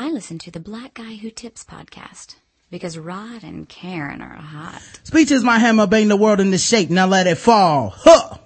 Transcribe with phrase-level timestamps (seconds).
[0.00, 2.36] I listen to the Black Guy Who Tips podcast
[2.70, 4.80] because Rod and Karen are hot.
[5.02, 6.88] Speech is my hammer, bang the world into shape.
[6.88, 7.92] Now let it fall.
[7.96, 8.38] Huh!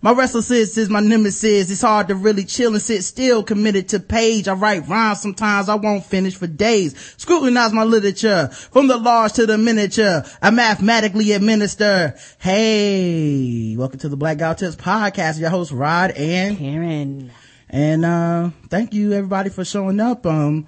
[0.00, 1.72] My restless is my nemesis.
[1.72, 4.46] It's hard to really chill and sit still committed to page.
[4.46, 6.96] I write rhymes sometimes I won't finish for days.
[7.16, 10.22] Scrutinize my literature from the large to the miniature.
[10.40, 12.14] I mathematically administer.
[12.38, 15.40] Hey, welcome to the Black Guy Tips podcast.
[15.40, 17.32] Your host Rod and Karen.
[17.68, 20.24] And, uh, thank you everybody for showing up.
[20.26, 20.66] Um,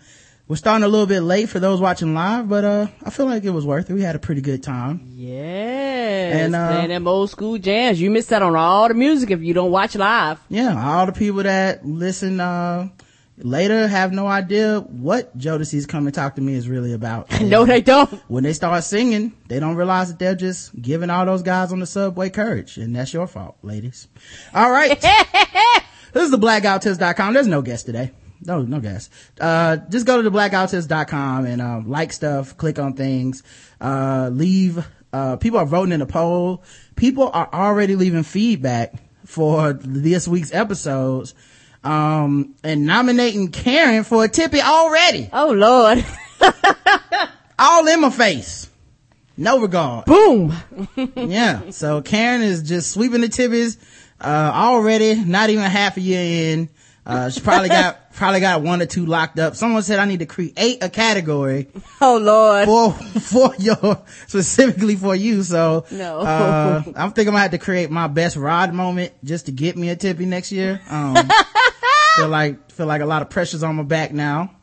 [0.48, 3.44] we're starting a little bit late for those watching live, but, uh, I feel like
[3.44, 3.94] it was worth it.
[3.94, 5.02] We had a pretty good time.
[5.14, 6.34] Yes.
[6.34, 8.00] And, uh, playing them old school jams.
[8.00, 10.40] You missed out on all the music if you don't watch live.
[10.48, 12.88] Yeah, all the people that listen, uh,
[13.40, 17.40] later have no idea what Jodeci's come and talk to me is really about.
[17.40, 18.10] no, they don't.
[18.28, 21.78] When they start singing, they don't realize that they're just giving all those guys on
[21.78, 22.78] the subway courage.
[22.78, 24.08] And that's your fault, ladies.
[24.54, 24.98] All right.
[26.12, 27.34] this is the blackguywhotips.com.
[27.34, 28.12] There's no guest today.
[28.40, 29.12] No, no guest.
[29.40, 33.42] Uh, just go to the blackguywhotips.com and, um, like stuff, click on things,
[33.80, 36.62] uh, leave, uh, people are voting in a poll.
[36.96, 41.34] People are already leaving feedback for this week's episodes
[41.84, 45.28] um, and nominating Karen for a tippy already.
[45.32, 46.04] Oh Lord.
[47.58, 48.68] All in my face.
[49.36, 50.04] No regard.
[50.04, 50.52] Boom.
[51.16, 51.70] yeah.
[51.70, 53.76] So Karen is just sweeping the tippies,
[54.20, 56.68] uh, already, not even half a year in.
[57.06, 59.56] Uh, she probably got, probably got one or two locked up.
[59.56, 61.68] Someone said I need to create a category.
[62.00, 62.66] Oh Lord.
[62.66, 65.42] For, for your, specifically for you.
[65.42, 66.20] So, no.
[66.20, 69.88] uh, I'm thinking I'm have to create my best rod moment just to get me
[69.88, 70.80] a tippy next year.
[70.88, 71.16] Um,
[72.16, 74.54] feel like, feel like a lot of pressure's on my back now.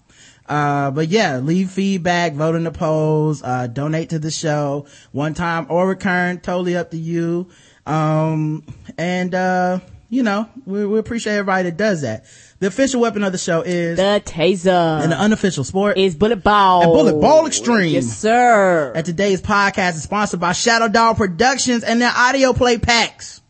[0.47, 5.33] Uh, but yeah, leave feedback, vote in the polls, uh, donate to the show, one
[5.33, 7.49] time or recurrent, totally up to you.
[7.85, 8.63] Um,
[8.97, 12.25] and, uh, you know, we, we appreciate everybody that does that.
[12.59, 16.43] The official weapon of the show is the taser, and the unofficial sport is bullet
[16.43, 16.83] ball.
[16.83, 17.93] And bullet ball extreme.
[17.93, 18.93] Yes, sir.
[18.95, 23.41] And today's podcast is sponsored by Shadow Dog Productions and their audio play packs.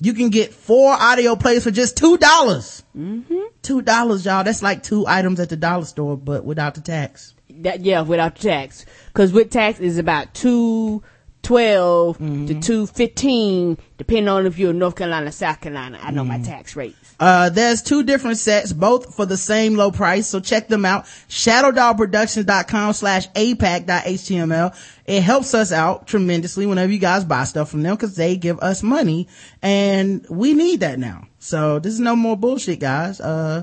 [0.00, 2.84] You can get four audio plays for just two dollars.
[2.96, 3.40] Mm-hmm.
[3.62, 4.44] Two dollars, y'all.
[4.44, 7.34] That's like two items at the dollar store, but without the tax.
[7.48, 8.84] That yeah, without the tax.
[9.14, 11.02] Cause with tax is about two
[11.46, 12.46] 12 Mm-hmm.
[12.46, 16.74] to 215 depending on if you're in north carolina south carolina i know my tax
[16.76, 20.84] rates Uh, there's two different sets, both for the same low price, so check them
[20.84, 21.06] out.
[21.30, 24.76] ShadowDogProductions.com slash APAC.html.
[25.06, 28.58] It helps us out tremendously whenever you guys buy stuff from them because they give
[28.60, 29.28] us money
[29.62, 31.26] and we need that now.
[31.38, 33.18] So this is no more bullshit, guys.
[33.18, 33.62] Uh,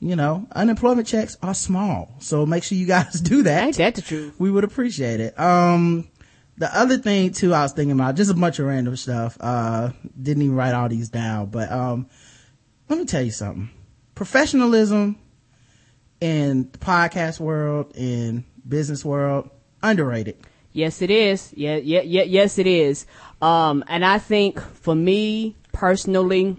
[0.00, 2.14] you know, unemployment checks are small.
[2.20, 3.64] So make sure you guys do that.
[3.64, 5.38] ain't that the truth We would appreciate it.
[5.38, 6.08] Um,
[6.56, 9.36] the other thing too, I was thinking about just a bunch of random stuff.
[9.40, 12.06] Uh, didn't even write all these down, but, um,
[12.88, 13.70] let me tell you something.
[14.14, 15.18] Professionalism
[16.20, 19.50] in the podcast world, in business world,
[19.82, 20.36] underrated.
[20.72, 21.52] Yes, it is.
[21.56, 23.06] Yeah, yeah, yeah, yes, it is.
[23.40, 26.56] Um, and I think for me personally,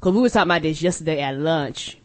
[0.00, 1.98] cause we were talking about this yesterday at lunch,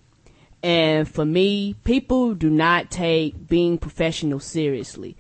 [0.62, 5.16] and for me, people do not take being professional seriously.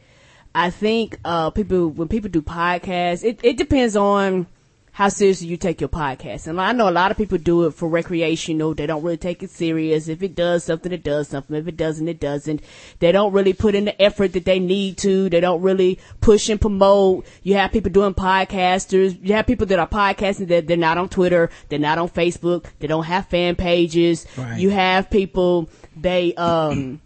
[0.55, 4.47] I think, uh, people, when people do podcasts, it, it depends on
[4.91, 6.45] how seriously you take your podcast.
[6.45, 8.75] And I know a lot of people do it for recreational.
[8.75, 10.07] They don't really take it serious.
[10.07, 11.55] If it does something, it does something.
[11.55, 12.61] If it doesn't, it doesn't.
[12.99, 15.29] They don't really put in the effort that they need to.
[15.29, 17.25] They don't really push and promote.
[17.41, 19.17] You have people doing podcasters.
[19.19, 21.49] You have people that are podcasting that they're not on Twitter.
[21.69, 22.65] They're not on Facebook.
[22.77, 24.27] They don't have fan pages.
[24.37, 24.59] Right.
[24.59, 27.01] You have people, they, um,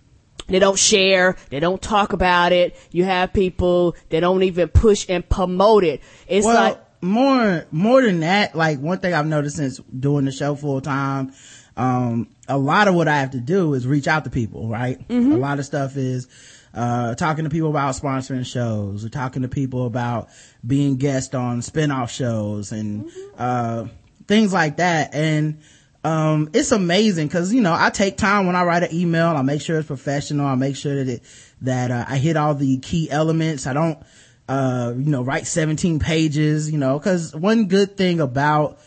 [0.47, 1.35] they don't share.
[1.50, 2.75] They don't talk about it.
[2.91, 6.02] You have people that don't even push and promote it.
[6.28, 10.31] It's well, like, more, more than that, like one thing I've noticed since doing the
[10.31, 11.34] show full time,
[11.75, 15.00] um, a lot of what I have to do is reach out to people, right?
[15.09, 16.28] A lot of stuff is,
[16.74, 20.30] uh, talking to people about sponsoring shows or talking to people about
[20.66, 23.86] being guest on spin-off shows and, uh,
[24.28, 25.13] things like that.
[25.13, 25.59] And,
[26.07, 29.28] um, it's amazing because, you know, I take time when I write an email.
[29.28, 30.45] I make sure it's professional.
[30.45, 31.24] I make sure that it,
[31.63, 33.68] that, uh, I hit all the key elements.
[33.68, 34.00] I don't,
[34.48, 38.80] uh, you know, write 17 pages, you know, cause one good thing about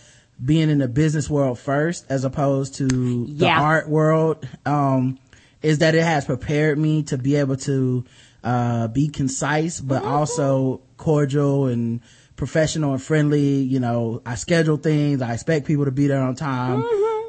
[0.43, 3.61] being in the business world first as opposed to the Yeah.
[3.61, 5.19] art world, um,
[5.61, 8.03] is that it has prepared me to be able to,
[8.43, 12.01] uh, be concise, but also cordial and
[12.37, 13.61] professional and friendly.
[13.61, 15.21] You know, I schedule things.
[15.21, 16.83] I expect people to be there on time.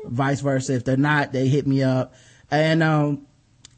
[0.05, 0.73] Vice versa.
[0.73, 2.13] If they're not, they hit me up.
[2.49, 3.27] And, um,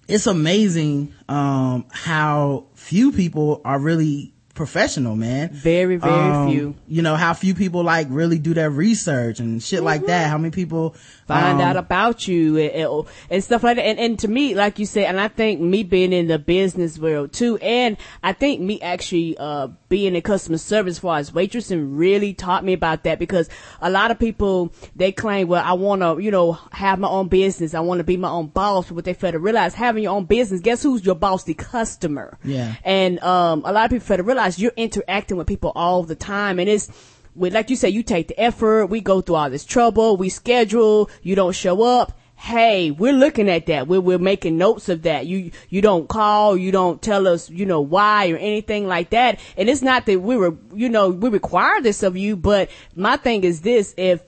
[0.08, 5.50] it's amazing, um, how few people are really professional, man.
[5.52, 6.76] Very, very Um, few.
[6.88, 10.30] You know, how few people like really do their research and shit like that.
[10.30, 10.96] How many people
[11.28, 13.84] find um, out about you and, and, stuff like that.
[13.84, 17.00] And, and to me, like you said, and I think me being in the business
[17.00, 21.98] world too, and I think me actually, uh, being in customer service for as waitressing
[21.98, 23.50] really taught me about that because
[23.82, 27.28] a lot of people, they claim, well, I want to, you know, have my own
[27.28, 27.74] business.
[27.74, 28.88] I want to be my own boss.
[28.88, 31.44] But what they fail to realize, having your own business, guess who's your boss?
[31.44, 32.38] The customer.
[32.44, 32.76] Yeah.
[32.84, 36.16] And, um, a lot of people fail to realize you're interacting with people all the
[36.16, 36.90] time and it's,
[37.36, 40.30] with, like you say, you take the effort, we go through all this trouble, we
[40.30, 42.18] schedule, you don't show up.
[42.36, 43.88] Hey, we're looking at that.
[43.88, 45.28] We're, we're making notes of that.
[45.28, 49.40] You, you don't call, you don't tell us, you know, why or anything like that.
[49.56, 53.16] And it's not that we were, you know, we require this of you, but my
[53.18, 54.22] thing is this, if,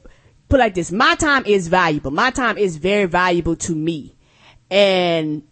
[0.48, 2.12] put like this, my time is valuable.
[2.12, 4.16] My time is very valuable to me.
[4.72, 5.44] And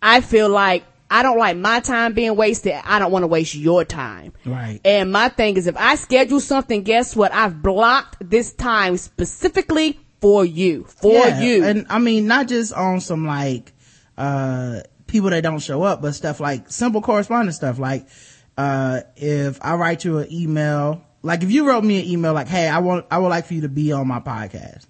[0.00, 2.74] I feel like I don't like my time being wasted.
[2.84, 4.32] I don't want to waste your time.
[4.44, 4.80] Right.
[4.84, 7.32] And my thing is if I schedule something, guess what?
[7.32, 10.84] I've blocked this time specifically for you.
[10.84, 11.64] For Yeah, you.
[11.64, 13.72] And I mean, not just on some like,
[14.18, 17.78] uh, people that don't show up, but stuff like simple correspondence stuff.
[17.78, 18.08] Like,
[18.58, 22.48] uh, if I write you an email, like if you wrote me an email like,
[22.48, 24.86] Hey, I want, I would like for you to be on my podcast.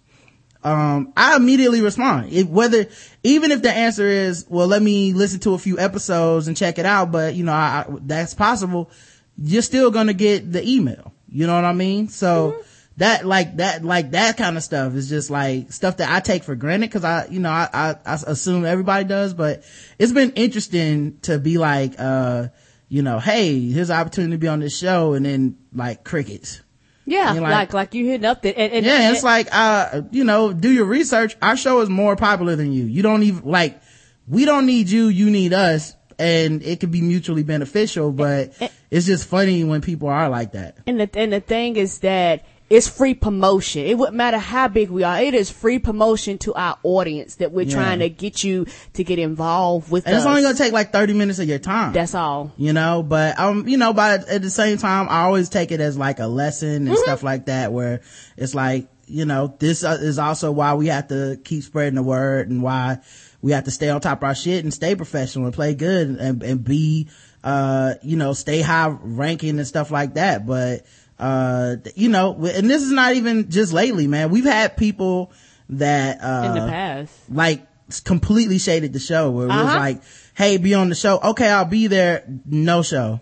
[0.67, 2.33] Um, I immediately respond.
[2.33, 2.87] It, whether,
[3.23, 6.79] even if the answer is, well, let me listen to a few episodes and check
[6.79, 8.91] it out, but you know, I, I- that's possible.
[9.39, 11.13] You're still gonna get the email.
[11.29, 12.09] You know what I mean?
[12.09, 12.63] So,
[12.99, 16.43] that like that like that kind of stuff is just like stuff that I take
[16.45, 19.63] for granted because I you know I, I I assume everybody does, but
[19.99, 22.49] it's been interesting to be like uh
[22.89, 26.63] you know hey here's an opportunity to be on this show and then like crickets.
[27.07, 27.33] Yeah.
[27.33, 28.59] Like, like- like, you hitting up that.
[28.59, 31.37] And, and, Yeah, and- it's like uh you know do your research.
[31.41, 32.85] Our show is more popular than you.
[32.85, 33.81] You don't even like
[34.29, 35.07] we don't need you.
[35.09, 35.95] You need us.
[36.19, 38.55] And it could be mutually beneficial, but
[38.91, 40.79] it's just funny when people are like that.
[40.87, 43.87] And the, and the thing is that it's free promotion.
[43.87, 45.21] It wouldn't matter how big we are.
[45.21, 47.75] It is free promotion to our audience that we're Yeah.
[47.75, 50.23] trying to get you to get involved with And us.
[50.23, 51.93] it's only gonna take like 30 minutes of your time.
[51.93, 52.51] That's all.
[52.57, 55.81] you know but um you know but at the same time i always take it
[55.81, 58.01] as like a lesson and stuff like that where
[58.37, 62.03] it's like you know this uh, is also why we have to keep spreading the
[62.03, 62.99] word and why
[63.43, 66.09] we have to stay on top of our shit and stay professional and play good
[66.09, 67.09] and, and be
[67.45, 70.85] uh you know stay high ranking and stuff like that but
[71.19, 75.33] uh you know and this is not even just lately man we've had people
[75.71, 77.13] that uh In the past.
[77.31, 77.67] like
[78.05, 79.79] completely shaded the show where it was Uh-huh.
[79.79, 80.03] like,
[80.35, 81.19] Hey, be on the show.
[81.23, 81.49] Okay.
[81.49, 82.25] I'll be there.
[82.45, 83.21] No show.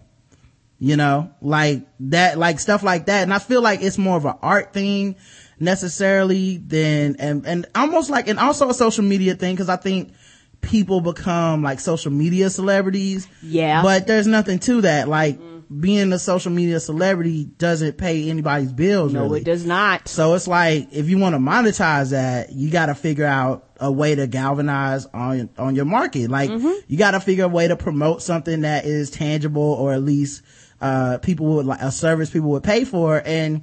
[0.79, 3.23] You know, like that, like stuff like that.
[3.23, 5.15] And I feel like it's more of an art thing
[5.61, 9.57] necessarily than, and, and almost like, and also a social media thing.
[9.57, 10.13] Cause I think
[10.61, 13.29] people become like social media celebrities.
[13.43, 13.83] Yeah.
[13.83, 15.09] But there's nothing to that.
[15.09, 15.39] Like
[15.69, 19.13] being a social media celebrity doesn't pay anybody's bills.
[19.13, 19.41] No, really.
[19.41, 20.09] it does not.
[20.09, 23.91] So it's like if you want to monetize that, you got to figure out a
[23.91, 26.31] way to galvanize on on your market.
[26.31, 30.03] Like you got to figure a way to promote something that is tangible or at
[30.03, 30.43] least
[30.81, 33.21] uh people would like a service people would pay for.
[33.25, 33.63] And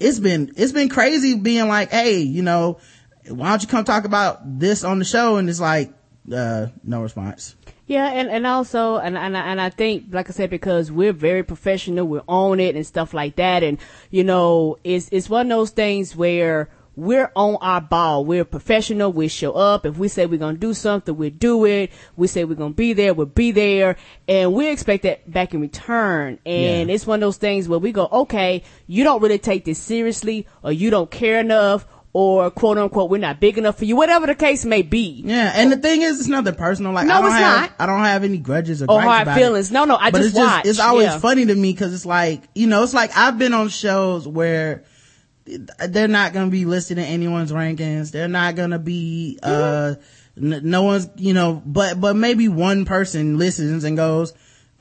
[0.00, 2.78] it's been it's been crazy being like, hey, you know,
[3.28, 5.36] why don't you come talk about this on the show?
[5.36, 5.92] And it's like
[6.32, 7.56] uh no response.
[7.92, 11.12] Yeah, and, and also, and, and, I- and I think, like I said, because we're
[11.12, 13.62] very professional, we're on it and stuff like that.
[13.62, 13.76] And,
[14.10, 18.24] you know, it's, it's one of those things where we're on our ball.
[18.24, 19.12] We're professional.
[19.12, 19.84] We show up.
[19.86, 21.90] If we say we're going to do something, we do it.
[22.16, 23.96] We say we're going to be there, we'll be there.
[24.28, 26.38] And we expect that back in return.
[26.46, 26.94] And Yeah.
[26.94, 30.46] it's one of those things where we go, okay, you don't really take this seriously
[30.62, 34.26] or you don't care enough or quote unquote, we're not big enough for you, whatever
[34.26, 35.22] the case may be.
[35.24, 36.92] Yeah, and the thing is, it's nothing personal.
[36.92, 37.72] Like, No, I don't it's have, not.
[37.78, 39.70] I don't have any grudges or, Or hard feelings.
[39.70, 39.74] It.
[39.74, 40.66] No, no, I but just it's watch.
[40.66, 41.18] It's always Yeah.
[41.18, 44.84] funny to me because it's like, you know, it's like I've been on shows where
[45.44, 48.12] they're not going to be listed in anyone's rankings.
[48.12, 49.94] They're not going to be, uh,
[50.36, 54.34] n- no one's, you know, but, but maybe one person listens and goes,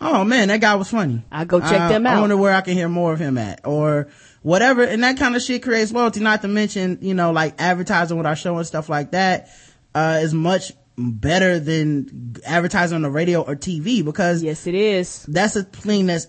[0.03, 1.23] Oh man, that guy was funny.
[1.31, 2.17] I'll go check Uh, them out.
[2.17, 4.07] I wonder where I can hear more of him at or
[4.41, 4.83] whatever.
[4.83, 6.19] And that kind of shit creates loyalty.
[6.19, 9.49] Not to mention, you know, like advertising with our show and stuff like that,
[9.95, 15.23] uh, is much better than advertising on the radio or TV because Yes, it is.
[15.27, 16.27] that's a thing that's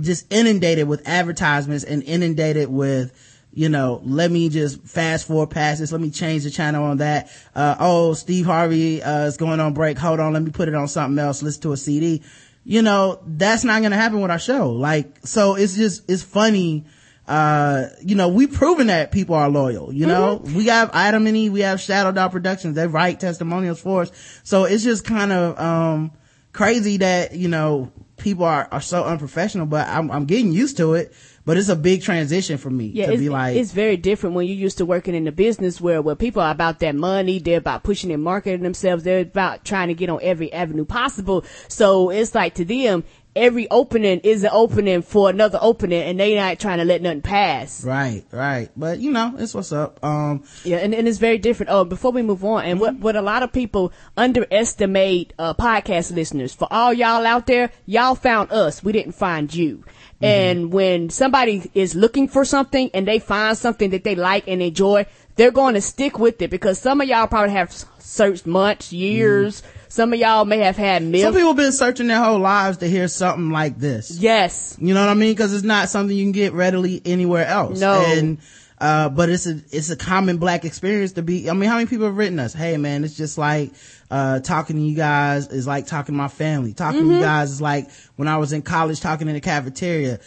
[0.00, 3.12] just inundated with advertisements and inundated with
[3.52, 6.98] you know let me just fast forward past this let me change the channel on
[6.98, 10.68] that uh oh steve harvey uh is going on break hold on let me put
[10.68, 12.22] it on something else listen to a cd
[12.64, 16.84] you know that's not gonna happen with our show like so it's just it's funny
[17.28, 21.36] uh you know we've proven that people are loyal you know we have adam and
[21.36, 24.12] eve we have shadow dog productions they write testimonials for us
[24.44, 26.12] so it's just kind of um
[26.52, 30.94] crazy that you know people are, are so unprofessional, but I'm, I'm getting used to
[30.94, 31.14] it.
[31.44, 34.34] But it's a big transition for me Yeah, to it's, be like, it's very different
[34.34, 37.38] when you're used to working in the business where where people are about that money,
[37.38, 41.44] they're about pushing and marketing themselves, they're about trying to get on every avenue possible.
[41.68, 43.04] So it's like to them,
[43.36, 47.22] every opening is an opening for another opening, and they not trying to let nothing
[47.22, 47.84] pass.
[47.84, 48.70] right, right.
[48.76, 50.02] But you know, it's what's up.
[50.04, 51.70] Um, Yeah, and, and it's very different.
[51.70, 56.14] Oh, before we move on, and what, what a lot of people underestimate uh, podcast
[56.14, 56.54] listeners.
[56.54, 58.82] For all y'all out there, y'all found us.
[58.82, 59.84] We didn't find you.
[60.22, 64.62] And when somebody is looking for something and they find something that they like and
[64.62, 68.92] enjoy, they're going to stick with it because some of y'all probably have searched months,
[68.92, 69.62] years.
[69.88, 71.20] Some of y'all may have had me.
[71.20, 71.42] some milk.
[71.42, 74.18] people been searching their whole lives to hear something like this.
[74.18, 74.76] yes.
[74.80, 75.34] You know what I mean?
[75.36, 77.80] Cause it's not something you can get readily anywhere else.
[77.80, 78.04] No.
[78.04, 78.38] And,
[78.78, 81.86] uh, but it's a, it's a common black experience to be, I mean, how many
[81.86, 82.52] people have written us?
[82.52, 83.72] Hey man, it's just like,
[84.10, 86.72] uh, talking to you guys is like talking to my family.
[86.72, 90.20] Talking to you guys is like when I was in college talking in the cafeteria.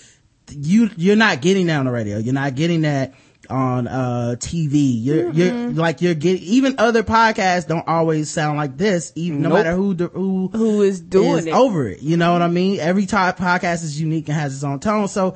[0.52, 2.18] You, you're not getting that on the radio.
[2.18, 3.14] You're not getting that
[3.50, 5.04] on, uh, TV.
[5.04, 9.50] You're, you're like, you're getting, even other podcasts don't always sound like this, even no
[9.50, 11.54] matter who, who, Who is doing is it?
[11.54, 12.02] over it.
[12.02, 12.80] You know what I mean?
[12.80, 15.08] Every top podcast is unique and has its own tone.
[15.08, 15.36] So,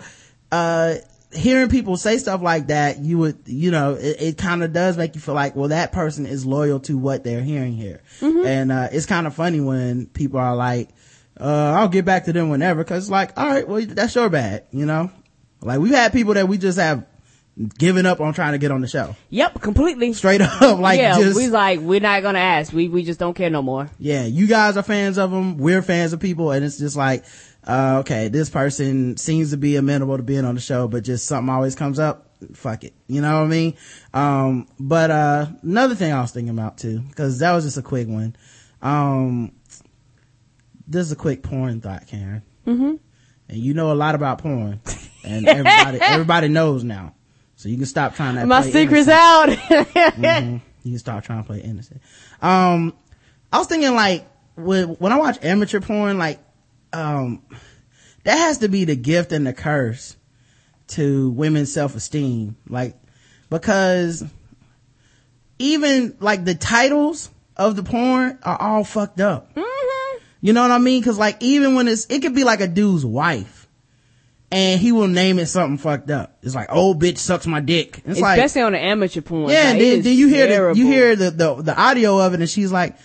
[0.51, 0.95] uh,
[1.31, 4.97] hearing people say stuff like that, you would, you know, it, it kind of does
[4.97, 8.01] make you feel like, well, that person is loyal to what they're hearing here.
[8.19, 8.45] Mm-hmm.
[8.45, 10.89] And, uh, it's kind of funny when people are like,
[11.39, 12.83] uh, I'll get back to them whenever.
[12.83, 15.09] Cause it's like, all right, well, that's your bad, you know?
[15.61, 17.05] Like we've had people that we just have
[17.77, 19.15] given up on trying to get on the show.
[19.29, 20.13] Yep, completely.
[20.13, 22.73] Straight up, like yeah, just, we like we're not gonna ask.
[22.73, 23.89] We we just don't care no more.
[23.99, 25.57] yeah, you guys are fans of them.
[25.57, 26.51] We're fans of people.
[26.51, 27.25] And it's just like,
[27.65, 31.25] uh, okay, this person seems to be amenable to being on the show, but just
[31.25, 32.29] something always comes up.
[32.53, 32.93] Fuck it.
[33.07, 33.75] You know what I mean?
[34.13, 37.81] Um, but, uh, another thing I was thinking about too, cause that was just a
[37.81, 38.35] quick one.
[38.81, 39.53] Um,
[40.85, 42.43] this is a quick porn thought, Karen.
[42.67, 42.95] Mm-hmm.
[43.47, 44.81] And you know a lot about porn.
[45.23, 47.15] And everybody, everybody knows now.
[47.63, 49.71] So you can stop trying to play My secret's innocent.
[49.71, 50.61] out.
[50.83, 52.01] You can stop trying to play innocent.
[52.41, 52.93] Um,
[53.53, 54.27] I was thinking like
[54.57, 56.41] when when I watch amateur porn, like
[56.91, 57.41] um,
[58.25, 60.17] that has to be the gift and the curse
[60.87, 62.57] to women's self esteem.
[62.67, 62.97] Like
[63.49, 64.25] because
[65.57, 69.57] even like the titles of the porn are all fucked up.
[70.41, 71.01] You know what I mean?
[71.01, 73.62] Cause like even when it's, it could be like a dude's wife
[74.53, 76.37] and he will name it something fucked up.
[76.43, 78.01] It's like, old bitch sucks my dick.
[78.05, 79.49] It's like, Especially on the amateur porn.
[79.49, 82.39] yeah, like, then, then you hear the, you hear the, the, the audio of it
[82.39, 82.95] and she's like,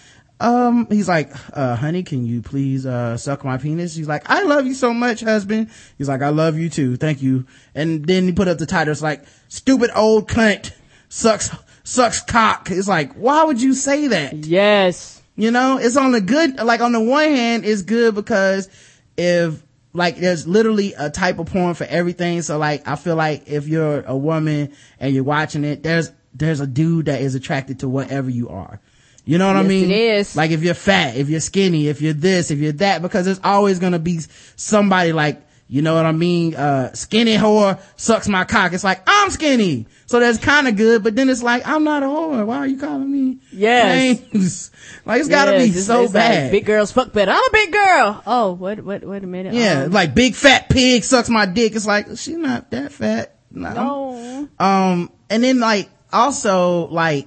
[0.40, 3.94] um, he's like, uh, honey, can you please, uh, suck my penis?
[3.94, 5.70] She's like, I love you so much, husband.
[5.96, 6.96] He's like, I love you too.
[6.96, 7.46] Thank you.
[7.74, 8.92] And then he put up the title.
[8.92, 10.72] It's like, stupid old cunt
[11.08, 11.50] sucks,
[11.82, 12.70] sucks cock.
[12.70, 14.34] It's like, why would you say that?
[14.44, 15.22] Yes.
[15.34, 18.68] You know, it's on the good, like on the one hand, it's good because
[19.16, 22.42] if, like, there's literally a type of porn for everything.
[22.42, 26.60] So like, I feel like if you're a woman and you're watching it, there's, there's
[26.60, 28.80] a dude that is attracted to whatever you are.
[29.24, 29.90] You know what I mean?
[29.90, 30.36] it is.
[30.36, 33.40] Like if you're fat, if you're skinny, if you're this, if you're that, because there's
[33.44, 34.20] always gonna be
[34.56, 36.54] somebody like, you know what I mean?
[36.54, 38.72] Uh, skinny whore sucks my cock.
[38.72, 39.86] It's like, I'm skinny.
[40.06, 42.46] So that's kind of good, but then it's like, I'm not a whore.
[42.46, 44.20] Why are you calling me Yes.
[44.32, 44.70] names?
[45.04, 46.50] Like it's gotta be it's- so it's like, bad.
[46.50, 47.30] big girls fuck better.
[47.30, 48.22] I'm a big girl.
[48.26, 49.54] Oh, wait, wait, wait a minute.
[49.54, 51.74] yeah, Um, like big fat pig sucks my dick.
[51.76, 53.34] It's like, she's not that fat.
[53.50, 53.72] No.
[53.74, 54.48] no.
[54.64, 57.26] Um, and then like, also like,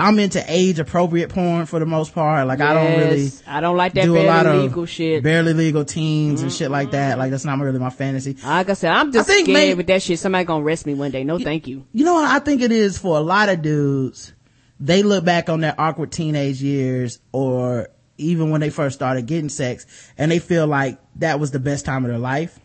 [0.00, 2.46] I'm into age appropriate porn for the most part.
[2.46, 5.24] Like I don't really I don't like that do a barely lot of legal shit.
[5.24, 7.12] barely legal teens and shit like that.
[7.12, 7.18] Mm-hmm.
[7.20, 8.36] Like that's not really my fantasy.
[8.44, 10.18] like I said, I'm just I think scared may- with that shit.
[10.20, 11.24] Somebody gonna arrest me one day.
[11.24, 11.84] No, thank you.
[11.92, 14.32] You know what I think it is for a lot of dudes?
[14.78, 17.88] They look back on their awkward teenage years or
[18.18, 19.86] even when they first started getting sex
[20.16, 22.56] and they feel like that was the best time of their life.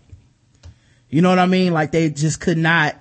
[1.10, 1.74] You know what I mean?
[1.74, 2.96] Like they just could not,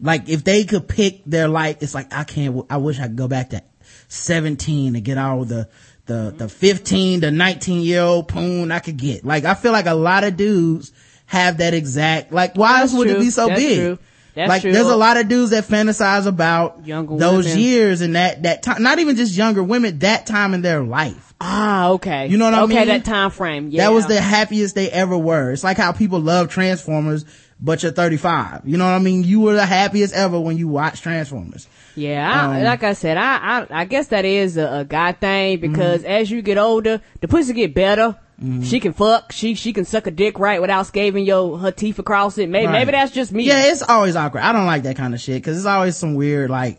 [0.00, 3.16] like if they could pick their life, it's like, I can't, I wish I could
[3.16, 3.62] go back to
[4.10, 5.68] 17 to get all the,
[6.06, 9.24] the, the 15 to 19 year old poon I could get.
[9.24, 10.92] Like I feel like a lot of dudes
[11.26, 13.78] have that exact, like why That's else would it be so That's big?
[13.78, 13.98] true.
[14.34, 14.72] That's like true.
[14.72, 17.60] there's a lot of dudes that fantasize about Younger those women.
[17.60, 21.34] years and that, that time, not even just younger women, that time in their life.
[21.40, 22.26] Ah, okay.
[22.26, 22.76] You know what I mean?
[22.76, 23.68] okay, that time frame.
[23.70, 23.84] Yeah.
[23.86, 25.52] That was the happiest they ever were.
[25.52, 27.24] It's like how people love Transformers,
[27.60, 28.62] but you're 35.
[28.66, 29.24] You know what I mean?
[29.24, 31.66] You were the happiest ever when you watched Transformers.
[32.00, 35.12] Yeah, I, Um, like I said, I, I I guess that is a, a guy
[35.12, 36.10] thing because Mm-hmm.
[36.20, 38.16] as you get older, the pussy get better.
[38.62, 39.32] She can fuck.
[39.32, 42.48] She she can suck a dick right without scaving your her teeth across it.
[42.48, 42.72] Maybe Right.
[42.78, 43.44] maybe that's just me.
[43.44, 44.42] Yeah, it's always awkward.
[44.44, 46.78] I don't like that kind of shit because it's always some weird like,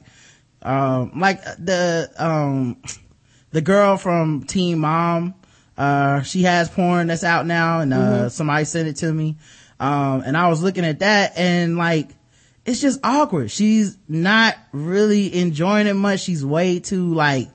[0.63, 2.77] um, like the um,
[3.51, 5.35] the girl from Teen Mom,
[5.77, 8.27] Uh, she has porn that's out now and, uh, Mm-hmm.
[8.29, 9.37] somebody sent it to me.
[9.79, 12.09] Um, and I was looking at that and like,
[12.65, 13.49] it's just awkward.
[13.51, 16.19] She's not really enjoying it much.
[16.21, 17.49] She's way too like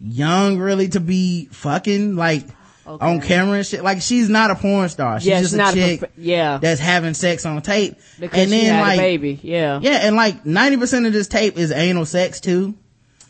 [0.00, 2.44] young really to be fucking like
[2.84, 3.06] Okay.
[3.06, 3.84] on camera and shit.
[3.84, 5.20] Like she's not a porn star.
[5.20, 6.58] She's Yeah, just she's a not a chick prof- yeah.
[6.58, 7.96] that's having sex on tape.
[8.18, 9.38] Because and then like, a baby.
[9.40, 9.78] Yeah.
[9.80, 12.74] yeah, and like 90% of this tape is anal sex too.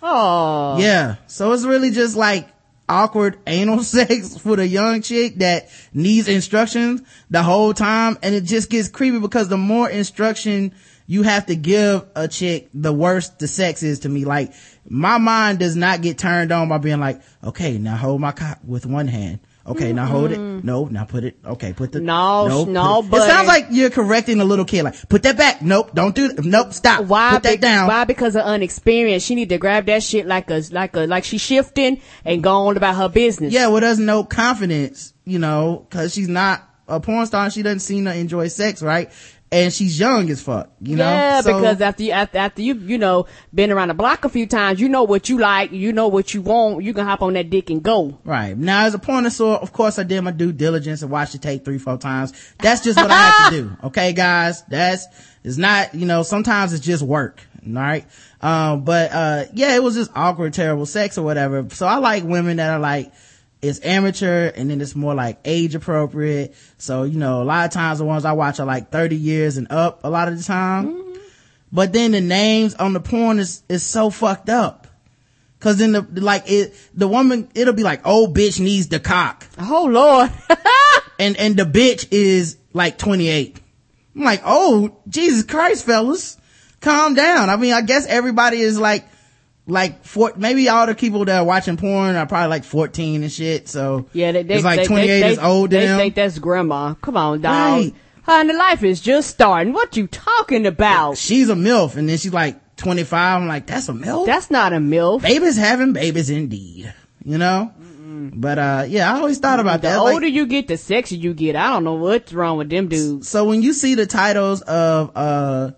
[0.00, 0.78] Oh.
[0.78, 1.16] Yeah.
[1.26, 2.48] So it's really just like
[2.88, 8.16] awkward anal sex for the young chick that needs instructions the whole time.
[8.22, 10.72] And it just gets creepy because the more instruction
[11.06, 14.24] you have to give a chick, the worst the sex is to me.
[14.24, 14.52] Like
[14.88, 18.58] my mind does not get turned on by being like, okay, now hold my cock
[18.64, 19.40] with one hand.
[19.64, 20.40] Okay, now hold it.
[20.40, 20.66] Mm-hmm.
[20.66, 21.38] No, now put it.
[21.46, 22.00] Okay, put the.
[22.00, 23.10] No, no, it.
[23.10, 24.82] but- It sounds like you're correcting a little kid.
[24.82, 25.62] Like, put that back.
[25.62, 26.44] Nope, don't do that.
[26.44, 27.04] Nope, stop.
[27.04, 27.34] Why?
[27.34, 27.86] Put that be- down.
[27.86, 28.02] Why?
[28.02, 29.22] Because of unexperience.
[29.22, 32.66] She need to grab that shit like a like a like she's shifting and go
[32.66, 33.52] on about her business.
[33.52, 37.62] Yeah, well, there's no confidence, you know, cause she's not a porn star and she
[37.62, 39.12] doesn't seem to enjoy sex, right?
[39.52, 41.04] And she's young as fuck, you know?
[41.04, 44.30] Yeah, So- because after you after, after you you know been around the block a
[44.30, 46.82] few times, you know what you like, you know what you want.
[46.82, 48.18] You can hop on that dick and go.
[48.24, 48.56] Right.
[48.56, 51.66] Now, as a pornosaur, of course, I did my due diligence and watched the tape
[51.66, 52.32] three, four times.
[52.60, 53.76] That's just what I have to do.
[53.84, 54.62] Okay, guys?
[54.70, 55.06] That's,
[55.44, 57.42] it's not, you know, sometimes it's just work.
[57.66, 58.06] All right.
[58.40, 61.66] Um, but, uh, yeah, it was just awkward, terrible sex or whatever.
[61.72, 63.12] So I like women that are like,
[63.62, 66.54] it's amateur and then it's more like age appropriate.
[66.78, 69.56] So, you know, a lot of times the ones I watch are like 30 years
[69.56, 70.88] and up a lot of the time.
[70.88, 71.18] Mm-hmm.
[71.70, 74.88] But then the names on the porn is, is so fucked up.
[75.60, 79.46] Cause then the, like it, the woman, it'll be like, oh bitch needs the cock.
[79.58, 80.30] Oh Lord.
[81.22, 83.60] And, and the bitch is like 28.
[84.16, 86.36] I'm like, oh, Jesus Christ, fellas.
[86.80, 87.48] Calm down.
[87.48, 89.06] I mean, I guess everybody is like,
[89.66, 93.32] like four, maybe all the people that are watching porn are probably like 14 and
[93.32, 93.68] shit.
[93.68, 95.98] So yeah, they, they, it's like they, 28 they, is old They them.
[95.98, 96.94] think that's grandma.
[96.94, 97.52] Come on, dog.
[97.52, 97.94] Right.
[98.24, 99.72] Honey, life is just starting.
[99.72, 101.18] What you talking about?
[101.18, 103.42] She's a MILF and then she's like 25.
[103.42, 104.26] I'm like, that's a MILF?
[104.26, 105.22] That's not a milf.
[105.22, 106.92] babies having babies indeed.
[107.24, 107.72] You know?
[108.34, 109.94] But, uh, yeah, I always thought about The that.
[109.94, 111.56] The older you get, the sexier you get.
[111.56, 113.28] I don't know what's wrong with them dudes.
[113.28, 115.72] so when you see the titles of, uh,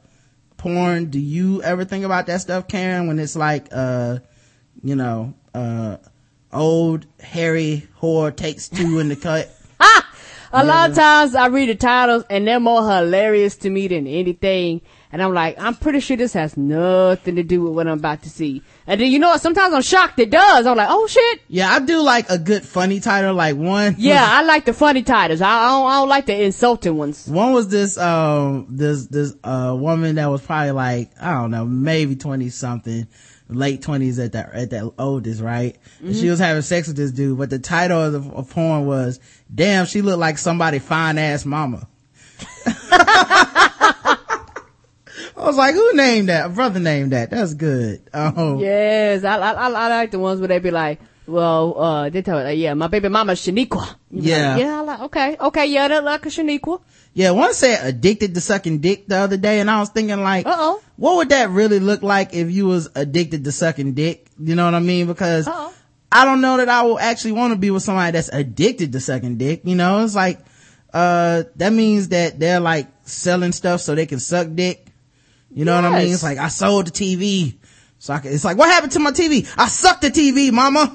[0.64, 3.06] porn, do you ever think about that stuff, Karen?
[3.06, 4.20] When it's like, uh,
[4.82, 5.98] you know, uh,
[6.54, 9.54] old hairy whore takes two in the cut.
[10.52, 14.06] A lot of times I read the titles and they're more hilarious to me than
[14.06, 14.80] anything.
[15.12, 18.22] And I'm like, I'm pretty sure this has nothing to do with what I'm about
[18.22, 18.62] to see.
[18.86, 19.40] And then you know what?
[19.40, 20.66] Sometimes I'm shocked it does.
[20.66, 21.40] I'm like, oh shit.
[21.48, 23.96] Yeah, I do like a good funny title, like one.
[23.98, 25.40] Yeah, I like the funny titles.
[25.40, 27.26] I, I, don't, I don't like the insulting ones.
[27.26, 31.64] One was this, um, this, this, uh, woman that was probably like, I don't know,
[31.64, 33.06] maybe 20 something,
[33.48, 35.76] late 20s at that, at that oldest, right?
[36.00, 38.84] And she was having sex with this dude, but the title of the of porn
[38.84, 39.18] was,
[39.52, 41.88] damn, she looked like somebody fine ass mama.
[45.36, 46.46] I was like, who named that?
[46.46, 47.30] A brother named that.
[47.30, 48.02] That's good.
[48.12, 52.10] Um, Yes, I, I, I, I like the ones where they be like, well, uh,
[52.10, 53.96] they tell me, like, yeah, my baby mama Shaniqua.
[54.10, 54.52] Yeah.
[54.52, 56.80] Like, yeah, I like, okay, okay, yeah, that like a Shaniqua.
[57.14, 60.46] Yeah, one said addicted to sucking dick the other day, and I was thinking like,
[60.46, 60.82] Uh-oh.
[60.96, 64.26] what would that really look like if you was addicted to sucking dick?
[64.38, 65.06] You know what I mean?
[65.06, 65.72] Because Uh-oh.
[66.12, 69.00] I don't know that I will actually want to be with somebody that's addicted to
[69.00, 69.62] sucking dick.
[69.64, 70.40] You know, it's like,
[70.92, 74.83] uh, that means that they're like selling stuff so they can suck dick.
[75.54, 76.12] You know what I mean?
[76.12, 77.54] It's like I sold the TV,
[77.98, 79.48] so I can, it's like what happened to my TV?
[79.56, 80.94] I sucked the TV, mama.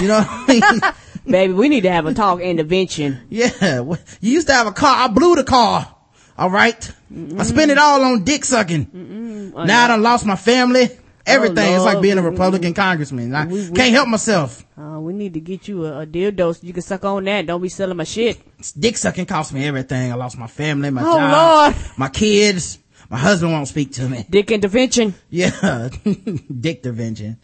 [0.00, 0.92] You know what I mean?
[1.26, 3.20] Baby, we need to have a talk intervention.
[3.30, 3.96] Yeah, you
[4.32, 5.04] used to have a car.
[5.04, 5.90] I blew the car.
[6.36, 6.92] All right?
[7.38, 9.52] I spent it all on dick sucking.
[9.54, 10.90] Now I done lost my family.
[11.26, 11.72] Everything.
[11.74, 13.34] it's like being a Republican congressman.
[13.34, 14.62] I We- we- can't help myself.
[14.76, 17.46] Uh, we need to get you a, a dildo so you can suck on that.
[17.46, 18.38] Don't be selling my shit.
[18.78, 20.12] Dick sucking cost me everything.
[20.12, 21.76] I lost my family, my Oh, job, Lord.
[21.96, 22.78] my kids.
[23.10, 24.26] My husband won't speak to me.
[24.28, 25.14] Dick intervention.
[25.30, 25.88] Yeah.
[26.60, 27.38] dick intervention.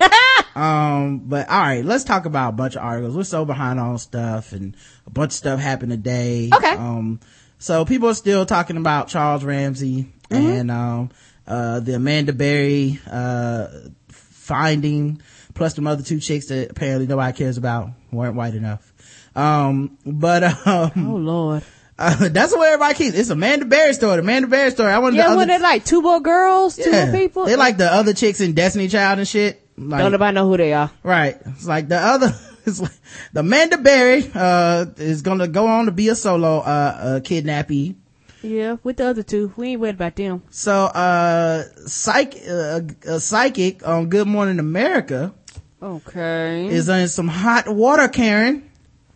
[0.54, 3.16] um, but all right, let's talk about a bunch of articles.
[3.16, 6.50] We're so behind on stuff and a bunch of stuff happened today.
[6.54, 6.72] Okay.
[6.72, 7.20] Um,
[7.58, 11.10] so people are still talking about Charles Ramsey and, um,
[11.46, 13.66] uh, the Amanda Berry, uh,
[14.08, 15.20] finding
[15.54, 18.92] plus the other two chicks that apparently nobody cares about weren't white enough.
[19.34, 21.62] Um, but, um, Oh Lord.
[22.00, 23.16] Uh, that's what everybody keeps.
[23.16, 24.16] It's Amanda Berry story.
[24.16, 24.90] The Amanda Berry story.
[24.90, 25.14] I want.
[25.14, 25.84] Yeah, the what other, they like?
[25.84, 26.76] Two more girls?
[26.76, 27.44] Two more people?
[27.44, 29.66] they're like the other chicks in Destiny Child and shit.
[29.76, 30.90] Like, Don't nobody know who they are.
[31.02, 31.36] Right.
[31.46, 32.34] It's like the other,
[32.66, 32.92] it's like
[33.32, 37.96] the Amanda Berry, uh, is gonna go on to be a solo, uh, uh, kidnappee.
[38.42, 39.52] Yeah, with the other two.
[39.56, 40.42] We ain't worried about them.
[40.50, 45.34] So, uh, psych, uh, a psychic on Good Morning America
[45.82, 46.66] Okay.
[46.68, 48.70] is in some hot water, Karen.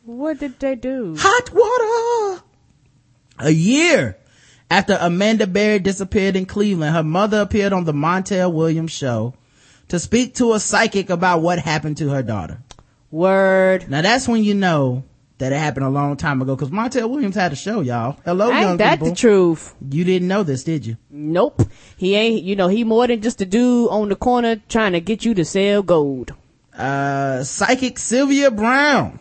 [0.04, 1.16] What did they do?
[1.18, 2.42] Hot water.
[3.38, 4.16] A year
[4.70, 9.34] after Amanda Berry disappeared in Cleveland, her mother appeared on the Montel Williams show
[9.88, 12.60] to speak to a psychic about what happened to her daughter.
[13.10, 13.88] Word.
[13.88, 15.04] Now that's when you know
[15.38, 18.18] that it happened a long time ago because Montel Williams had a show, y'all.
[18.24, 19.10] Hello, young Ain't that people.
[19.10, 19.74] the truth?
[19.90, 20.96] You didn't know this, did you?
[21.10, 21.62] Nope.
[21.96, 25.00] He ain't, you know, he more than just a dude on the corner trying to
[25.00, 26.32] get you to sell gold.
[26.76, 29.20] Uh, psychic Sylvia Browne.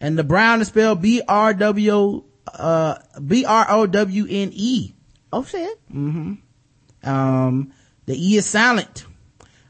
[0.00, 4.94] And the Brown is spelled B-R-W, uh, B-R-O-W-N-E.
[5.32, 5.78] Oh shit.
[5.92, 7.08] Mm-hmm.
[7.08, 7.72] Um,
[8.06, 9.04] the E is silent.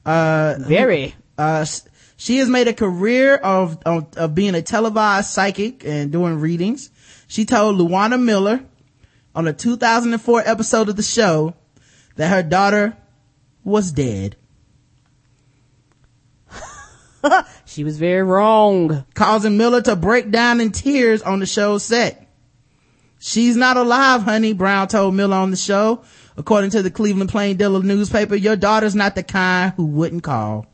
[0.04, 1.14] Uh, Very.
[1.36, 1.64] uh,
[2.16, 6.90] she has made a career of, of, of being a televised psychic and doing readings.
[7.28, 8.64] She told Louwana Miller
[9.34, 11.54] on a 2004 episode of the show
[12.16, 12.96] that her daughter
[13.62, 14.36] was dead,
[17.66, 19.04] She was very wrong.
[19.14, 22.26] causing Miller to break down in tears on the show's set.
[23.22, 26.02] She's not alive, honey, Browne told Miller on the show.
[26.38, 30.66] According to the Cleveland Plain Dealer newspaper, your daughter's not the kind who wouldn't call.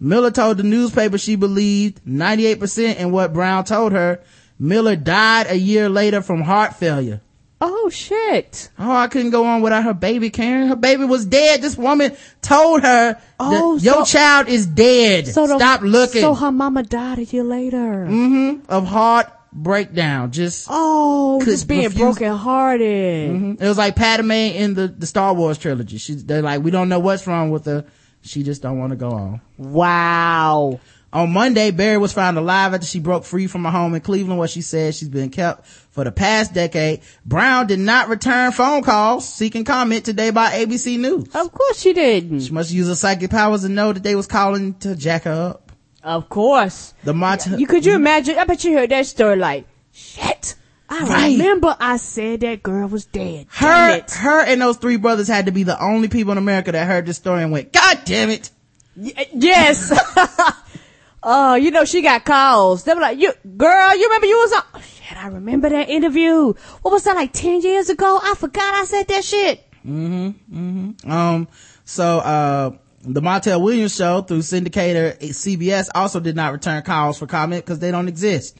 [0.00, 4.20] Miller told the newspaper she believed 98% in what Browne told her.
[4.58, 7.20] Miller died a year later from heart failure.
[7.60, 8.68] Oh shit.
[8.76, 10.66] Oh, I couldn't go on without her baby, Karen.
[10.68, 11.62] Her baby was dead.
[11.62, 15.28] This woman told her Oh, that your child is dead.
[15.28, 16.20] So the- Stop looking.
[16.20, 18.06] So her mama died a year later.
[18.10, 18.68] Mm-hmm.
[18.70, 20.30] of heart breakdown.
[20.32, 23.30] Just Oh, just being refuse- broken hearted.
[23.30, 23.62] Mm-hmm.
[23.62, 25.98] it was like Padme in the the Star Wars trilogy.
[25.98, 27.84] She's they're like we don't know what's wrong with her.
[28.22, 29.40] She just don't want to go on.
[29.58, 30.80] Wow.
[31.12, 34.36] On Monday, Berry was found alive after she broke free from a home in Cleveland
[34.36, 37.02] where she said she's been kept for the past decade.
[37.24, 41.28] Browne did not return phone calls seeking comment today by ABC News.
[41.32, 42.40] Of course she didn't.
[42.40, 45.50] She must use her psychic powers to know that they was calling to jack her
[45.50, 45.63] up.
[46.04, 46.92] Of course.
[47.02, 48.38] The Mont- You could you imagine?
[48.38, 50.54] I bet you heard that story like, shit.
[50.88, 51.32] I Right.
[51.32, 53.46] remember I said that girl was dead.
[53.50, 56.86] Her, her and those three brothers had to be the only people in America that
[56.86, 58.50] heard this story and went, God damn it.
[58.94, 59.90] Y- yes.
[61.26, 62.84] Oh, you know, she got calls.
[62.84, 65.88] They were like, you, girl, you remember you was on, oh, shit, I remember that
[65.88, 66.52] interview.
[66.82, 68.20] What was that, like 10 years ago?
[68.22, 69.64] I forgot I said that shit.
[69.86, 70.28] Mm-hmm.
[70.54, 71.10] Mm-hmm.
[71.10, 71.48] Um,
[71.86, 72.70] so, uh,
[73.06, 77.78] the Montel Williams show through syndicator CBS also did not return calls for comment because
[77.78, 78.58] they don't exist.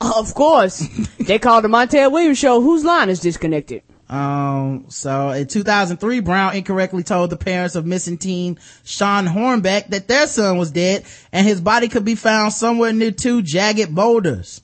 [0.00, 0.86] Of course.
[1.18, 3.82] they called the Montel Williams show, whose line is disconnected?
[4.08, 10.08] Um, so in 2003, Browne incorrectly told the parents of missing teen Shawn Hornbeck that
[10.08, 14.62] their son was dead and his body could be found somewhere near two jagged boulders.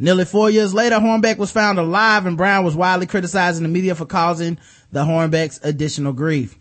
[0.00, 3.94] Nearly four years later, Hornbeck was found alive and Browne was widely criticizing the media
[3.94, 4.58] for causing
[4.92, 6.58] the Hornbecks additional grief.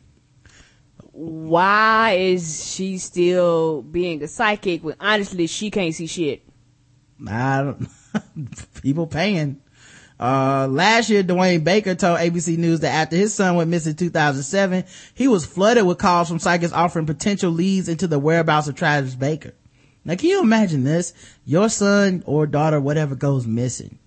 [1.20, 6.44] Why is she still being a psychic when honestly she can't see shit?
[7.28, 7.88] I don't,
[8.84, 9.60] people paying.
[10.20, 13.98] Uh, last year, Dwayne Baker told ABC News that after his son went missing in
[13.98, 14.84] 2007,
[15.16, 19.16] he was flooded with calls from psychics offering potential leads into the whereabouts of Travis
[19.16, 19.56] Baker.
[20.06, 21.14] Now, can you imagine this?
[21.46, 23.98] Your son or daughter, whatever goes missing.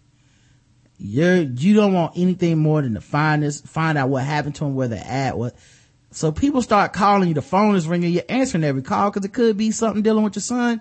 [0.96, 4.64] You're, you don't want anything more than to find this, find out what happened to
[4.64, 5.56] him, where they're at, what,
[6.10, 9.32] so people start calling you, the phone is ringing, you're answering every call because it
[9.32, 10.80] could be something dealing with your son.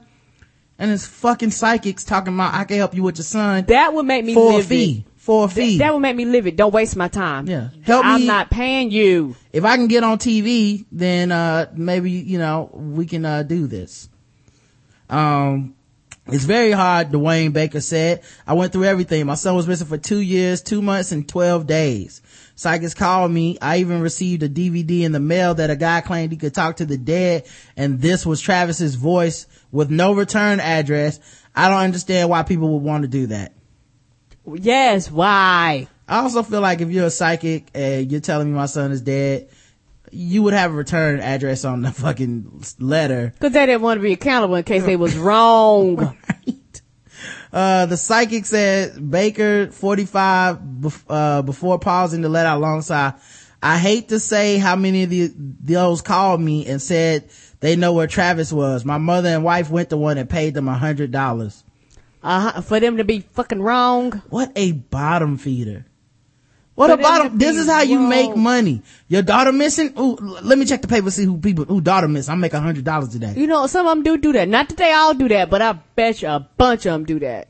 [0.77, 4.05] And it's fucking psychics talking about, I can help you with your son That would
[4.05, 5.05] make me for a live fee.
[5.17, 5.77] For a fee.
[5.79, 6.55] That would make me live it.
[6.55, 7.47] Don't waste my time.
[7.47, 7.69] Yeah.
[7.83, 8.11] Help me.
[8.11, 9.35] I'm not paying you.
[9.51, 13.67] if I can get on TV, then, uh, maybe, you know, we can, uh, do
[13.67, 14.07] this.
[15.09, 15.75] Um,
[16.27, 18.21] it's very hard, Dwayne Baker said.
[18.47, 19.25] I went through everything.
[19.25, 22.21] My son was missing for two years, two months, and 12 days.
[22.60, 23.58] Psychics called me.
[23.62, 26.76] I even received a DVD in the mail that a guy claimed he could talk
[26.76, 31.22] to the dead, and this was Travis's voice with no return address.
[31.56, 33.54] I don't understand why people would want to do that.
[34.45, 35.88] Yes, why?
[36.06, 39.00] I also feel like if you're a psychic and you're telling me my son is
[39.00, 39.48] dead,
[40.12, 43.34] you would have a return address on the fucking letter.
[43.39, 46.17] Cause they didn't want to be accountable in case they was wrong.
[47.51, 53.13] Uh, the psychic said Baker, 45, bef- uh, before pausing to let out long sigh,
[53.62, 57.93] I hate to say how many of the, those called me and said they know
[57.93, 58.85] where Travis was.
[58.85, 61.63] My mother and wife went to one and paid them a hundred dollars.
[62.21, 62.62] Uh-huh.
[62.62, 64.21] For them to be fucking wrong.
[64.29, 65.85] What a bottom feeder.
[66.79, 67.37] What For a them bottom.
[67.37, 68.81] This is how you make money.
[69.09, 69.93] Your daughter missing?
[69.99, 72.29] Ooh, let me check the paper, see who people, who daughter miss.
[72.29, 73.33] I'll make a hundred dollars today.
[73.35, 74.47] You know, some of them do do that.
[74.47, 77.19] Not that they all do that, but I bet you a bunch of them do
[77.19, 77.49] that.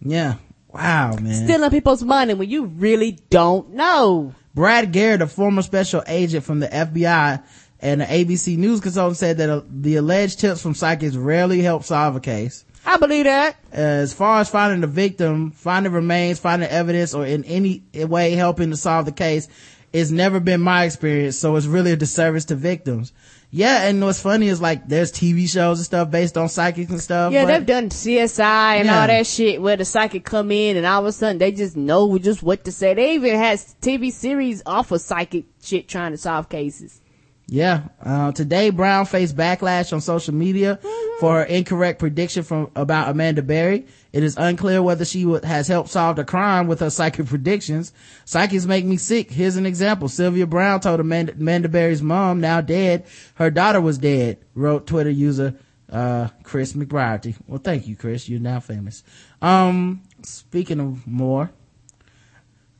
[0.00, 0.38] Yeah.
[0.72, 1.44] Wow, man.
[1.44, 4.34] Stealing people's money when you really don't know.
[4.56, 7.44] Brad Garrett, a former special agent from the FBI
[7.78, 11.84] and an ABC News consultant said that uh, the alleged tips from psychics rarely help
[11.84, 12.64] solve a case.
[12.86, 13.56] I believe that.
[13.72, 18.70] As far as finding the victim, finding remains, finding evidence, or in any way helping
[18.70, 19.48] to solve the case,
[19.92, 21.38] it's never been my experience.
[21.38, 23.12] So it's really a disservice to victims.
[23.50, 27.00] Yeah, and what's funny is like there's TV shows and stuff based on psychics and
[27.00, 27.32] stuff.
[27.32, 29.00] Yeah, they've done CSI and Yeah.
[29.00, 31.76] all that shit where the psychic come in and all of a sudden they just
[31.76, 32.94] know just what to say.
[32.94, 37.00] They even has TV series off of psychic shit trying to solve cases.
[37.46, 37.88] Yeah.
[38.02, 40.78] Uh, today, Browne faced backlash on social media
[41.20, 43.86] for her incorrect prediction from about Amanda Berry.
[44.12, 47.92] It is unclear whether she would, has helped solve the crime with her psychic predictions.
[48.24, 49.30] Psychics make me sick.
[49.30, 50.08] Here's an example.
[50.08, 53.04] Sylvia Browne told Amanda, Amanda Berry's mom, now dead,
[53.34, 55.54] her daughter was dead, wrote Twitter user,
[55.92, 57.36] uh, Chris McBride.
[57.46, 58.26] Well, thank you, Chris.
[58.26, 59.02] You're now famous.
[59.42, 61.50] Um, speaking of more,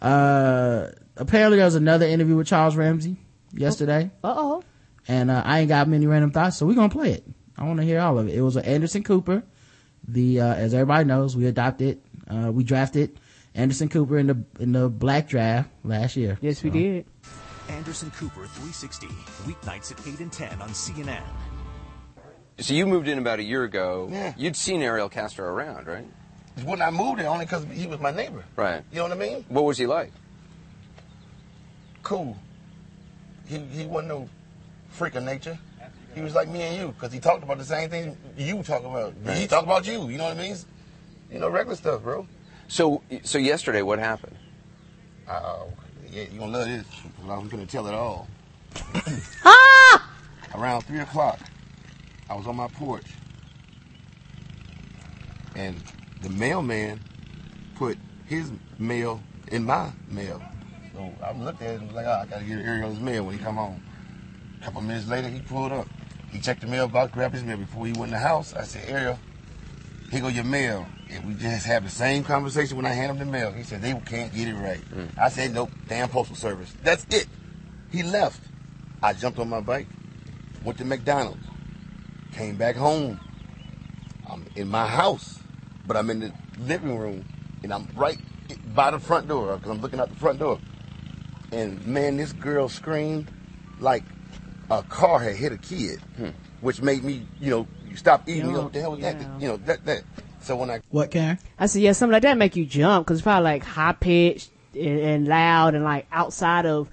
[0.00, 0.86] uh,
[1.18, 3.18] apparently there was another interview with Charles Ramsey
[3.54, 4.62] yesterday Uh oh.
[5.08, 7.24] and uh, I ain't got many random thoughts, so we're gonna play it.
[7.56, 8.34] I want to hear all of it.
[8.34, 9.42] It was with Anderson Cooper.
[10.08, 13.18] The uh, as everybody knows, we adopted, uh, we drafted
[13.54, 16.36] Anderson Cooper in the in the black draft last year.
[16.40, 17.06] Yes, we So, did.
[17.70, 19.06] Anderson Cooper 360,
[19.46, 21.22] weeknights at 8 and 10 on CNN.
[22.58, 24.08] So you moved in about a year ago.
[24.12, 24.34] Yeah.
[24.36, 26.04] You'd seen Ariel Castro around, right?
[26.64, 28.44] When I moved there, only because he was my neighbor.
[28.54, 28.82] Right.
[28.92, 29.44] You know what I mean?
[29.48, 30.12] What was he like?
[32.02, 32.36] Cool.
[33.46, 34.28] He he wasn't no
[34.90, 35.58] freak of nature.
[36.14, 38.84] He was like me and you, because he talked about the same thing you talk
[38.84, 39.14] about.
[39.36, 40.08] He talked about you.
[40.08, 40.56] You know what I mean?
[41.32, 42.26] You know, regular stuff, bro.
[42.68, 44.36] So, so yesterday, what happened?
[45.28, 45.64] Uh,
[46.12, 46.84] yeah, you gonna love this.
[46.86, 48.28] 'cause I'm gonna tell it all.
[49.44, 50.08] Ah!
[50.54, 51.40] Around three o'clock,
[52.30, 53.06] I was on my porch,
[55.56, 55.74] and
[56.22, 57.00] the mailman
[57.74, 60.40] put his mail in my mail.
[60.94, 63.36] So I looked at it and was like, oh, I gotta get Ariel's mail when
[63.36, 63.82] he come home.
[64.60, 65.88] A couple minutes later, he pulled up.
[66.30, 68.54] He checked the mailbox, grabbed his mail before he went in the house.
[68.54, 69.18] I said, Ariel,
[70.10, 70.86] here go your mail.
[71.10, 73.52] And we just had the same conversation when I handed him the mail.
[73.52, 74.80] He said, they can't get it right.
[74.90, 75.18] Mm.
[75.18, 76.74] I said, nope, damn postal service.
[76.82, 77.26] That's it.
[77.90, 78.40] He left.
[79.02, 79.86] I jumped on my bike,
[80.64, 81.44] went to McDonald's,
[82.32, 83.20] came back home.
[84.28, 85.40] I'm in my house,
[85.86, 87.24] but I'm in the living room,
[87.62, 88.18] and I'm right
[88.74, 90.58] by the front door because I'm looking out the front door.
[91.54, 93.30] And man, this girl screamed
[93.78, 94.02] like
[94.70, 96.30] a car had hit a kid, hmm.
[96.60, 98.46] which made me, you know, stop eating.
[98.46, 99.20] You know, what the hell was that?
[99.40, 100.02] You know, that that.
[100.40, 101.38] So when I What, Karen?
[101.58, 104.50] I said, yeah, something like that make you jump because it's probably like high pitched
[104.74, 106.90] and, and loud and like outside of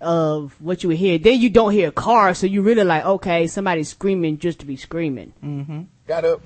[0.00, 1.18] of what you would hear.
[1.18, 4.66] Then you don't hear a car, so you really like, okay, somebody's screaming just to
[4.66, 5.32] be screaming.
[5.42, 5.82] Mm-hmm.
[6.06, 6.42] got up,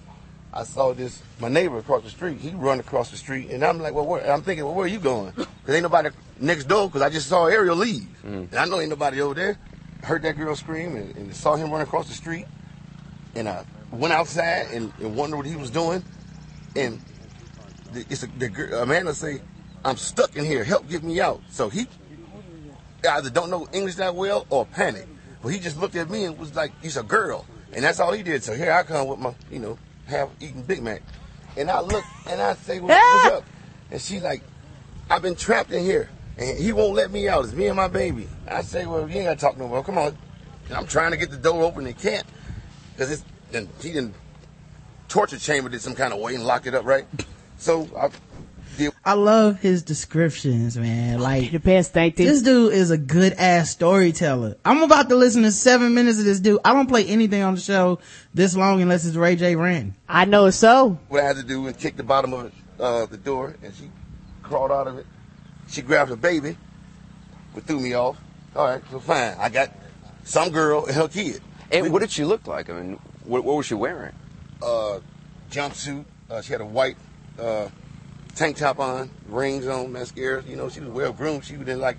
[0.56, 2.38] I saw this my neighbor across the street.
[2.38, 4.32] He run across the street, and I'm like, well, where?
[4.32, 5.32] I'm thinking, well, where are you going?
[5.32, 6.08] Cause ain't nobody
[6.40, 6.90] next door.
[6.90, 8.50] Cause I just saw Ariel leave, mm.
[8.50, 9.58] and I know ain't nobody over there.
[10.02, 12.46] Heard that girl scream, and, and saw him run across the street,
[13.34, 16.02] and I went outside and, and wondered what he was doing,
[16.74, 17.00] and
[17.92, 19.40] the, it's a, the girl, Amanda say,
[19.84, 20.64] I'm stuck in here.
[20.64, 21.42] Help get me out.
[21.50, 21.86] So he
[23.08, 25.06] either don't know English that well or panic.
[25.42, 27.46] But he just looked at me and was like, he's a girl.
[27.72, 28.42] And that's all he did.
[28.42, 31.02] So here I come with my, you know, half eaten Big Mac.
[31.56, 33.36] And I look and I say, well, what's ah!
[33.38, 33.44] up?
[33.90, 34.42] And she like,
[35.08, 36.08] I've been trapped in here.
[36.38, 37.44] And he won't let me out.
[37.44, 38.28] It's me and my baby.
[38.46, 39.82] I say, well, you ain't got to talk no more.
[39.82, 40.16] Come on.
[40.68, 42.26] And I'm trying to get the door open and can't.
[42.92, 44.14] Because it's, and he didn't
[45.08, 47.06] torture chamber did some kind of way and locked it up, right?
[47.58, 48.10] So I
[49.04, 51.20] I love his descriptions, man.
[51.20, 52.42] Like, The best ain't this this.
[52.42, 54.56] dude is a good ass storyteller.
[54.64, 56.60] I'm about to listen to seven minutes of this dude.
[56.64, 57.98] I don't play anything on the show
[58.34, 59.94] this long unless it's Ray J ranting.
[60.08, 60.98] I know it's so.
[61.08, 63.90] what I had to do and kick the bottom of uh, the door, and she
[64.42, 65.06] crawled out of it.
[65.68, 66.56] She grabbed her baby,
[67.54, 68.16] but threw me off.
[68.54, 69.36] All right, so fine.
[69.38, 69.72] I got
[70.24, 71.40] some girl and her kid.
[71.70, 72.70] And what did she look like?
[72.70, 74.12] I mean, what, what was she wearing?
[74.62, 75.00] Uh,
[75.50, 76.04] jumpsuit.
[76.30, 76.96] Uh, she had a white
[77.38, 77.68] uh,
[78.37, 80.42] tank top on, rings on, mascara.
[80.46, 81.44] You know, she was well groomed.
[81.44, 81.96] She didn't like.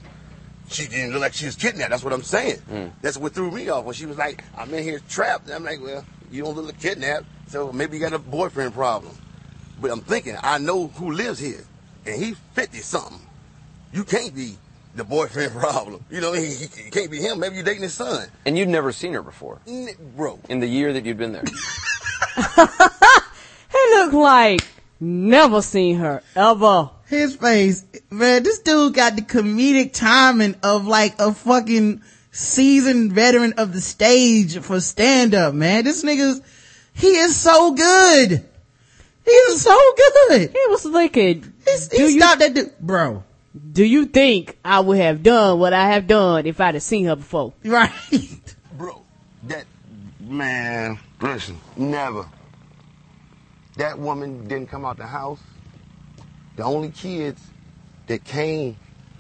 [0.70, 1.92] She didn't look like she was kidnapped.
[1.92, 2.58] That's what I'm saying.
[2.60, 2.88] Hmm.
[3.02, 5.82] That's what threw me off when she was like, "I'm in here trapped." I'm like,
[5.82, 9.16] "Well, you don't look like kidnapped, so maybe you got a boyfriend problem."
[9.82, 11.64] But I'm thinking, I know who lives here,
[12.06, 13.20] and he's 50 something.
[13.94, 14.58] You can't be
[14.96, 16.04] the boyfriend problem.
[16.10, 17.40] You know, he, he, he can't be him.
[17.40, 20.40] Maybe you're dating his son, And you'd never seen her before N- bro.
[20.50, 21.44] in the year that you'd been there.
[23.72, 24.62] He looked like
[25.00, 26.90] never seen her ever.
[27.08, 33.54] His face, man, this dude got the comedic timing of like a fucking seasoned veteran
[33.54, 35.84] of the stage for stand up, man.
[35.86, 36.42] This nigga's,
[36.94, 38.44] he is so good.
[39.26, 39.78] He is so
[40.30, 40.52] good.
[40.52, 41.54] He was looking.
[41.66, 43.24] He's, Do he you- stopped that dude, bro.
[43.72, 47.06] Do you think I would have done what I have done if I'd have seen
[47.06, 47.54] her before?
[47.64, 47.92] Right.
[48.78, 49.02] Bro,
[49.46, 49.66] that
[50.20, 52.28] man, listen, never.
[53.78, 55.40] That woman didn't come out the house.
[56.56, 57.42] The only kids
[58.08, 58.76] that came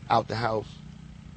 [0.09, 0.67] out the house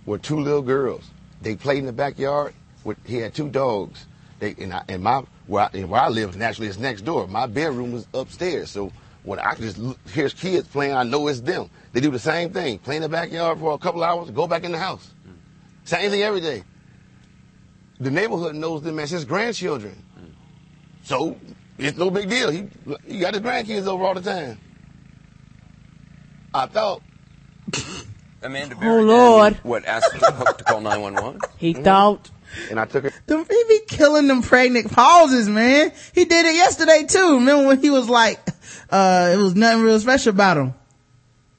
[0.07, 1.11] were two little girls.
[1.43, 2.55] They played in the backyard.
[2.83, 4.07] With, he had two dogs.
[4.39, 7.27] They and, I, and my where I, where I live naturally is next door.
[7.27, 8.91] My bedroom was upstairs, so
[9.23, 9.79] when I just
[10.15, 11.69] hear kids playing, I know it's them.
[11.93, 14.65] They do the same thing, play in the backyard for a couple hours, go back
[14.65, 15.11] in the house.
[15.85, 16.65] Same thing every day.
[17.99, 20.03] The neighborhood knows them as his grandchildren,
[21.03, 21.37] so
[21.81, 22.51] it's no big deal.
[22.51, 22.67] He
[23.07, 24.59] he got his grandkids over all the time.
[26.53, 27.03] I thought
[28.43, 29.55] Amanda Oh, Barrett, Lord.
[29.63, 31.41] What, asked the hook to call 911?
[31.59, 32.31] He thought.
[32.71, 33.13] and I took it.
[33.27, 35.93] Them, he be killing them pregnant pauses, man.
[36.15, 37.35] He did it yesterday too.
[37.37, 38.41] Remember when he was like,
[38.91, 40.75] uh, it was nothing real special about him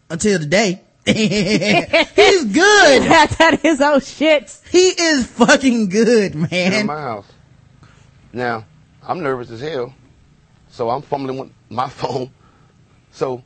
[0.10, 0.82] until today.
[1.06, 2.54] He's good.
[2.56, 4.56] that is oh shit.
[4.70, 6.50] He is fucking good, man.
[6.52, 6.86] in man.
[6.86, 7.26] my house.
[8.34, 8.66] Now,
[9.02, 9.94] I'm nervous as hell,
[10.72, 12.32] so I'm fumbling with my phone.
[13.12, 13.44] So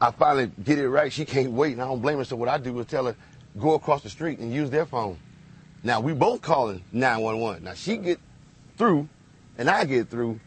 [0.00, 1.12] I finally get it right.
[1.12, 2.24] She can't wait, and I don't blame her.
[2.24, 3.16] So what I do is tell her,
[3.58, 5.18] go across the street and use their phone.
[5.82, 7.64] Now we both calling 911.
[7.64, 8.20] Now she get
[8.76, 9.08] through,
[9.58, 10.40] and I get through.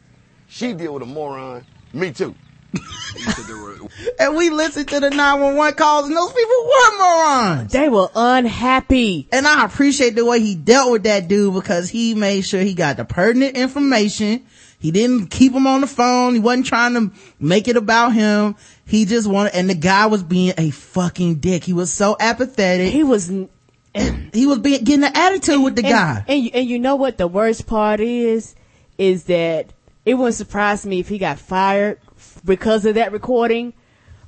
[0.48, 1.66] She deal with a moron.
[1.94, 2.36] Me too.
[2.74, 3.78] You said there were.
[4.20, 7.72] And we listened to the 911 calls and those people were morons.
[7.72, 9.28] They were unhappy.
[9.32, 12.74] And I appreciate the way he dealt with that dude because he made sure he
[12.74, 14.46] got the pertinent information.
[14.80, 16.34] He didn't keep him on the phone.
[16.34, 18.56] He wasn't trying to make it about him.
[18.86, 21.66] He just wanted, and the guy was being a fucking dick.
[21.66, 22.92] He was so apathetic.
[22.92, 23.28] He was.
[24.34, 26.26] he was being, getting an attitude with the and, guy.
[26.28, 28.56] And you, and you know what the worst part is?
[28.98, 29.74] Is that
[30.06, 32.00] it wouldn't surprise me if he got fired
[32.46, 33.74] because of that recording.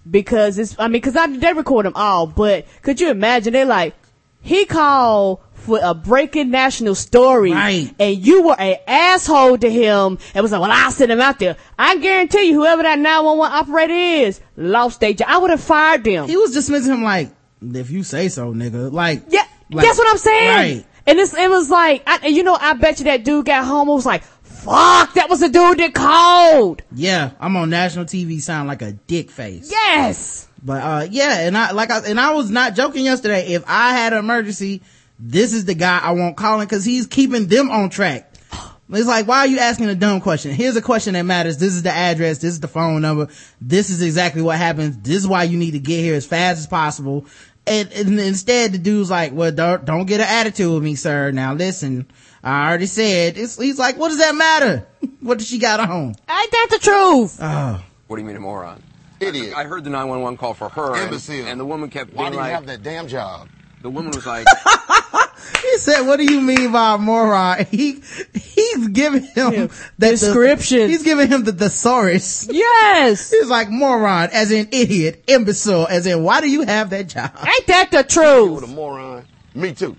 [0.09, 3.53] Because it's, I mean, cause I, they record them all, but could you imagine?
[3.53, 3.93] They're like,
[4.41, 7.51] he called for a breaking national story.
[7.53, 7.93] Right.
[7.99, 11.39] And you were an asshole to him and was like, well, I'll send him out
[11.39, 11.55] there.
[11.77, 15.27] I guarantee you, whoever that 911 operator is, lost their job.
[15.29, 16.27] I would have fired them.
[16.27, 18.91] he was dismissing him like, if you say so, nigga.
[18.91, 20.49] Like, Yeah, like- that's what I'm saying.
[20.77, 20.85] Right.
[21.07, 23.87] And it's, it was like, I, you know, I bet you that dude got home
[23.89, 26.83] and was like, fuck, that was the dude that called.
[26.93, 29.69] Yeah, I'm on national TV sound like a dick face.
[29.71, 30.47] Yes.
[30.63, 33.53] But uh yeah, and I like I and I was not joking yesterday.
[33.53, 34.83] If I had an emergency,
[35.21, 38.27] this is the guy I want calling because he's keeping them on track.
[38.93, 40.51] It's like, why are you asking a dumb question?
[40.51, 41.57] Here's a question that matters.
[41.57, 42.39] This is the address.
[42.39, 43.29] This is the phone number.
[43.61, 44.97] This is exactly what happens.
[44.97, 47.25] This is why you need to get here as fast as possible.
[47.65, 51.31] And, and instead the dude's like, well, don't, don't get an attitude with me, sir.
[51.31, 52.05] Now listen,
[52.43, 54.85] I already said, it's, he's like, what does that matter?
[55.21, 56.07] what does she got on?
[56.07, 57.37] Ain't that the truth?
[57.41, 58.83] Oh, What do you mean a moron?
[59.21, 59.53] Idiot.
[59.55, 60.95] I heard the 911 call for her.
[60.95, 61.45] and- Imbecile.
[61.47, 63.47] And, the woman kept Why do you like, have that damn job?
[63.81, 64.45] The woman was like,
[65.61, 67.65] he said, what do you mean by a moron?
[67.71, 68.01] He,
[68.33, 69.67] he's giving him Yeah.
[69.97, 70.89] the Descriptions.
[70.89, 72.47] he's giving him the thesaurus.
[72.51, 73.31] Yes.
[73.31, 77.31] He's like moron, as in idiot, imbecile, as in why do you have that job?
[77.45, 78.69] Ain't that the With a truth?
[78.69, 79.25] moron.
[79.55, 79.95] Me too.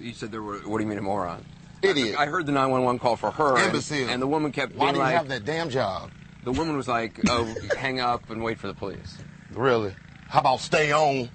[0.00, 1.44] you said there were, what do you mean a moron?
[1.82, 2.16] Idiot.
[2.18, 3.56] I heard the 911 call for her.
[3.58, 4.08] and- Imbecile.
[4.08, 6.10] And, the woman kept Why do you like, have that damn job?
[6.44, 9.18] the woman was like, oh, hang up and wait for the police.
[9.52, 9.94] Really?
[10.28, 11.28] How about stay on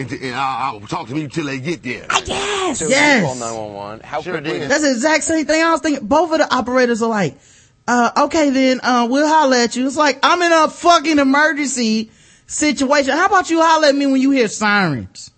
[0.00, 2.06] and, and I'll, I'll talk to me till they get there?
[2.26, 2.78] Yes.
[2.78, 3.22] So Yes.
[3.24, 4.00] call 911.
[4.00, 4.70] How Sure quickly did.
[4.70, 6.06] That's the exact same thing I was thinking.
[6.06, 7.36] Both of the operators are like,
[7.88, 9.86] uh, okay then, uh, we'll holler at you.
[9.86, 12.10] It's like, I'm in a fucking emergency
[12.46, 13.12] situation.
[13.12, 15.30] How about you holler at me when you hear sirens?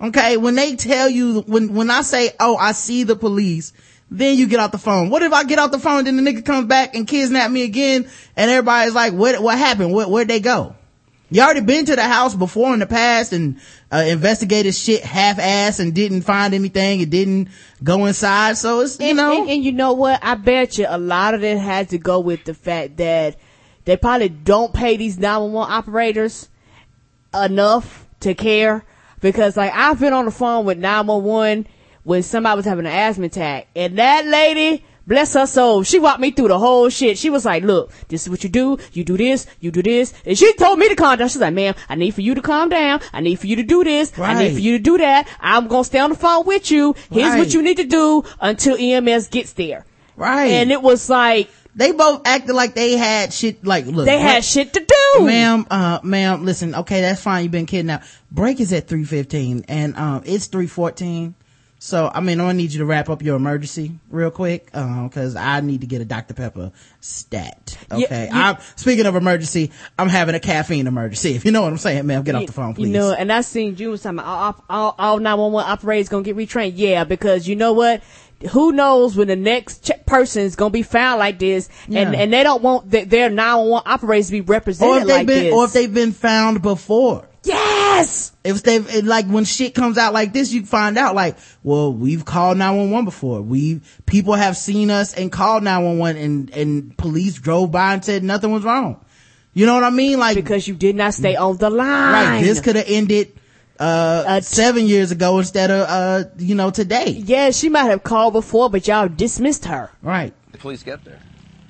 [0.00, 3.72] Okay, when they tell you, when, when I say, oh, I see the police,
[4.10, 5.10] then you get off the phone.
[5.10, 7.62] What if I get off the phone, then the nigga comes back and kidnap me
[7.62, 9.92] again, and everybody's like, what, what happened?
[9.92, 10.74] Where, where'd they go?
[11.32, 13.58] You already been to the house before in the past and
[13.90, 17.00] uh, investigated shit half-ass and didn't find anything.
[17.00, 17.48] It didn't
[17.82, 18.58] go inside.
[18.58, 20.20] So it's, you and, know, and, and you know what?
[20.22, 23.36] I bet you a lot of it had to go with the fact that
[23.86, 26.50] they probably don't pay these 911 operators
[27.32, 28.84] enough to care.
[29.22, 31.66] Because like I've been on the phone with 911
[32.04, 36.20] when somebody was having an asthma attack and that lady, bless her soul, she walked
[36.20, 37.18] me through the whole shit.
[37.18, 38.78] She was like, look, this is what you do.
[38.92, 40.12] You do this, you do this.
[40.26, 41.28] And she told me to calm down.
[41.28, 43.00] She's like, ma'am, I need for you to calm down.
[43.12, 44.16] I need for you to do this.
[44.18, 45.28] I need for you to do that.
[45.40, 46.94] I'm going to stay on the phone with you.
[47.10, 47.38] Here's Right.
[47.38, 49.84] what you need to do until EMS gets there.
[50.16, 50.50] right.
[50.50, 54.04] And it was like, they both acted like they had shit, like, look.
[54.04, 55.24] they had shit to do.
[55.24, 57.44] Ma'am, uh, ma'am, listen, okay, that's fine.
[57.44, 58.06] You've been kidnapped.
[58.30, 61.34] Break is at 315 and, um, it's 314.
[61.84, 65.10] So, I mean, I'm gonna need you to wrap up your emergency real quick, um,
[65.10, 66.32] cause I need to get a Dr.
[66.32, 66.70] Pepper
[67.00, 67.76] stat.
[67.90, 68.28] Yeah, Okay.
[68.30, 71.34] you- I'm, speaking of emergency, I'm having a caffeine emergency.
[71.34, 72.86] If you know what I'm saying, ma'am, get off the phone, please.
[72.86, 76.22] You know, and I seen June was talking about all, all, all 911 operators gonna
[76.22, 76.74] get retrained.
[76.76, 78.00] Yeah, because you know what?
[78.50, 82.10] who knows when the next ch- person is gonna be found like this, and Yeah.
[82.12, 85.44] and they don't want th- their 911 operators to be or represented if like been,
[85.44, 85.54] this.
[85.54, 87.28] or if they've been found before.
[87.44, 91.36] Yes, If they've, it- like when shit comes out like this, you find out like,
[91.62, 93.42] well, we've called 911 before.
[93.42, 98.22] We, people have seen us and called 911 and, and police drove by and said
[98.22, 99.04] nothing was wrong.
[99.54, 100.18] You know what I mean?
[100.18, 102.12] Like, because you did not stay on the line.
[102.12, 103.38] right, this could have ended,
[103.78, 107.10] uh, Uh, seven years ago instead of, uh, you know, today.
[107.10, 109.90] Yeah, she might have called before, but y'all dismissed her.
[110.02, 110.32] Right.
[110.52, 111.20] The police get there.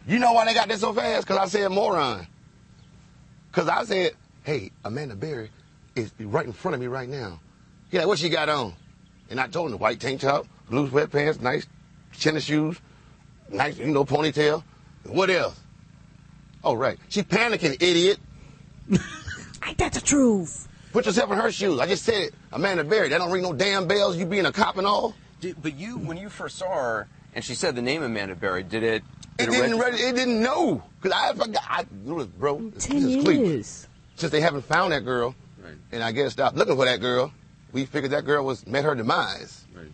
[0.07, 1.27] You know why they got there so fast?
[1.27, 2.27] Because I said moron.
[3.51, 4.13] Because I said,
[4.45, 5.51] hey, Amanda Berry
[5.95, 7.41] is right in front of me right now.
[7.91, 8.75] He like, what she got on?
[9.31, 11.67] And I told him, white tank top, blue sweatpants, nice
[12.19, 12.79] tennis shoes,
[13.51, 14.63] nice, you know, ponytail.
[15.05, 15.59] What else?
[16.65, 16.99] Oh, right.
[17.09, 18.19] She panicking, idiot.
[19.67, 20.69] Ain't that the truth?
[20.93, 21.81] Put yourself in her shoes.
[21.81, 22.35] I just said it.
[22.53, 24.17] Amanda Berry, that don't ring no damn bells.
[24.17, 25.15] You being a cop and all.
[25.41, 28.63] Did, but you, when you first saw her and she said the name Amanda Berry,
[28.63, 29.03] did it?
[29.39, 30.07] It Did didn't, register?
[30.09, 30.83] it didn't know.
[31.01, 31.63] Because I forgot.
[31.67, 31.85] I,
[32.39, 33.47] bro, this Ten is Cleveland.
[33.47, 33.89] years.
[34.17, 35.35] since they haven't found that girl,
[35.73, 35.81] Right.
[35.93, 37.33] and I guess stopped looking for that girl,
[37.73, 39.65] we figured that girl was met her demise.
[39.75, 39.87] Right.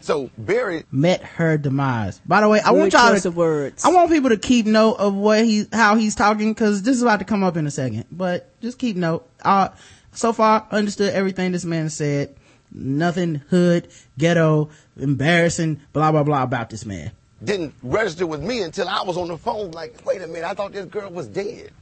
[0.00, 2.20] So Berry, Met her demise.
[2.26, 3.84] By the way, I want y'all choice to, of words.
[3.84, 7.02] I want people to keep note of what he, how he's talking, cause this is
[7.02, 9.28] about to come up in a second, but just keep note.
[9.42, 9.68] Uh,
[10.12, 12.34] so far, understood everything this man said.
[12.72, 17.10] Nothing hood, ghetto, embarrassing, blah, blah, blah about this man.
[17.42, 19.72] didn't register with me until I was on the phone.
[19.72, 21.72] Like, wait a minute, I thought this girl was dead.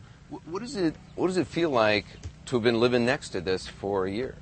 [0.47, 0.95] What is it?
[1.15, 2.05] What does it feel like
[2.49, 4.35] to have been living next to this for a year?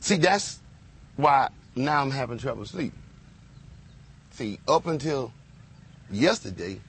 [0.00, 0.60] See, that's
[1.16, 2.92] why now I'm having trouble sleep.
[4.32, 5.32] See, up until
[6.10, 6.80] yesterday,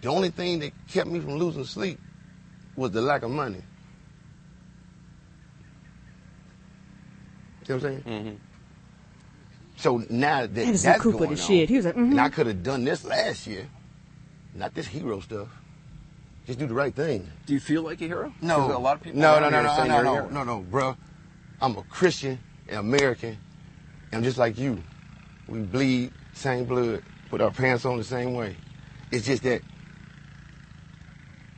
[0.00, 1.98] the only thing that kept me from losing sleep
[2.76, 3.62] was the lack of money.
[7.66, 8.02] See what I'm saying?
[8.02, 8.34] Mm-hmm.
[9.76, 11.68] So now that Anderson that's Cooper going the on, shit.
[11.68, 12.20] He was like, and mhm.
[12.20, 13.68] I could have done this last year,
[14.54, 15.48] not this hero stuff.
[16.46, 17.28] Just do the right thing.
[17.46, 18.32] Do you feel like a hero?
[18.40, 19.20] No, a lot of people.
[19.20, 20.96] No, no, no, no, no, no, no, no, bro.
[21.60, 22.38] I'm a Christian,
[22.68, 23.38] an American.
[24.12, 24.82] I'm just like you.
[25.48, 28.56] We bleed same blood, put our pants on the same way.
[29.10, 29.62] It's just that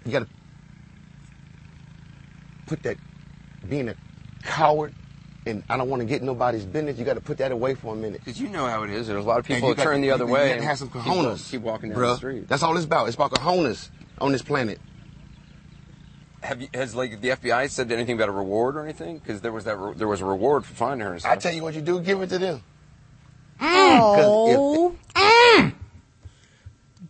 [0.05, 0.27] you gotta
[2.67, 2.99] put that
[3.69, 3.95] being a
[4.43, 4.95] coward
[5.47, 6.99] and I don't want to get nobody's business.
[6.99, 8.23] You got to put that away for a minute.
[8.25, 9.07] Because you know how it is.
[9.07, 10.41] There's a lot of people that turn the other you way.
[10.41, 11.51] got to and have some keep- cojones.
[11.51, 12.13] Keep, walking down bruh.
[12.13, 12.49] the street.
[12.49, 13.09] That's all it's about.
[13.09, 14.81] It's about cojones on this planet.
[16.43, 19.19] Have you, has like the FBI said anything about a reward or anything?
[19.19, 21.15] Because there was that re- there was a reward for finding her.
[21.15, 21.43] And I stuff.
[21.43, 22.63] tell you what you do, give it to them.
[23.61, 25.73] Oh, mm.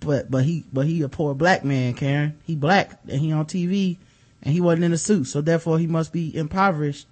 [0.01, 2.39] But, but he, but he a poor black man, Karen.
[2.45, 3.97] He black and he on TV
[4.43, 5.25] and he wasn't in a suit.
[5.27, 7.09] So therefore he must be impoverished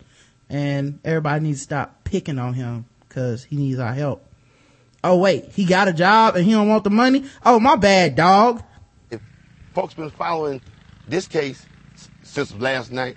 [0.49, 4.24] and everybody needs to stop picking on him cause he needs our help.
[5.03, 7.24] Oh wait, he got a job and he don't want the money?
[7.45, 8.62] Oh my bad, dog.
[9.72, 10.60] Folks been following
[11.08, 11.64] this case
[12.22, 13.16] since last night,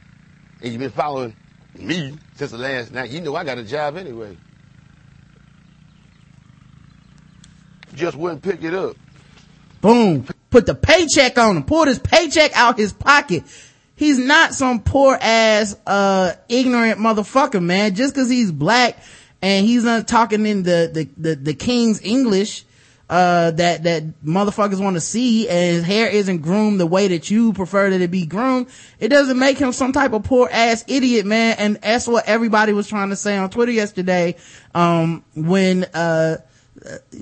[0.61, 1.35] and you've been following
[1.77, 4.37] me since the last night, you know I got a job anyway.
[7.93, 8.95] Just wouldn't pick it up.
[9.81, 10.25] Boom.
[10.49, 11.63] Put the paycheck on him.
[11.63, 13.43] Pulled his paycheck out his pocket.
[13.95, 17.95] He's not some poor ass, uh, ignorant motherfucker, man.
[17.95, 18.97] Just cause he's black
[19.41, 22.65] and he's not talking in the, the, the, the king's English,
[23.09, 27.29] uh, that, that motherfuckers want to see and his hair isn't groomed the way that
[27.29, 28.67] you prefer that it be groomed.
[28.99, 31.55] It doesn't make him some type of poor ass idiot, man.
[31.59, 34.35] And that's what everybody was trying to say on Twitter yesterday,
[34.73, 36.37] um, when, uh,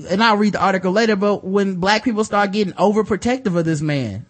[0.09, 3.81] and I'll read the article later, but when black people start getting overprotective of this
[3.81, 4.25] man,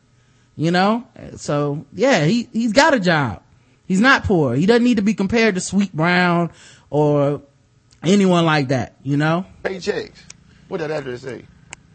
[0.56, 1.08] you know?
[1.36, 3.44] So yeah, he, he's got a job.
[3.86, 4.56] He's not poor.
[4.56, 6.52] He doesn't need to be compared to Sweet Brown
[6.90, 7.44] or
[8.02, 9.46] anyone like that, you know?
[9.64, 10.18] Paychecks.
[10.74, 11.46] What did that address say?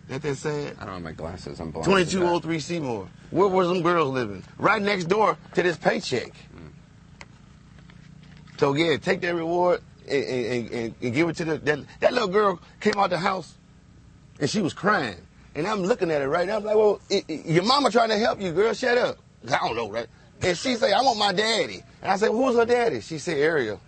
[0.06, 0.76] That that sad?
[0.78, 1.58] I don't have my glasses.
[1.58, 1.86] I'm blind.
[1.86, 3.08] 2203 Seymour.
[3.32, 4.44] Where were some girls living?
[4.56, 6.30] Right next door to this paycheck.
[8.56, 12.12] So yeah, take that reward and, and, and, and give it to the that, that
[12.12, 13.56] little girl came out the house
[14.38, 15.26] and she was crying.
[15.56, 16.58] And I'm looking at her right now.
[16.58, 18.72] I'm like, well, i i your mama trying to help you, girl.
[18.74, 19.18] Shut up.
[19.50, 20.06] I don't know, right?
[20.40, 21.82] And she said, I want my daddy.
[22.00, 23.00] And I said, who's her daddy?
[23.00, 23.80] She said, Ariel.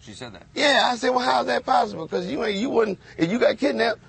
[0.00, 0.44] She said that.
[0.54, 2.06] Yeah, I said, well, how's that possible?
[2.06, 4.00] Because you ain't, you wouldn't, if you got kidnapped,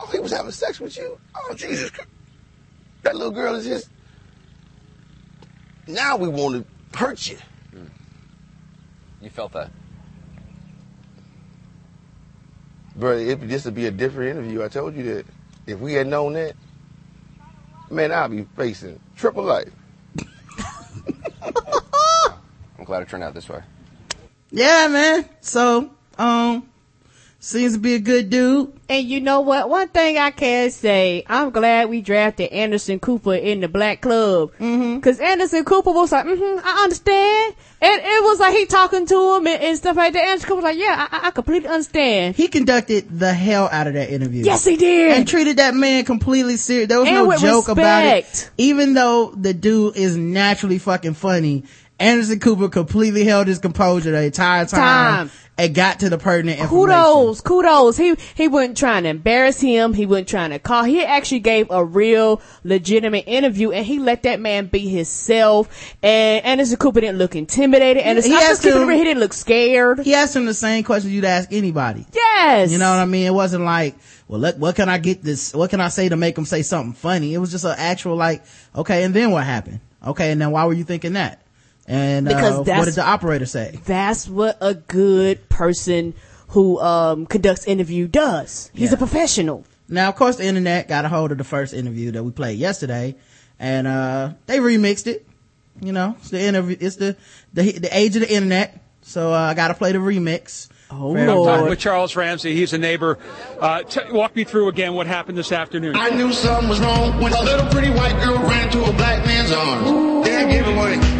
[0.00, 1.18] oh, he was having sex with you?
[1.34, 2.10] Oh, Jesus Christ.
[3.02, 3.88] That little girl is just,
[5.86, 7.38] now we want to hurt you.
[9.20, 9.70] You felt that.
[12.94, 15.26] Bro, if this would be a different interview, I told you that.
[15.66, 16.56] If we had known that,
[17.90, 19.70] man, I'd be facing triple life.
[21.42, 23.60] I'm glad it turned out this way.
[24.50, 25.28] Yeah, man.
[25.42, 26.68] So, um,
[27.40, 28.72] Seems to be a good dude.
[28.88, 29.70] And you know what?
[29.70, 34.50] One thing I can say, I'm glad we drafted Anderson Cooper in the Black Club.
[34.58, 34.98] Mm-hmm.
[34.98, 37.54] Cause Anderson Cooper was like, mm-hmm, I understand.
[37.80, 40.22] And it was like he talking to him and, and stuff like that.
[40.24, 42.34] Anderson Cooper was like, yeah, I, I completely understand.
[42.34, 44.42] He conducted the hell out of that interview.
[44.42, 45.12] Yes, he did.
[45.12, 46.88] and treated that man completely serious.
[46.88, 48.50] There was And no joke about it.
[48.58, 51.62] Even though the dude is naturally fucking funny,
[52.00, 55.30] Anderson Cooper completely held his composure the entire time, Time.
[55.58, 56.94] and got to the pertinent information.
[57.02, 57.96] Kudos, kudos.
[57.96, 59.92] He he wasn't trying to embarrass him.
[59.94, 60.84] He wasn't trying to call.
[60.84, 65.96] He actually gave a real, legitimate interview, and he let that man be himself.
[66.00, 69.20] And Anderson Cooper didn't look intimidated, and it's He not asked him- real, he didn't
[69.20, 69.98] look scared.
[70.00, 72.06] He asked him the same question you'd ask anybody.
[72.14, 73.26] Yes, You know what I mean?
[73.26, 73.96] It wasn't like,
[74.28, 75.52] well, look, what can I get this?
[75.52, 77.34] What can I say to make him say something funny?
[77.34, 78.44] It was just an actual like,
[78.76, 79.80] okay, and then what happened?
[80.06, 81.42] Okay, and then why were you thinking that?
[81.90, 83.80] And Because uh, what that's- did the operator say?
[83.86, 86.12] That's what a good person
[86.48, 88.70] who um conducts interview does.
[88.74, 88.94] He's Yeah.
[88.94, 89.64] a professional.
[89.88, 92.58] Now, of course, the internet got a hold of the first interview that we played
[92.58, 93.16] yesterday,
[93.58, 95.26] and uh they remixed it.
[95.80, 96.76] You know, it's the interview.
[96.78, 97.16] It's the
[97.54, 98.82] the the age of the internet.
[99.02, 100.68] So uh, I got to play the remix.
[100.90, 101.18] Oh, for Lord.
[101.18, 101.44] everybody.
[101.46, 102.54] Talking with Charles Ramsey.
[102.54, 103.18] He's a neighbor.
[103.60, 105.96] Uh, t- walk me through again what happened this afternoon.
[105.96, 109.24] I knew something was wrong when a little pretty white girl ran to a black
[109.24, 110.26] man's arms.
[110.26, 110.96] Dead giveaway.
[110.96, 111.17] Dead giveaway.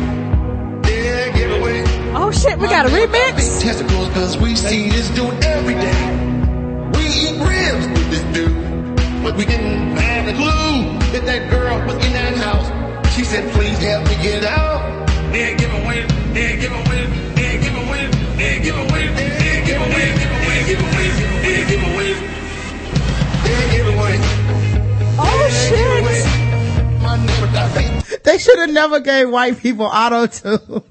[2.20, 3.60] Oh shit, we got a Big remix.
[3.62, 6.02] testicles, cause we see this dude every day.
[6.98, 11.78] We eat ribs with this dude, but we didn't have a clue that that girl
[11.86, 12.68] was in that house.
[13.14, 15.06] She said, please help me get out.
[15.32, 21.08] Dead giveaway, dead giveaway, dead giveaway, dead giveaway, dead giveaway, dead giveaway,
[21.42, 22.14] dead giveaway,
[23.46, 24.18] dead giveaway.
[25.20, 27.02] Oh shit.
[27.02, 28.04] My neighbor died.
[28.24, 30.82] They should have never gave white people auto tune.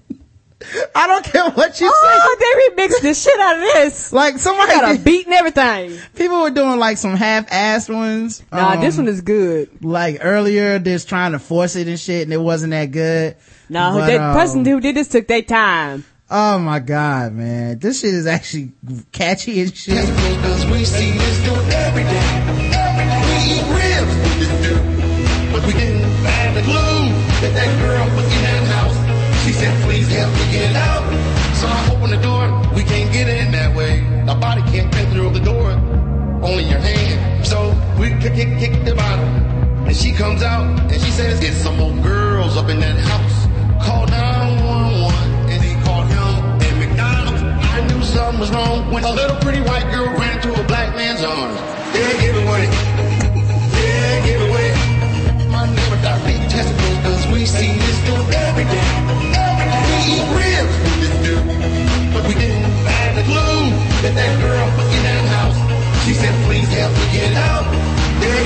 [0.95, 2.75] I don't care what you Oh, say.
[2.75, 4.11] they remixed the shit out of this.
[4.11, 5.99] Like somebody, Got a beat and everything.
[6.15, 8.41] people were doing like some half-assed ones.
[8.51, 9.69] Nah, um, this one is good.
[9.83, 13.35] like earlier, just trying to force it and shit, and it wasn't that good.
[13.69, 16.03] Nah, But, that um, person who did this took their time.
[16.29, 18.71] Oh my god, man, this shit is actually
[19.11, 20.07] catchy and shit.
[30.57, 31.05] Get out.
[31.59, 32.43] So I opened the door,
[32.75, 33.93] we can't get in that way.
[34.27, 35.71] A body can't fit through the door,
[36.47, 37.45] only your hand.
[37.45, 37.57] So
[37.99, 39.29] we kick, kick, kick the bottom.
[39.87, 43.37] And she comes out and she says, it's some old girls up in that house.
[43.85, 46.31] Call 911 and he called him
[46.65, 47.41] and McDonald's.
[47.75, 50.95] I knew something was wrong when a little pretty white girl ran to a black
[50.95, 51.59] man's arms.
[51.95, 52.65] Yeah, giveaway.
[53.79, 54.69] Yeah, giveaway.
[55.55, 59.36] My neighbor got big testicles cause we see this dude every day.
[59.97, 63.73] We eat ribs with this dude, but we didn't have a clue
[64.05, 65.57] that that girl was in that house.
[66.05, 67.65] She said, please help me get out.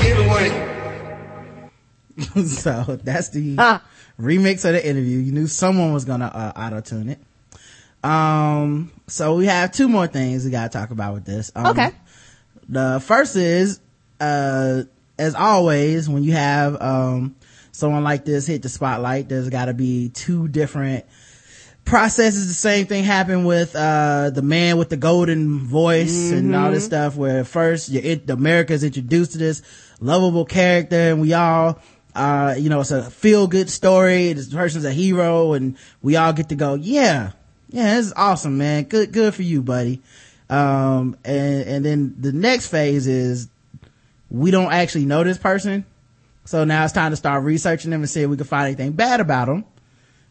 [0.02, 0.48] Giveaway.
[2.46, 3.82] so that's the Ah.
[4.20, 5.18] remix of the interview.
[5.18, 7.20] You knew someone was gonna uh, auto tune it.
[8.08, 11.52] Um, so we have two more things we gotta talk about with this.
[11.54, 11.90] Um, Okay.
[12.68, 13.80] The first is,
[14.20, 14.82] uh,
[15.18, 17.34] as always, when you have, um,
[17.72, 21.04] someone like this hit the spotlight, there's gotta be two different
[21.84, 22.48] processes.
[22.48, 26.84] The same thing happened with, uh, the man with the golden voice and all this
[26.84, 29.62] stuff where first you're in, America's introduced to this
[30.00, 31.78] lovable character and we all,
[32.14, 34.32] uh, you know, it's a feel good story.
[34.32, 37.32] This person's a hero and we all get to go, yeah,
[37.68, 38.84] yeah, this is awesome, man.
[38.84, 40.02] Good, good for you, buddy.
[40.50, 43.48] Um, and, and then the next phase is
[44.30, 45.84] we don't actually know this person.
[46.44, 48.92] So now it's time to start researching them and see if we can find anything
[48.92, 49.64] bad about them.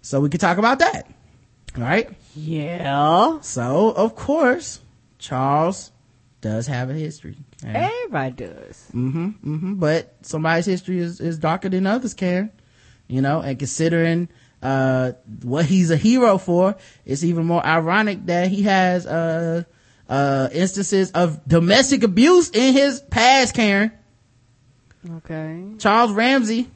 [0.02, 1.08] So we can talk about that.
[1.78, 2.10] Right.
[2.36, 3.40] Yeah.
[3.42, 4.80] So of course,
[5.20, 5.92] Charles
[6.42, 7.38] does have a history.
[7.64, 7.90] Yeah.
[7.94, 8.90] Everybody does.
[8.94, 9.74] Mm-hmm, mm-hmm.
[9.76, 12.52] But somebody's history is, is darker than others, Karen.
[13.08, 14.30] You know, and considering,
[14.64, 15.14] uh,
[15.44, 19.64] what he's a hero for, it's even more ironic that he has, uh,
[20.10, 23.92] uh, instances of domestic abuse in his past, Karen.
[25.10, 25.64] Okay.
[25.78, 26.70] Charles Ramsey,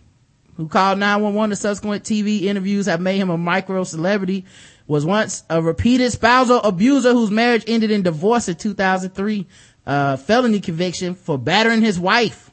[0.56, 4.46] who called 911 to subsequent TV interviews have made him a micro celebrity,
[4.88, 9.48] was once a repeated spousal abuser whose marriage ended in divorce in 2003,
[9.86, 12.52] uh, felony conviction for battering his wife.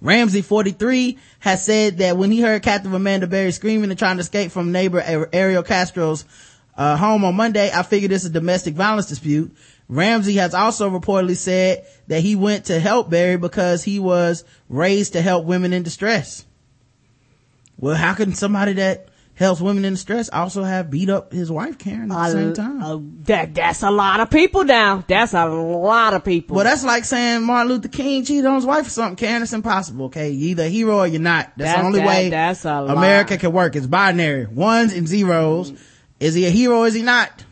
[0.00, 4.20] Ramsey, 43, has said that when he heard Captain Amanda Berry screaming and trying to
[4.20, 6.24] escape from neighbor Ariel Castro's
[6.76, 9.56] uh, home on Monday, I figured this is a domestic violence dispute.
[9.88, 15.14] Ramsey has also reportedly said that he went to help Berry because he was raised
[15.14, 16.44] to help women in distress.
[17.78, 19.07] Well, how can somebody that
[19.38, 22.82] helps women in distress also have beat up his wife Karen at the same time.
[22.82, 25.04] Uh, that that's a lot of people now.
[25.06, 26.56] That's a lot of people.
[26.56, 29.16] well, that's like saying Martin Luther King cheated on his wife or something.
[29.16, 30.06] Karen, it's impossible.
[30.06, 31.52] Okay, you're either a hero or you're not.
[31.56, 32.96] That's That- the only that- way that's a lot.
[32.96, 33.76] America can work.
[33.76, 35.72] It's binary, ones and zeros.
[36.18, 36.80] Is he a hero?
[36.80, 37.44] or Is he not?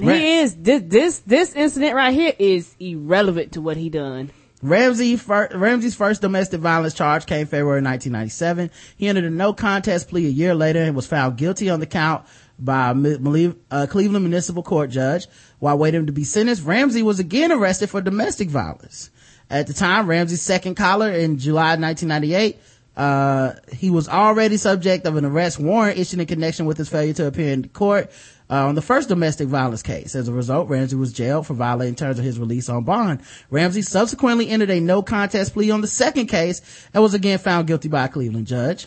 [0.00, 4.30] He is this this this incident right here is irrelevant to what he done.
[4.62, 8.70] Ramsey fir- Ramsey's first domestic violence charge came February 1997.
[8.96, 11.86] He entered a no contest plea a year later and was found guilty on the
[11.86, 12.24] count
[12.58, 15.26] by a uh, Cleveland Municipal Court judge.
[15.60, 19.10] While waiting to be sentenced, Ramsey was again arrested for domestic violence.
[19.50, 22.58] At the time, Ramsey's second collar in July 1998,
[22.96, 27.14] uh, he was already subject of an arrest warrant issued in connection with his failure
[27.14, 28.10] to appear in court
[28.50, 30.14] uh, on the first domestic violence case.
[30.14, 33.20] As a result, Ramsey was jailed for violating terms of his release on bond.
[33.50, 36.60] Ramsey subsequently entered a no contest plea on the second case
[36.94, 38.86] and was again found guilty by a Cleveland judge.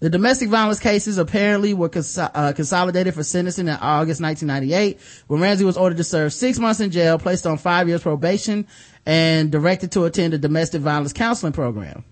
[0.00, 5.40] The domestic violence cases apparently were cons- uh, consolidated for sentencing in August 1998 when
[5.40, 8.66] Ramsey was ordered to serve six months in jail, placed on five years probation,
[9.06, 12.04] and directed to attend a domestic violence counseling program.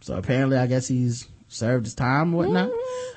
[0.00, 2.70] So apparently, I guess he's served his time or whatnot.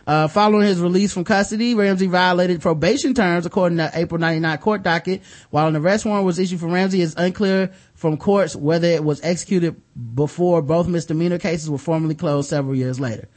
[0.05, 4.83] Uh, following his release from custody, Ramsey violated probation terms according to April 99 court
[4.83, 5.21] docket.
[5.49, 9.21] While an arrest warrant was issued for Ramsey, it's unclear from courts whether it was
[9.23, 9.81] executed
[10.15, 13.27] before both misdemeanor cases were formally closed several years later.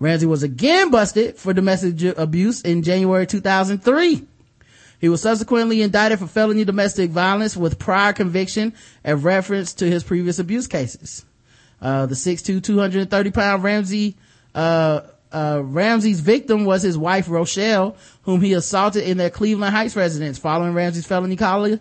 [0.00, 4.26] Ramsey was again busted for domestic abuse in January 2003.
[5.00, 10.02] He was subsequently indicted for felony domestic violence with prior conviction and reference to his
[10.02, 11.24] previous abuse cases.
[11.80, 14.16] Uh, the 6'2", 230 pound Ramsey,
[14.58, 19.94] uh, uh, Ramsey's victim was his wife Rochelle, whom he assaulted in their Cleveland Heights
[19.94, 21.78] residence following Ramsey's felony collar.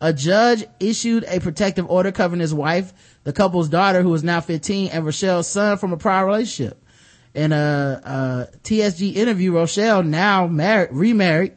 [0.00, 2.92] A judge issued a protective order covering his wife,
[3.24, 6.80] the couple's daughter, who is now 15, and Rochelle's son from a prior relationship.
[7.34, 8.00] In a,
[8.52, 11.54] a TSG interview, Rochelle, now married, remarried,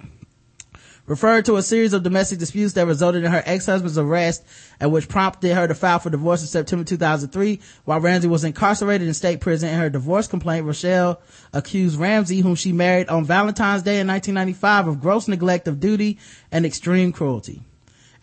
[1.06, 4.44] referred to a series of domestic disputes that resulted in her ex-husband's arrest
[4.80, 7.60] and which prompted her to file for divorce in September 2003.
[7.86, 12.56] While Ramsey was incarcerated in state prison in her divorce complaint, Rochelle accused Ramsey, whom
[12.56, 16.18] she married on Valentine's Day in 1995, of gross neglect of duty
[16.52, 17.62] and extreme cruelty.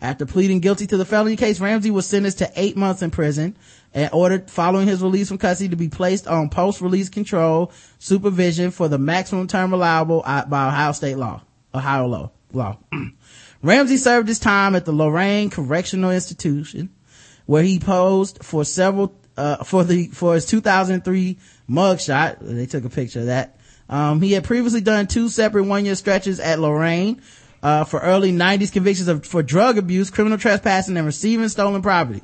[0.01, 3.55] After pleading guilty to the felony case, Ramsey was sentenced to eight months in prison
[3.93, 8.87] and ordered following his release from custody to be placed on post-release control supervision for
[8.87, 11.43] the maximum term allowable by Ohio state law,
[11.75, 12.77] Ohio law, law.
[13.63, 16.89] Ramsey served his time at the Lorain Correctional Institution
[17.45, 21.37] where he posed for several, uh, for the, for his 2003
[21.69, 22.37] mugshot.
[22.39, 23.57] They took a picture of that.
[23.89, 27.21] Um, he had previously done two separate one-year stretches at Lorain,
[27.61, 32.21] uh, for early 90s convictions of, for drug abuse, criminal trespassing, and receiving stolen property.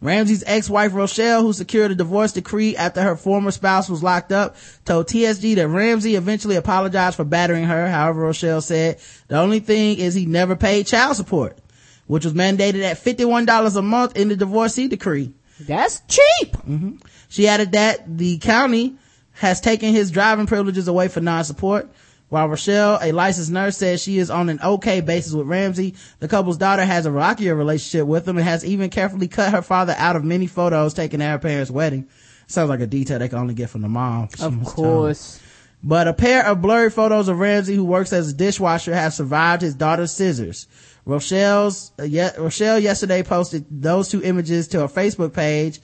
[0.00, 4.56] Ramsey's ex-wife Rochelle, who secured a divorce decree after her former spouse was locked up,
[4.84, 7.88] told TSG that Ramsey eventually apologized for battering her.
[7.88, 11.58] However, Rochelle said the only thing is he never paid child support,
[12.06, 15.32] which was mandated at $51 a month in the divorcee decree.
[15.60, 16.52] That's cheap.
[16.52, 16.96] Mm-hmm.
[17.28, 18.96] She added that the county
[19.32, 21.90] has taken his driving privileges away for non-support.
[22.28, 26.26] While Rochelle, a licensed nurse, says she is on an okay basis with Ramsey, the
[26.26, 29.94] couple's daughter has a rockier relationship with him and has even carefully cut her father
[29.96, 32.08] out of many photos taken at her parents' wedding.
[32.48, 34.28] Sounds like a detail they can only get from the mom.
[34.40, 35.40] Of course.
[35.84, 39.62] But a pair of blurry photos of Ramsey, who works as a dishwasher, have survived
[39.62, 40.66] his daughter's scissors.
[41.04, 45.80] Rochelle's, uh, ye- Rochelle yesterday posted those two images to her Facebook page,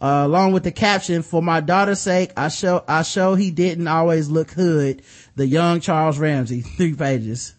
[0.00, 3.88] uh, along with the caption, for my daughter's sake, I show, I show he didn't
[3.88, 5.00] always look hood.
[5.36, 7.54] The young Charles Ramsey, three pages.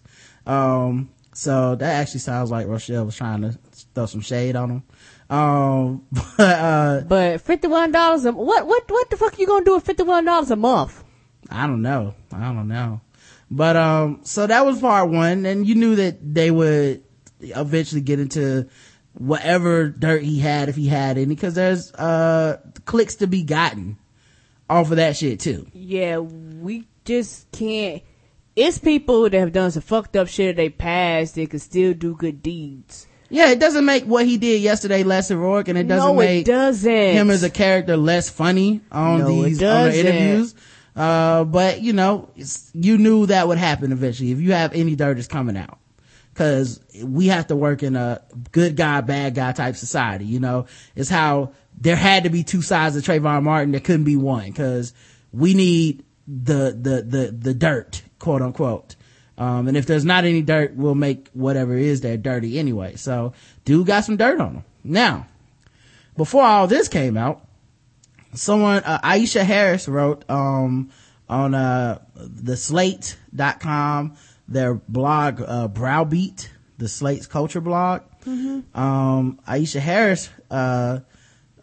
[0.46, 3.58] Um, so that actually sounds like Rochelle was trying to
[3.94, 4.84] throw some shade on him.
[5.30, 6.06] Um,
[6.38, 9.76] but, uh, But fifty one dollars a what what what the fuck you gonna do
[9.76, 11.04] with fifty one dollars a month?
[11.50, 12.16] I don't know.
[12.34, 13.02] I don't know.
[13.50, 15.46] But, um, so that was part one.
[15.46, 17.04] And you knew that they would
[17.40, 18.68] eventually get into
[19.14, 23.98] whatever dirt he had if he had any, cause there's, uh, clicks to be gotten
[24.70, 25.68] off of that shit too.
[25.74, 28.04] Yeah, we just can't.
[28.56, 31.94] It's people that have done some fucked up shit in their past that can still
[31.94, 33.08] do good deeds.
[33.30, 36.26] Yeah, it doesn't make what he did yesterday less heroic and it doesn't no, it
[36.26, 36.92] make doesn't.
[36.92, 40.56] him as a character less funny on No, these on the interviews.
[40.96, 44.32] Uh, but you know, it's, you knew that would happen eventually.
[44.32, 45.78] If you have any dirt, it's coming out.
[46.36, 50.68] Cause we have to work in a good guy, bad guy type society, you know?
[50.96, 53.72] It's how there had to be two sides of Trayvon Martin.
[53.72, 54.54] There couldn't be one.
[54.54, 54.94] Cause
[55.32, 58.96] we need the, the, the, the dirt, quote unquote.
[59.38, 62.96] Um, and if there's not any dirt, we'll make whatever is there dirty anyway.
[62.96, 63.34] So,
[63.66, 64.64] dude got some dirt on him.
[64.84, 65.28] Now,
[66.16, 67.46] before all this came out,
[68.34, 70.90] someone, uh, Aisha Harris wrote, um,
[71.30, 74.16] on, uh, the slate.com,
[74.48, 76.50] their blog, uh, Browbeat,
[76.80, 78.02] the Slate's culture blog.
[78.74, 81.00] Um, Aisha Harris, uh,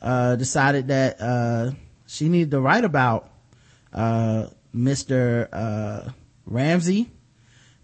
[0.00, 1.72] uh, decided that, uh,
[2.06, 3.30] she needed to write about,
[3.94, 5.48] uh, Mr.
[5.52, 6.10] Uh,
[6.46, 7.10] Ramsey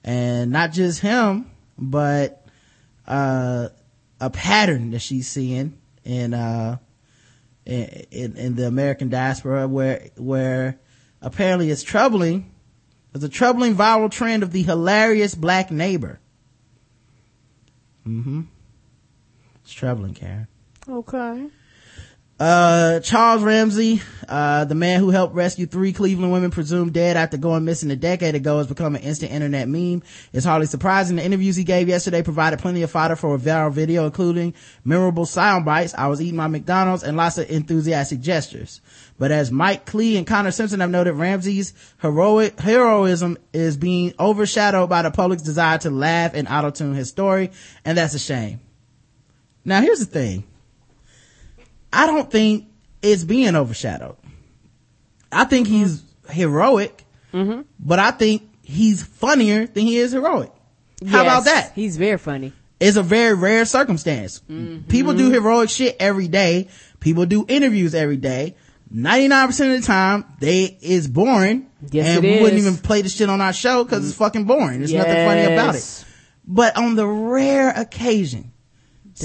[0.04, 2.46] and not just him, but,
[3.06, 3.68] uh,
[4.20, 6.76] a pattern that she's seeing in, uh,
[7.64, 10.78] in, in, the American diaspora where, where
[11.22, 12.52] apparently it's troubling.
[13.12, 16.20] There's a troubling viral trend of the hilarious black neighbor.
[18.06, 18.42] Mm-hmm.
[19.62, 20.48] It's troubling, Karen.
[20.88, 21.46] Okay.
[22.40, 27.36] Uh, Charles Ramsey, uh, the man who helped rescue three Cleveland women presumed dead after
[27.36, 30.02] going missing a decade ago has become an instant internet meme.
[30.32, 31.16] It's hardly surprising.
[31.16, 34.54] The interviews he gave yesterday provided plenty of fodder for a viral video, including
[34.86, 35.92] memorable sound bites.
[35.92, 38.80] I was eating my McDonald's and lots of enthusiastic gestures.
[39.18, 44.88] But as Mike Klee and Connor Simpson have noted, Ramsey's heroic heroism is being overshadowed
[44.88, 47.50] by the public's desire to laugh and auto-tune his story,
[47.84, 48.60] and that's a shame.
[49.62, 50.44] Now here's the thing.
[51.92, 52.66] I don't think
[53.02, 54.16] it's being overshadowed.
[55.32, 55.76] I think mm-hmm.
[55.76, 57.62] he's heroic, mm-hmm.
[57.78, 60.52] but I think he's funnier than he is heroic.
[61.06, 61.72] How about that?
[61.74, 62.52] He's very funny.
[62.78, 64.40] It's a very rare circumstance.
[64.50, 64.88] Mm-hmm.
[64.88, 66.68] People do heroic shit every day.
[66.98, 68.56] People do interviews every day.
[68.92, 71.70] 99% of the time, they is boring.
[71.90, 74.78] Yes, and we wouldn't even play the shit on our show because it's fucking boring.
[74.78, 76.04] There's nothing funny about it.
[76.46, 78.49] But on the rare occasion,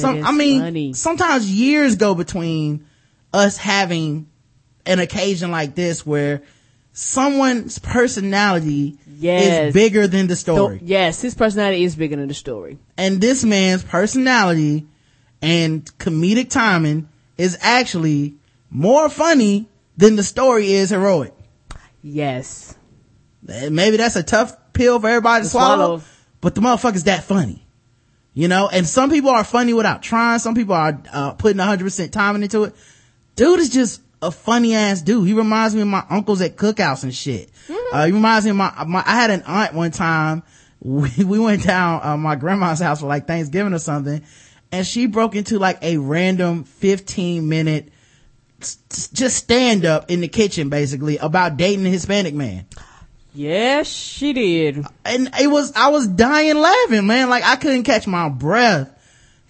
[0.02, 0.94] some, I mean, funny.
[0.94, 2.86] sometimes years go between
[3.34, 4.28] us having
[4.86, 6.42] an occasion like this where
[6.94, 9.68] someone's personality Yes.
[9.70, 10.80] is bigger than the So, story.
[10.84, 12.78] yes, his personality is bigger than the story.
[12.98, 14.88] And this man's personality
[15.42, 18.36] and comedic timing is actually
[18.70, 19.68] more funny
[19.98, 21.34] than the story is heroic.
[22.02, 22.76] Yes.
[23.44, 26.02] Maybe that's a tough pill for everybody to To swallow, swallow.
[26.42, 27.65] but the motherfucker's that funny.
[28.36, 30.40] You know, and some people are funny without trying.
[30.40, 32.76] Some people are uh, putting 100% time into it.
[33.38, 35.26] Dude is just a funny ass dude.
[35.26, 37.50] He reminds me of my uncles at cookouts and shit.
[37.94, 40.44] Uh, he reminds me of my, my, I had an aunt one time.
[40.82, 44.24] We, we went down, uh, my grandma's house for like Thanksgiving or something.
[44.72, 47.92] And she broke into like a random 15 minute
[48.60, 52.66] just stand up in the kitchen basically about dating a Hispanic man.
[53.36, 54.86] Yes, she did.
[55.04, 57.30] And it was, I was dying laughing, man.
[57.30, 58.92] Like I couldn't catch my breath.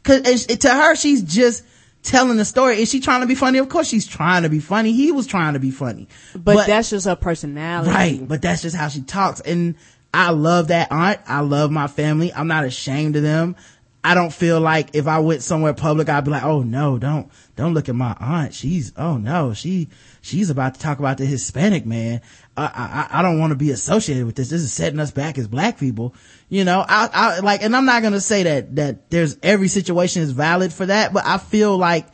[0.03, 1.63] Cause it- to her, she's just
[2.03, 2.81] telling the story.
[2.81, 3.59] Is she trying to be funny?
[3.59, 4.91] Of course she's trying to be funny.
[4.93, 6.07] He was trying to be funny.
[6.35, 7.91] But, that's just her personality.
[7.91, 9.39] Right, but that's just how she talks.
[9.39, 9.75] And
[10.13, 11.19] I love that aunt.
[11.27, 12.33] I love my family.
[12.33, 13.55] I'm not ashamed of them.
[14.03, 17.31] I don't feel like if I went somewhere public, I'd be like, oh no, don't,
[17.55, 18.53] don't look at my aunt.
[18.53, 19.89] She's, oh no, she,
[20.25, 22.19] she's about to talk about the Hispanic man.
[22.57, 24.49] I, I, I don't want to be associated with this.
[24.49, 26.15] This is setting us back as black people.
[26.49, 29.67] You know, I, I, like, and I'm not going to say that, that there's every
[29.67, 32.07] situation is valid for that, but I feel like,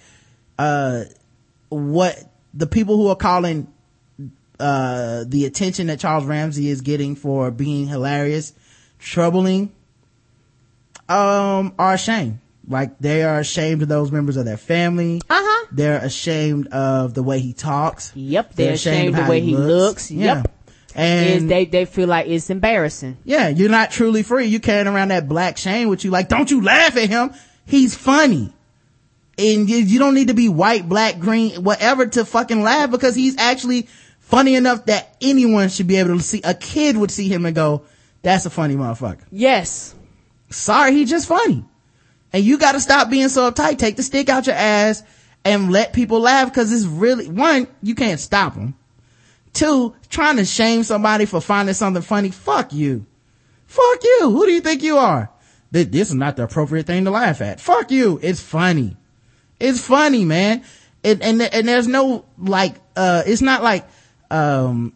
[0.60, 1.06] uh,
[1.70, 2.22] what
[2.54, 3.72] the people who are calling
[4.60, 8.52] uh, the attention that Charles Ramsey is getting for being hilarious,
[9.00, 9.72] troubling,
[11.08, 12.40] um, are ashamed.
[12.68, 15.22] Like they are ashamed of those members of their family.
[15.30, 15.51] Uh-huh.
[15.72, 18.12] They're ashamed of the way he talks.
[18.16, 20.12] Yep, they're ashamed of the way he looks.
[20.12, 20.36] Yeah.
[20.38, 20.58] Yep.
[20.94, 23.18] Is And they, they feel like it's embarrassing.
[23.24, 24.48] yeah, you're not truly free.
[24.48, 26.12] You carrying around that black shame with you.
[26.12, 27.34] Like, don't you laugh at him.
[27.66, 28.52] He's funny.
[29.38, 33.16] And you, you don't need to be white, black, green, whatever to fucking laugh because
[33.16, 33.88] he's actually
[34.20, 37.56] funny enough that anyone should be able to see, a kid would see him and
[37.56, 37.84] go,
[38.22, 39.24] that's a funny motherfucker.
[39.32, 39.96] Yes.
[40.50, 41.64] Sorry, he's just funny.
[42.34, 43.78] And you gotta stop being so uptight.
[43.78, 45.04] Take the stick out your ass
[45.44, 48.76] and let people laugh because it's really, one, you can't stop them.
[49.54, 52.30] Two, trying to shame somebody for finding something funny.
[52.30, 53.06] Fuck you.
[53.66, 54.30] Fuck you.
[54.32, 55.30] Who do you think you are?
[55.72, 57.60] This is not the appropriate thing to laugh at.
[57.60, 58.20] Fuck you.
[58.22, 58.98] It's funny.
[59.60, 60.64] It's funny, man.
[61.04, 63.88] And, and, and there's no, like, uh, it's not like,
[64.30, 64.94] um,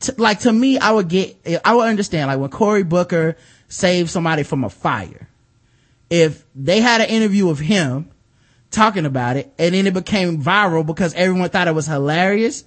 [0.00, 3.36] t- like to me, I would get, I would understand, like when Cory Booker
[3.68, 5.28] saved somebody from a fire.
[6.10, 8.10] If they had an interview of him
[8.70, 12.64] talking about it and then it became viral because everyone thought it was hilarious,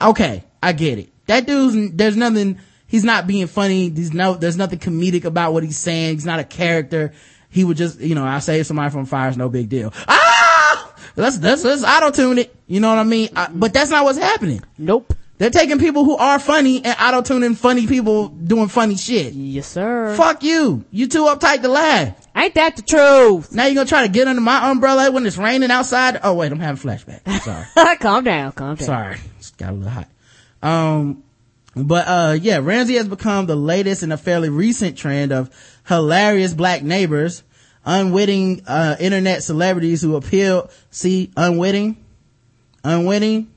[0.00, 1.10] okay, I get it.
[1.26, 3.88] That dude's, there's nothing, he's not being funny.
[3.88, 6.14] There's no, there's nothing comedic about what he's saying.
[6.14, 7.12] He's not a character.
[7.50, 9.92] He would just, you know, I save somebody from fire, it's no big deal.
[10.08, 10.94] Ah!
[11.16, 12.54] Let's, let's, let's auto tune it.
[12.66, 13.28] You know what I mean?
[13.34, 14.62] I, but that's not what's happening.
[14.78, 15.14] Nope.
[15.40, 19.32] They're taking people who are funny and auto tuning funny people doing funny shit.
[19.32, 20.14] Yes, sir.
[20.14, 20.84] Fuck you.
[20.90, 22.28] You too uptight to laugh.
[22.36, 23.50] Ain't that the truth?
[23.50, 26.20] Now you're gonna try to get under my umbrella when it's raining outside?
[26.22, 27.26] Oh wait, I'm having flashback.
[27.40, 27.96] Sorry.
[28.00, 28.86] calm down, calm down.
[28.86, 29.16] sorry.
[29.38, 30.08] It's got a little hot.
[30.62, 31.22] Um,
[31.74, 35.48] But, uh, yeah, Ramsey has become the latest in a fairly recent trend of
[35.88, 37.44] hilarious black neighbors,
[37.86, 41.96] unwitting, uh, internet celebrities who appeal, see, unwitting,
[42.84, 43.50] unwitting,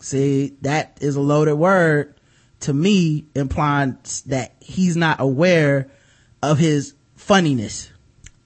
[0.00, 2.14] see, that is a loaded word
[2.60, 3.96] to me, implying
[4.26, 5.90] that he's not aware
[6.42, 7.90] of his funniness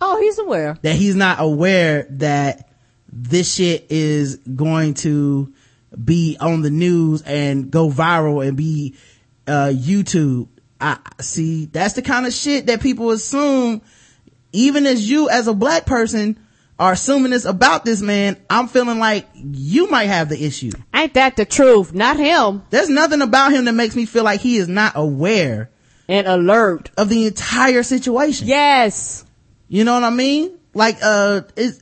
[0.00, 0.76] Oh, he's aware.
[0.82, 2.68] that he's not aware that
[3.10, 5.52] this shit is going to
[6.02, 8.96] be on the news and go viral and be
[9.46, 10.48] uh YouTube.
[10.80, 13.80] I see that's the kind of shit that people assume
[14.52, 16.43] even as you as a black person
[16.78, 20.70] are assuming this about this man, I'm feeling like you might have the issue.
[20.92, 21.94] Ain't that the truth?
[21.94, 22.62] Not him.
[22.70, 25.70] There's nothing about him that makes me feel like he is not aware
[26.08, 26.90] And alert.
[26.96, 28.48] of the entire situation.
[28.48, 29.24] Yes.
[29.68, 30.58] You know what I mean?
[30.74, 31.80] Like, uh, it's,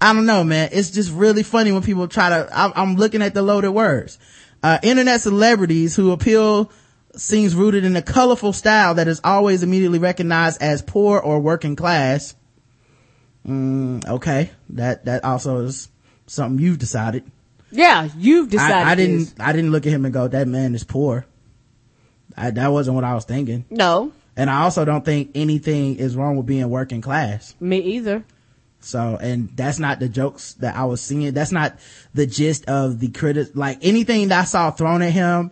[0.00, 0.68] I don't know, man.
[0.72, 4.18] It's just really funny when people try to, I'm, I'm looking at the loaded words.
[4.62, 6.70] Uh, internet celebrities who appeal
[7.16, 11.74] seems rooted in a colorful style that is always immediately recognized as poor or working
[11.74, 12.36] class.
[13.46, 14.50] Mm, okay.
[14.70, 15.88] That, that also is
[16.26, 17.24] something you've decided.
[17.70, 18.74] Yeah, you've decided.
[18.76, 19.34] I, I didn't, this.
[19.38, 21.26] I didn't look at him and go, that man is poor.
[22.36, 23.64] I, that wasn't what I was thinking.
[23.70, 27.54] No, And I also don't think anything is wrong with being working class.
[27.60, 28.24] me either.
[28.80, 31.32] So, and that's not the jokes that I was seeing.
[31.34, 31.78] That's not
[32.14, 35.50] the gist of the critic, like anything that I saw thrown at him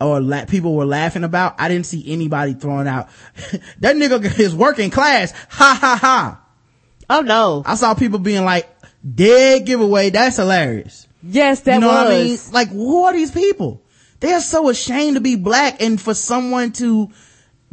[0.00, 1.56] or la- people were laughing about.
[1.60, 3.08] I didn't see anybody throwing out,
[3.80, 5.32] that nigga is working class.
[5.50, 6.40] Ha ha ha.
[7.10, 7.62] Oh no.
[7.64, 8.68] I saw people being like,
[9.14, 10.10] dead giveaway.
[10.10, 11.06] That's hilarious.
[11.22, 11.96] Yes, that you know was.
[11.96, 12.38] what I mean?
[12.52, 13.82] Like, who are these people?
[14.20, 17.10] They are so ashamed to be black and for someone to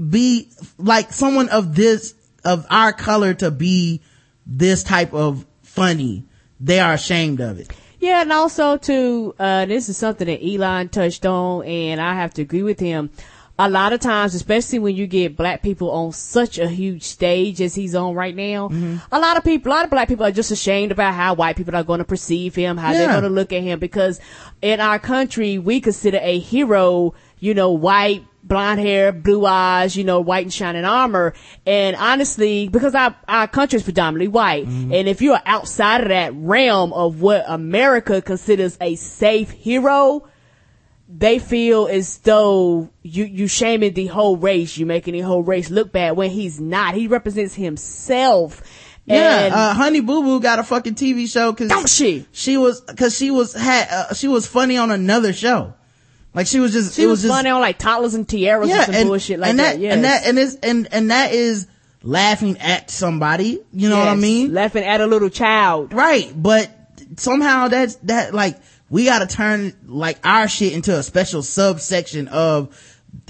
[0.10, 2.14] be like someone of this,
[2.44, 4.02] of our color to be
[4.46, 6.26] this type of funny.
[6.60, 7.72] They are ashamed of it.
[8.00, 12.34] Yeah, and also too, uh, this is something that Elon touched on, and I have
[12.36, 13.10] to agree with him.
[13.58, 17.62] A lot of times, especially when you get black people on such a huge stage
[17.62, 18.98] as he's on right now, Mm-hmm.
[19.14, 21.56] a lot of people, a lot of black people are just ashamed about how white
[21.56, 24.20] people are going to perceive him, how they're going to look at him, because
[24.62, 30.04] in our country, we consider a hero, you know, white, blonde hair, blue eyes, you
[30.04, 31.34] know, white and shining armor.
[31.66, 34.94] And honestly, because our, our country is predominantly white, Mm-hmm.
[34.94, 40.28] and if you're outside of that realm of what America considers a safe hero,
[41.08, 45.70] they feel as though you, you shaming the whole race, you making the whole race
[45.70, 46.96] look bad when he's not.
[46.96, 48.64] He represents himself.
[49.06, 52.26] Yeah, And uh, Honey Boo Boo got a fucking TV show cause Don't she?
[52.32, 55.76] She was, cause she was, had, uh, she was funny on another show.
[56.34, 58.70] Like she was just, she it was, was, just, funny on like toddlers and tiaras
[58.70, 59.74] and some bullshit like and that.
[59.74, 59.94] that, Yes.
[59.94, 61.68] and that, and it's, and, and that is
[62.02, 63.62] laughing at somebody.
[63.72, 64.54] You know what I mean?
[64.54, 65.94] Laughing at a little child.
[65.94, 66.34] Right.
[66.36, 66.72] But
[67.18, 68.58] somehow that's, that like,
[68.90, 72.70] we gotta turn like our shit into a special subsection of,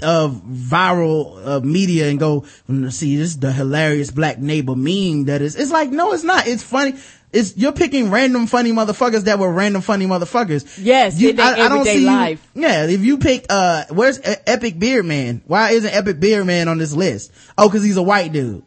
[0.02, 5.24] of viral uh, media and go, "Mm, see, this is the hilarious black neighbor meme
[5.26, 6.46] that is, it's like, no, it's not.
[6.46, 6.94] It's funny.
[7.32, 10.78] It's, you're picking random funny motherfuckers that were random funny motherfuckers.
[10.82, 11.20] Yes,
[11.60, 12.50] I don't see life.
[12.54, 15.42] yeah, if you pick, uh, where's Epic Beard Man?
[15.46, 17.32] Why isn't Epic Beard Man on this list?
[17.58, 18.62] Oh, cause he's a white dude.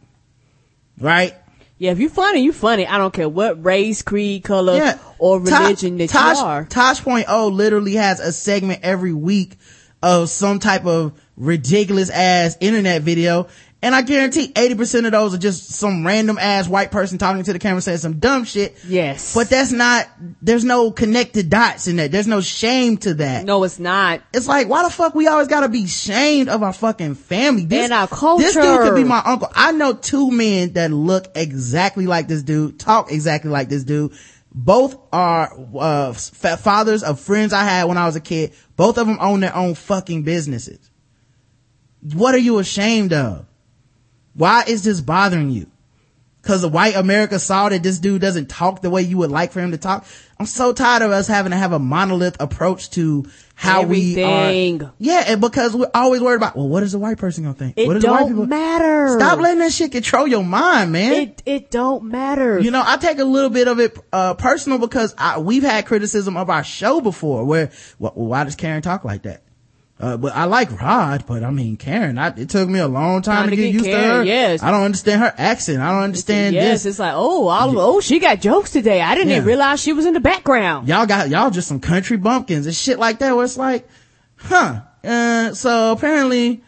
[1.00, 1.34] Right?
[1.80, 2.86] Yeah, if you're funny, you're funny.
[2.86, 4.98] I don't care what race, creed, color, yeah.
[5.18, 6.64] or Ta- religion that Tosh, you are.
[6.66, 9.56] Tosh.0 literally has a segment every week
[10.02, 13.46] of some type of ridiculous ass internet video.
[13.82, 17.52] And I guarantee 80% of those are just some random ass white person talking to
[17.54, 18.76] the camera saying some dumb shit.
[18.86, 19.34] Yes.
[19.34, 20.06] But that's not,
[20.42, 22.12] there's no connected dots in that.
[22.12, 23.46] There's no shame to that.
[23.46, 24.20] No, it's not.
[24.34, 27.64] It's like, why the fuck we always gotta be shamed of our fucking family?
[27.64, 28.42] This, And our culture.
[28.44, 29.48] This dude could be my uncle.
[29.54, 34.12] I know two men that look exactly like this dude, talk exactly like this dude.
[34.52, 38.52] Both are, uh, fa- fathers of friends I had when I was a kid.
[38.76, 40.90] Both of them own their own fucking businesses.
[42.02, 43.46] What are you ashamed of?
[44.40, 45.66] Why is this bothering you?
[46.42, 49.52] Cause the white America saw that this dude doesn't talk the way you would like
[49.52, 50.06] for him to talk.
[50.38, 54.90] I'm so tired of us having to have a monolith approach to how we are.
[54.96, 57.74] Yeah, and because we're always worried about, well, what is the white person gonna think?
[57.76, 59.18] It what is the white don't matter.
[59.18, 61.12] Stop letting that shit control your mind, man.
[61.12, 62.58] It it don't matter.
[62.58, 65.84] You know, I take a little bit of it uh, personal because I, we've had
[65.84, 67.44] criticism of our show before.
[67.44, 69.42] Where, well, why does Karen talk like that?
[70.00, 72.16] Uh, but I like Rod, but I mean Karen.
[72.16, 74.16] I, it took me a long time, Time to to get, get used to Karen,
[74.16, 74.24] her.
[74.24, 74.62] yes.
[74.62, 75.80] I don't understand her accent.
[75.82, 76.92] I don't understand yes, this.
[76.94, 79.02] it's like oh, all, oh, she got jokes today.
[79.02, 79.36] I didn't Yeah.
[79.36, 80.88] even realize she was in the background.
[80.88, 83.36] Y'all got y'all just some country bumpkins and shit like that.
[83.36, 83.86] Where it's like,
[84.36, 84.80] huh?
[85.04, 86.62] Uh, so apparently,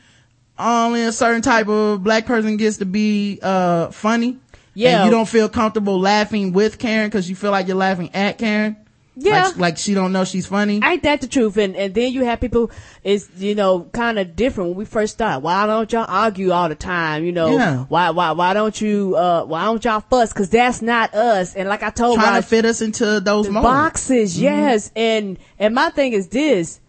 [0.59, 4.39] only a certain type of black person gets to be uh funny.
[4.75, 4.97] Yeah.
[4.99, 8.39] and you don't feel comfortable laughing with Karen because you feel like you're laughing at
[8.39, 8.77] Karen.
[9.15, 9.45] Yeah.
[9.45, 10.81] like, like she don't know she's funny.
[10.83, 11.59] Ain't that the truth?
[11.59, 12.71] And and then you have people
[13.05, 15.43] is you know kind of different when we first start.
[15.43, 17.25] Why don't y'all argue all the time?
[17.25, 17.85] You know Yeah.
[17.91, 20.33] why why why don't you uh why don't y'all fuss?
[20.33, 21.55] Because that's not us.
[21.55, 24.43] And like I told trying Rod, to fit us into those boxes, Mm-hmm.
[24.45, 24.91] yes.
[24.97, 26.81] And and my thing is this: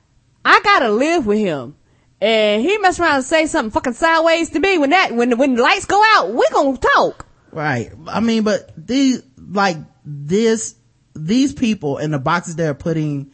[0.45, 1.75] I gotta live with him.
[2.21, 5.55] And he mess around and say something fucking sideways to me when that when when
[5.55, 7.25] the lights go out, we gonna talk.
[7.51, 7.91] Right.
[8.07, 10.75] I mean, but these, like, this,
[11.15, 13.31] these people and the boxes they're putting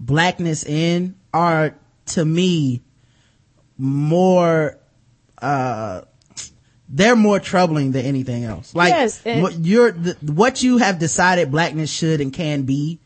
[0.00, 1.74] blackness in are,
[2.06, 2.82] to me,
[3.78, 4.78] more,
[5.42, 6.02] uh,
[6.88, 8.74] they're more troubling than anything else.
[8.74, 13.00] Like, Yes, and- what you're, the, what you have decided blackness should and can be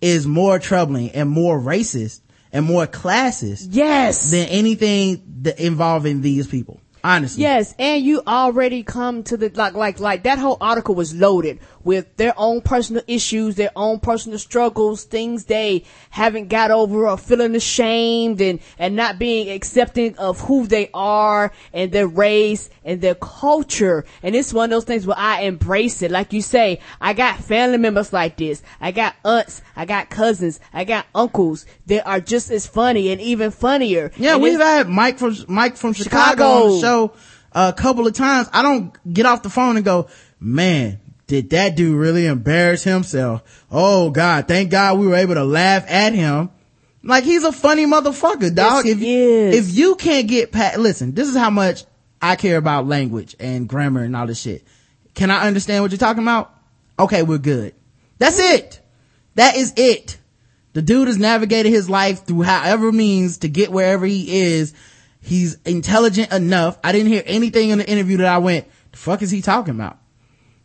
[0.00, 2.20] is more troubling and more racist
[2.52, 4.30] and more classist Yes.
[4.30, 6.80] than anything that involving these people.
[7.04, 7.42] Honestly.
[7.42, 11.60] Yes, and you already come to the like like like that whole article was loaded
[11.84, 17.16] with their own personal issues, their own personal struggles, things they haven't got over or
[17.16, 23.00] feeling ashamed and and not being accepting of who they are and their race and
[23.00, 24.04] their culture.
[24.22, 26.10] And it's one of those things where I embrace it.
[26.10, 28.62] Like you say, I got family members like this.
[28.80, 33.20] I got aunts, I got cousins, I got uncles that are just as funny and
[33.20, 34.10] even funnier.
[34.16, 37.12] Yeah, And we've had Mike from Mike from Chicago, the show
[37.52, 38.48] a couple of times.
[38.52, 40.08] I don't get off the phone and go,
[40.40, 43.66] man, did that dude really embarrass himself?
[43.70, 46.50] Oh God, thank God we were able to laugh at him.
[47.02, 48.86] Like he's a funny motherfucker, dog.
[48.86, 51.84] Yes, if if you can't get past, listen, this is how much
[52.20, 54.64] I care about language and grammar and all this shit.
[55.14, 56.52] Can I understand what you're talking about?
[56.98, 57.74] Okay, we're good.
[58.18, 58.80] That's it.
[59.36, 60.18] That is it.
[60.72, 64.74] The dude has navigated his life through however means to get wherever he is.
[65.20, 66.78] He's intelligent enough.
[66.82, 69.74] I didn't hear anything in the interview that I went, the fuck is he talking
[69.74, 69.98] about?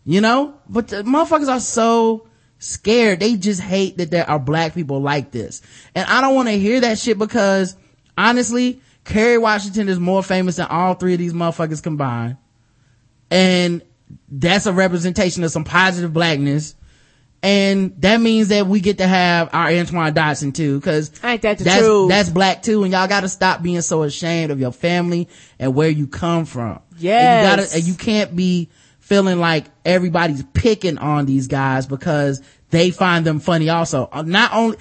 [0.05, 0.55] You know?
[0.69, 2.27] But the motherfuckers are so
[2.59, 3.19] scared.
[3.19, 5.61] They just hate that there are black people like this.
[5.95, 7.75] And I don't want to hear that shit because
[8.17, 12.37] honestly, Kerry Washington is more famous than all three of these motherfuckers combined.
[13.29, 13.81] And
[14.29, 16.75] that's a representation of some positive blackness.
[17.43, 21.57] And that means that we get to have our Antoine Dodson too, cause Ain't that
[21.57, 22.07] the that's, truth?
[22.09, 22.83] that's black too.
[22.83, 25.27] And y'all gotta stop being so ashamed of your family
[25.59, 26.79] and where you come from.
[26.97, 27.21] Yes.
[27.21, 28.69] And you gotta, and you can't be
[28.99, 34.07] feeling like everybody's picking on these guys because they find them funny also.
[34.09, 34.77] Uh, Not only,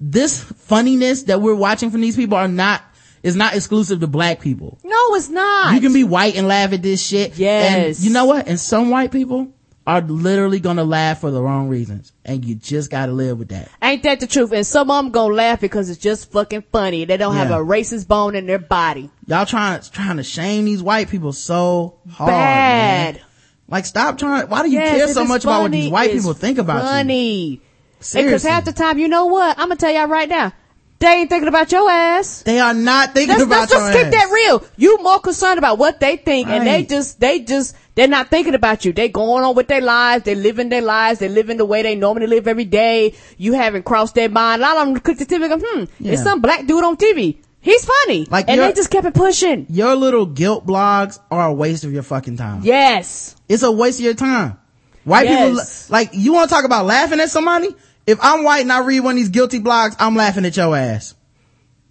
[0.00, 2.82] this funniness that we're watching from these people are not,
[3.22, 4.78] is not exclusive to black people.
[4.82, 5.74] No, it's not.
[5.74, 7.36] You can be white and laugh at this shit.
[7.36, 7.98] Yes.
[7.98, 8.48] And you know what?
[8.48, 9.52] And some white people
[9.86, 12.12] are literally gonna laugh for the wrong reasons.
[12.24, 13.70] And you just gotta live with that.
[13.80, 14.52] Ain't that the truth?
[14.52, 17.04] And some of them gonna laugh because it's just fucking funny.
[17.04, 19.10] They don't have a racist bone in their body.
[19.26, 22.30] Y'all trying, trying to shame these white people so hard.
[22.30, 23.14] Bad.
[23.14, 23.24] man.
[23.68, 26.34] Like stop trying, why do you Yes, care so much about what these white people
[26.34, 26.88] think about you?
[26.88, 27.60] funny.
[27.98, 29.58] Because half the time, you know what?
[29.58, 30.52] I'm gonna tell y'all right now.
[30.98, 32.42] They ain't thinking about your ass.
[32.42, 34.64] They are not thinking Let's, about let's just keep that real.
[34.76, 38.54] You more concerned about what they think, and they just, they just, they're not thinking
[38.54, 38.92] about you.
[38.92, 40.24] They going on with their lives.
[40.24, 41.18] They living their lives.
[41.18, 43.14] They living the way they normally live every day.
[43.38, 44.62] You haven't crossed their mind.
[44.62, 46.12] A lot of them click the TV and go, hmm, Yeah.
[46.12, 47.38] it's some black dude on TV.
[47.60, 48.28] He's funny.
[48.30, 49.66] Like and you're- they just kept it pushing.
[49.68, 52.60] Your little guilt blogs are a waste of your fucking time.
[52.62, 53.34] Yes.
[53.48, 54.58] It's a waste of your time.
[55.04, 55.48] White Yes.
[55.84, 57.74] people, like, you want to talk about laughing at somebody?
[58.06, 60.76] If I'm white and I read one of these guilty blogs, I'm laughing at your
[60.76, 61.14] ass.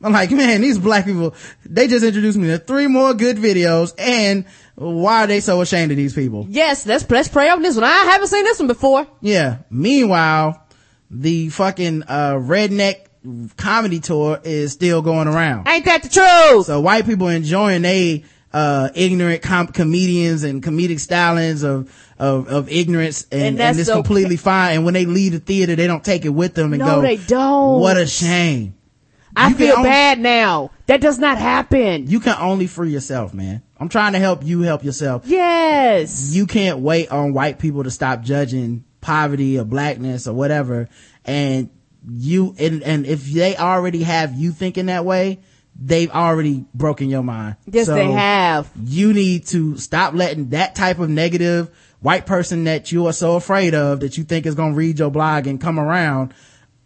[0.03, 1.33] I'm like, man, these black people,
[1.65, 4.45] they just introduced me to three more good videos and
[4.75, 6.45] why are they so ashamed of these people?
[6.49, 7.83] Yes, let's let's pray on this one.
[7.85, 9.07] I haven't seen this one before.
[9.21, 9.59] Yeah.
[9.69, 10.61] Meanwhile,
[11.09, 13.05] the fucking, uh, redneck
[13.57, 15.67] comedy tour is still going around.
[15.67, 16.65] Ain't that the truth?
[16.67, 18.23] So white people enjoying they
[18.53, 23.89] uh ignorant com- comedians and comedic stylings of of of ignorance and, And and, it's
[23.89, 23.97] okay.
[23.97, 24.75] completely fine.
[24.75, 27.01] And when they leave the theater, they don't take it with them and No, go,
[27.01, 27.81] they don't.
[27.81, 28.75] What a shame.
[29.35, 30.71] I feel only- bad now.
[30.87, 32.07] That does not happen.
[32.07, 33.61] You can only free yourself, man.
[33.79, 35.23] I'm trying to help you help yourself.
[35.25, 36.33] yes.
[36.33, 40.89] You can't wait on white people to stop judging poverty or blackness or whatever.
[41.25, 41.69] And
[42.07, 45.39] you, and, and if they already have you thinking that way,
[45.79, 47.57] they've already broken your mind.
[47.65, 48.69] yes, So- they have.
[48.85, 51.69] you need to stop letting that type of negative
[51.99, 54.99] white person that you are so afraid of that you think is going to read
[54.99, 56.33] your blog and come around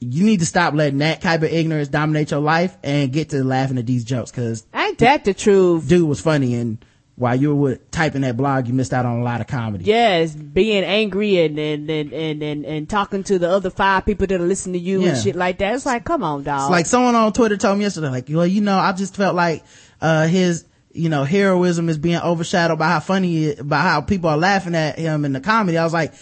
[0.01, 3.43] you need to stop letting that type of ignorance dominate your life and get to
[3.43, 5.87] laughing at these jokes because Ain't that the truth?
[5.87, 6.83] dude was funny and
[7.15, 10.33] while you were typing that blog you missed out on a lot of comedy Yes,
[10.33, 14.39] being angry and and, and, and, and and talking to the other five people that
[14.39, 15.09] are listening to you Yeah.
[15.09, 15.75] and shit like that.
[15.75, 16.61] It's like, come on, dog.
[16.61, 19.35] It's like someone on Twitter told me yesterday, like, well, you know, I just felt
[19.35, 19.65] like,
[19.99, 24.37] uh, his, you know, heroism is being overshadowed by how funny, by how people are
[24.37, 25.77] laughing at him in the comedy.
[25.77, 26.13] I was like,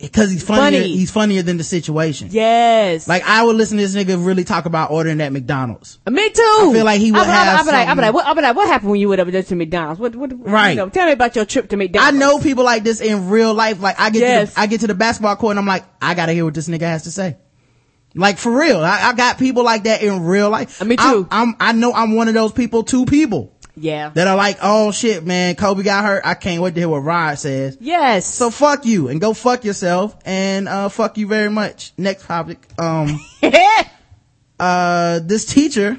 [0.00, 0.96] because he's funnier, Funny.
[0.96, 2.28] he's funnier than the situation.
[2.30, 3.06] Yes.
[3.06, 5.98] Like I would listen to this nigga really talk about ordering at McDonald's.
[6.08, 6.42] Me too.
[6.42, 8.14] I feel like he would I, have I, I, be like, I be something- like,
[8.14, 10.00] what, I be like, what happened when you went over to McDonald's?
[10.00, 10.70] What, what, Right.
[10.70, 12.08] You know, tell me about your trip to McDonald's.
[12.08, 12.44] I McDonald's.
[12.44, 13.80] know people like this in real life.
[13.80, 14.48] Like I get Yes.
[14.50, 16.54] to the, I get to the basketball court and I'm like, I gotta hear what
[16.54, 17.36] this nigga has to say.
[18.14, 18.80] Like for real.
[18.80, 20.82] I, I got people like that in real life.
[20.82, 21.28] Uh, me too.
[21.30, 24.10] I'm, I'm I know I'm one of those people, two people Yeah.
[24.10, 26.22] that are like, oh shit, man, Kobe got hurt.
[26.24, 27.78] I can't wait to hear what Rod says.
[27.80, 28.26] yes.
[28.26, 31.92] So fuck you and go fuck yourself and uh fuck you very much.
[31.96, 32.58] Next topic.
[32.78, 33.18] Um
[34.60, 35.98] uh this teacher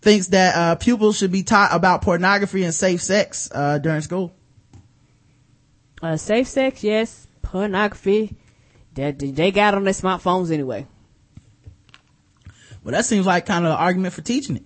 [0.00, 4.32] thinks that uh pupils should be taught about pornography and safe sex uh during school.
[6.02, 7.26] uh, safe sex, yes.
[7.42, 8.36] Pornography.
[8.94, 10.86] That they got on their smartphones anyway.
[12.84, 14.64] Well that seems like kind of an argument for teaching it.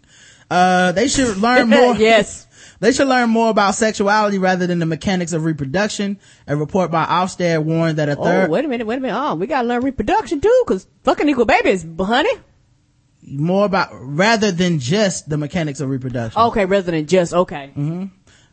[0.51, 2.47] Uh they should learn more yes.
[2.81, 6.17] They should learn more about sexuality rather than the mechanics of reproduction.
[6.47, 9.19] A report by Ofsted warned that a Oh, third wait a minute, wait a minute.
[9.21, 12.31] Oh, we gotta learn reproduction too, cause fucking equal babies, honey.
[13.23, 16.41] more about rather than just the mechanics of reproduction.
[16.41, 17.73] Okay, rather than just, okay.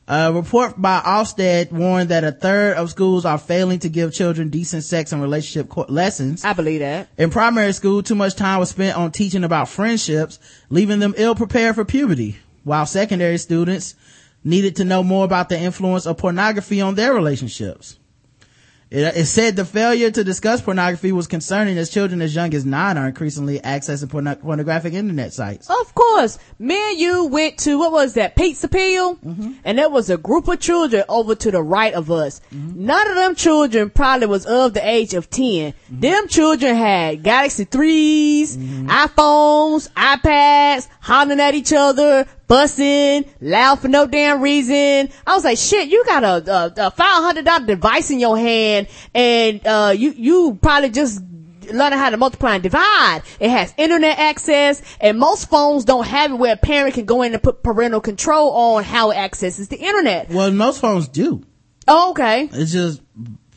[0.08, 4.50] A report by Ofsted warned that a third of schools are failing to give children
[4.50, 6.46] decent sex and relationship co- lessons.
[6.46, 7.08] I believe that.
[7.18, 10.38] In primary school, too much time was spent on teaching about friendships,
[10.70, 13.96] leaving them ill prepared for puberty, while secondary students
[14.44, 17.98] needed to know more about the influence of pornography on their relationships.
[18.92, 22.66] It, it said the failure to discuss pornography was concerning as children as young as
[22.66, 25.70] nine are increasingly accessing porno- pornographic internet sites.
[25.70, 28.36] Of course, me and you went to what was that?
[28.36, 29.54] Pizza Peel, mm-hmm.
[29.64, 32.42] and there was a group of children over to the right of us.
[32.54, 32.86] Mm-hmm.
[32.86, 36.00] None of them children probably was of the age of 10 mm-hmm.
[36.00, 44.08] Them children had Galaxy 3s iPhones, iPads, hollering at each other, bussing, loud for no
[44.08, 45.10] damn reason.
[45.26, 48.38] I was like, shit, you got a, a, a five hundred dollar device in your
[48.38, 51.22] hand, and uh, you you probably just
[51.72, 53.22] learning how to multiply and divide.
[53.40, 57.22] It has internet access, and most phones don't have it where a parent can go
[57.24, 60.30] in and put parental control on how it accesses the internet.
[60.30, 61.44] Well, most phones do.
[61.88, 62.50] Oh, okay.
[62.52, 63.02] It's just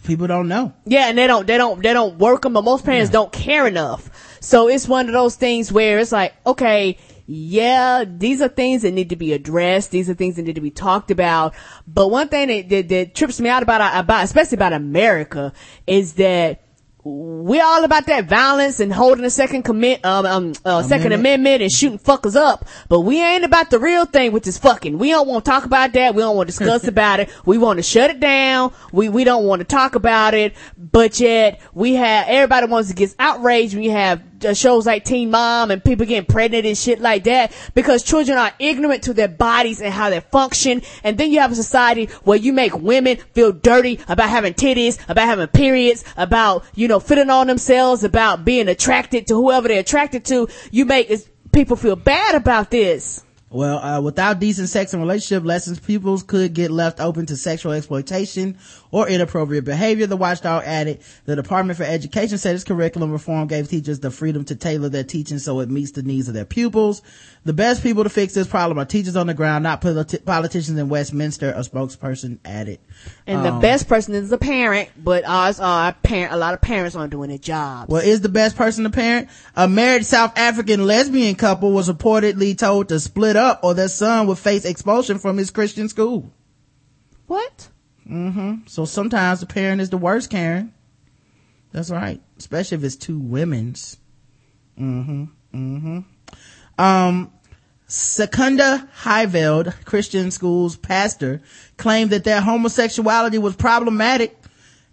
[0.05, 0.73] people don't know.
[0.87, 3.67] Yeah, and they don't, they don't, they don't work them, but most parents don't care
[3.67, 4.11] enough.
[4.41, 6.99] So it's one of those things where it's like, okay,
[7.31, 9.91] yeah, these are things that need to be addressed.
[9.91, 11.55] These are things that need to be talked about.
[11.87, 15.53] But one thing that, that, that trips me out about, about, especially about America
[15.87, 16.63] is that
[17.05, 21.61] we're all about that violence and holding a second commit, um, um, uh, second Amendment.
[21.61, 22.67] and shooting fuckers up.
[22.89, 24.99] But we ain't about the real thing, which is fucking.
[24.99, 26.15] We don't want to talk about that.
[26.15, 27.31] We don't want to discuss about it.
[27.45, 28.73] We want to shut it down.
[28.91, 30.55] We, we don't want to talk about it.
[30.79, 35.31] But yet we have, everybody wants to get outraged when you have shows like Teen
[35.31, 39.29] Mom and people getting pregnant and shit like that because children are ignorant to their
[39.29, 40.83] bodies and how they function.
[41.05, 44.99] And then you have a society where you make women feel dirty about having titties,
[45.09, 49.81] about having periods, about, you know, fitting on themselves, about being attracted to whoever they're
[49.81, 50.49] attracted to.
[50.71, 51.11] You make
[51.53, 53.25] people feel bad about this.
[53.51, 57.73] Well, uh, without decent sex and relationship lessons, pupils could get left open to sexual
[57.73, 58.59] exploitation
[58.91, 60.07] or inappropriate behavior.
[60.07, 64.45] The watchdog added, the Department for Education said its curriculum reform gave teachers the freedom
[64.47, 67.03] to tailor their teaching so it meets the needs of their pupils.
[67.45, 70.79] The best people to fix this problem are teachers on the ground, not politi- politicians
[70.79, 72.81] in Westminster, a spokesperson added.
[73.27, 76.61] And the um, best person is the parent, but ours are parent, a lot of
[76.61, 77.91] parents aren't doing their job.
[77.91, 79.29] Well, is the best person the parent?
[79.57, 84.27] A married South African lesbian couple was reportedly told to split up or their son
[84.27, 86.33] would face expulsion from his Christian school.
[87.27, 87.69] What?
[88.67, 90.73] So sometimes the parent is the worst, Karen.
[91.73, 92.21] That's right.
[92.39, 93.99] Especially if it's two women's.
[94.79, 95.25] Mm-hmm.
[95.55, 96.01] Mm-hmm.
[96.81, 97.33] Um,
[97.87, 101.43] Secunda Highveld, Christian school's pastor,
[101.77, 104.37] claimed that their homosexuality was problematic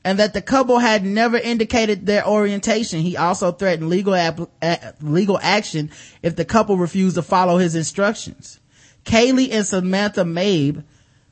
[0.03, 3.01] and that the couple had never indicated their orientation.
[3.01, 5.91] He also threatened legal app- a- legal action
[6.21, 8.59] if the couple refused to follow his instructions.
[9.03, 10.83] Kaylee and Samantha Mabe,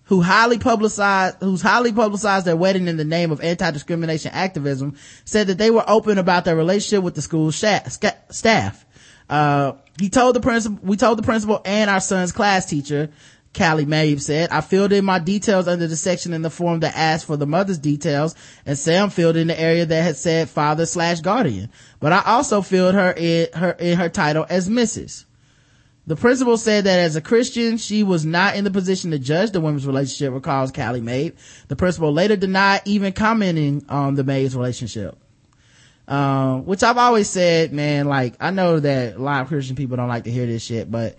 [0.05, 5.47] who highly publicized, who's highly publicized their wedding in the name of anti-discrimination activism, said
[5.47, 8.85] that they were open about their relationship with the school staff.
[9.29, 13.09] Uh, he told the principal, we told the principal and our son's class teacher,
[13.53, 16.95] Callie Mabe said, I filled in my details under the section in the form that
[16.95, 18.35] asked for the mother's details
[18.65, 21.69] and Sam filled in the area that had said father slash guardian.
[21.99, 25.25] But I also filled her in her, in her title as Mrs.
[26.05, 29.51] The principal said that as a Christian, she was not in the position to judge
[29.51, 31.33] the women's relationship, recalls Callie Mabe.
[31.69, 35.17] The principal later denied even commenting on the Mabe's relationship.
[36.05, 39.95] Um, which I've always said, man, like, I know that a lot of Christian people
[39.95, 41.17] don't like to hear this shit, but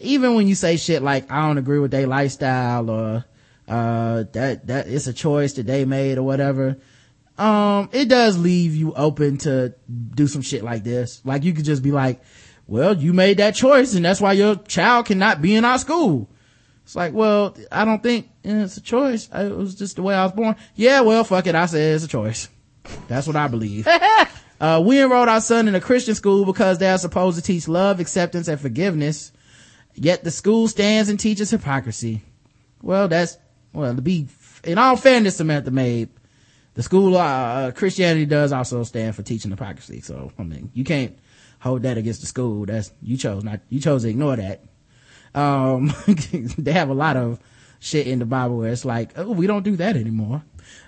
[0.00, 3.24] even when you say shit like, I don't agree with their lifestyle or,
[3.68, 6.78] uh, that, that it's a choice that they made or whatever,
[7.38, 11.22] um, it does leave you open to do some shit like this.
[11.24, 12.20] Like you could just be like,
[12.70, 16.30] well, you made that choice and that's why your child cannot be in our school.
[16.84, 19.28] It's like, well, I don't think eh, it's a choice.
[19.32, 20.54] I- It was just the way I was born.
[20.76, 21.54] Yeah, well, fuck it.
[21.56, 22.48] I said it's a choice.
[23.08, 23.88] That's what I believe.
[24.60, 27.66] uh, we enrolled our son in a Christian school because they are supposed to teach
[27.66, 29.32] love, acceptance, and forgiveness.
[29.96, 32.22] Yet the school stands and teaches hypocrisy.
[32.82, 33.36] Well, that's,
[33.72, 34.28] well, to be,
[34.62, 36.08] in all fairness, Samantha Mabe,
[36.74, 40.00] the school, uh, Christianity does also stand for teaching hypocrisy.
[40.00, 41.18] So, I mean, you can't
[41.60, 42.66] hold that against the school.
[42.66, 44.64] That's, you chose not, you chose to ignore that.
[45.34, 45.92] Um,
[46.58, 47.38] they have a lot of
[47.78, 50.42] shit in the Bible where it's like, oh, we don't do that anymore.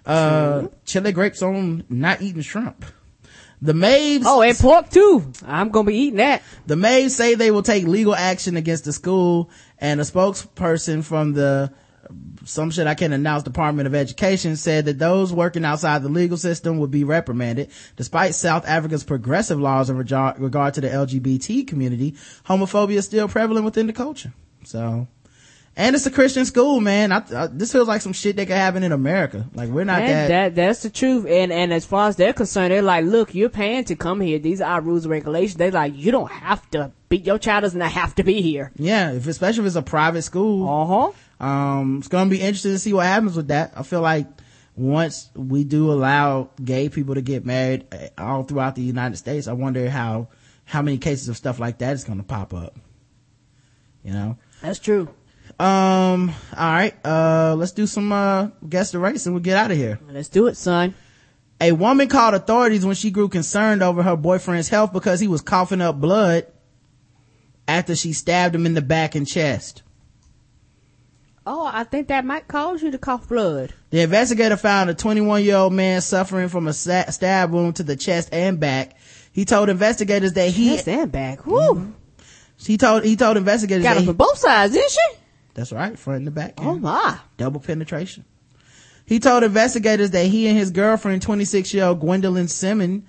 [0.04, 2.84] Uh, chili grapes on not eating shrimp.
[3.60, 4.24] The Maves.
[4.26, 5.32] Oh, and pork too.
[5.46, 6.42] I'm gonna be eating that.
[6.66, 11.32] The Maves say they will take legal action against the school and a spokesperson from
[11.32, 11.72] the
[12.44, 16.36] some shit I can't announce Department of Education said that those working outside the legal
[16.36, 17.70] system would be reprimanded.
[17.96, 22.14] Despite South Africa's progressive laws in regard, regard to the LGBT community,
[22.46, 24.32] homophobia is still prevalent within the culture.
[24.64, 25.06] So,
[25.76, 27.12] and it's a Christian school, man.
[27.12, 29.46] I, I, this feels like some shit that could happen in America.
[29.54, 30.28] Like we're not that.
[30.28, 31.26] that that's the truth.
[31.26, 34.38] And and as far as they're concerned, they're like, look, you're paying to come here.
[34.38, 35.56] These are our rules and regulations.
[35.56, 38.70] They're like, you don't have to be your child doesn't have to be here.
[38.76, 40.68] yeah, if especially if it's a private school.
[40.68, 41.12] Uh huh.
[41.42, 43.72] Um, it's gonna be interesting to see what happens with that.
[43.76, 44.28] I feel like
[44.76, 49.48] once we do allow gay people to get married uh, all throughout the United States,
[49.48, 50.28] I wonder how,
[50.64, 52.78] how many cases of stuff like that is gonna pop up.
[54.04, 54.38] You know?
[54.62, 55.08] That's true.
[55.58, 59.76] Um, alright, uh, let's do some, uh, guess the race and we'll get out of
[59.76, 59.98] here.
[60.08, 60.94] Let's do it, son.
[61.60, 65.42] A woman called authorities when she grew concerned over her boyfriend's health because he was
[65.42, 66.46] coughing up blood
[67.68, 69.82] after she stabbed him in the back and chest.
[71.44, 73.72] Oh, I think that might cause you to cough blood.
[73.90, 77.96] The investigator found a 21 year old man suffering from a stab wound to the
[77.96, 78.96] chest and back.
[79.32, 81.46] He told investigators that he, Chest and back.
[81.46, 81.94] Woo.
[82.58, 85.18] he told, he told investigators Got he, from both sides, didn't she?
[85.54, 86.54] that's right, front and the back.
[86.58, 87.18] Oh my.
[87.36, 88.24] Double penetration.
[89.04, 93.06] He told investigators that he and his girlfriend, 26 year old Gwendolyn Simon,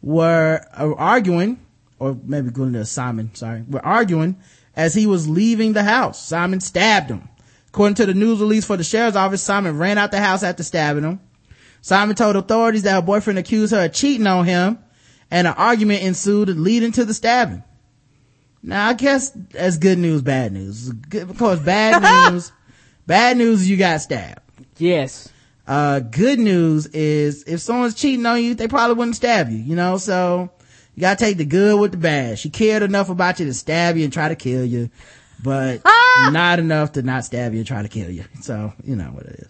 [0.00, 1.60] were uh, arguing,
[1.98, 4.36] or maybe Gwendolyn Simon, sorry, were arguing
[4.74, 6.24] as he was leaving the house.
[6.24, 7.28] Simon stabbed him.
[7.74, 10.62] According to the news release for the sheriff's office, Simon ran out the house after
[10.62, 11.18] stabbing him.
[11.82, 14.78] Simon told authorities that her boyfriend accused her of cheating on him
[15.28, 17.64] and an argument ensued leading to the stabbing.
[18.62, 20.92] Now I guess that's good news, bad news.
[21.36, 22.52] Course, bad news,
[23.08, 24.38] bad news, you got stabbed.
[24.78, 25.28] Yes.
[25.66, 29.74] Uh, good news is if someone's cheating on you, they probably wouldn't stab you, you
[29.74, 30.48] know, so
[30.94, 32.38] you gotta take the good with the bad.
[32.38, 34.90] She cared enough about you to stab you and try to kill you,
[35.42, 35.82] but
[36.30, 38.24] not enough to not stab you and try to kill you.
[38.40, 39.48] So, you know what it is.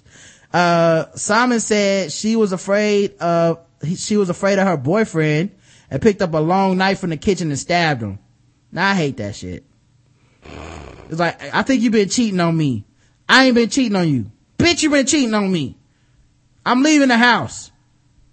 [0.52, 5.50] Uh, Simon said she was afraid of, he, she was afraid of her boyfriend
[5.90, 8.18] and picked up a long knife from the kitchen and stabbed him.
[8.72, 9.64] Now I hate that shit.
[11.10, 12.84] It's like, I think you've been cheating on me.
[13.28, 14.30] I ain't been cheating on you.
[14.58, 15.76] Bitch, You've been cheating on me.
[16.64, 17.70] I'm leaving the house.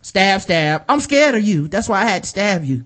[0.02, 0.86] Stab, stab.
[0.88, 1.68] I'm scared of you.
[1.68, 2.86] That's why I had to stab you.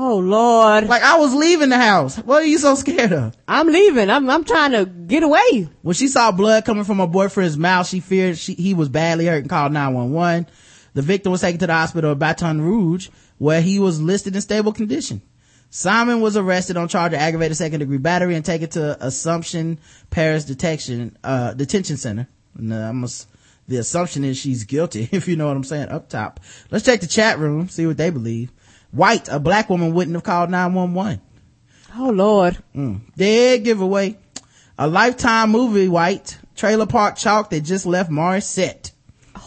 [0.00, 0.86] Oh Lord.
[0.86, 2.18] Like I was leaving the house.
[2.18, 3.36] What are you so scared of?
[3.48, 4.10] I'm leaving.
[4.10, 5.68] I'm I'm trying to get away.
[5.82, 9.26] When she saw blood coming from her boyfriend's mouth, she feared she, he was badly
[9.26, 10.46] hurt and called 911.
[10.94, 13.08] The victim was taken to the hospital of Baton Rouge,
[13.38, 15.20] where he was listed in stable condition.
[15.70, 19.80] Simon was arrested on charge of aggravated second degree battery and taken to Assumption
[20.10, 22.28] Paris Detection, uh, Detention Center.
[22.56, 23.28] And, uh, I must,
[23.66, 26.38] the assumption is she's guilty, if you know what I'm saying, up top.
[26.70, 28.52] Let's check the chat room, see what they believe.
[28.90, 31.20] White, a black woman wouldn't have called 911.
[31.96, 32.58] Oh Lord.
[32.74, 33.00] Mm.
[33.16, 34.16] Dead giveaway.
[34.78, 36.38] A lifetime movie, White.
[36.56, 38.92] Trailer Park Chalk that just left Morris set.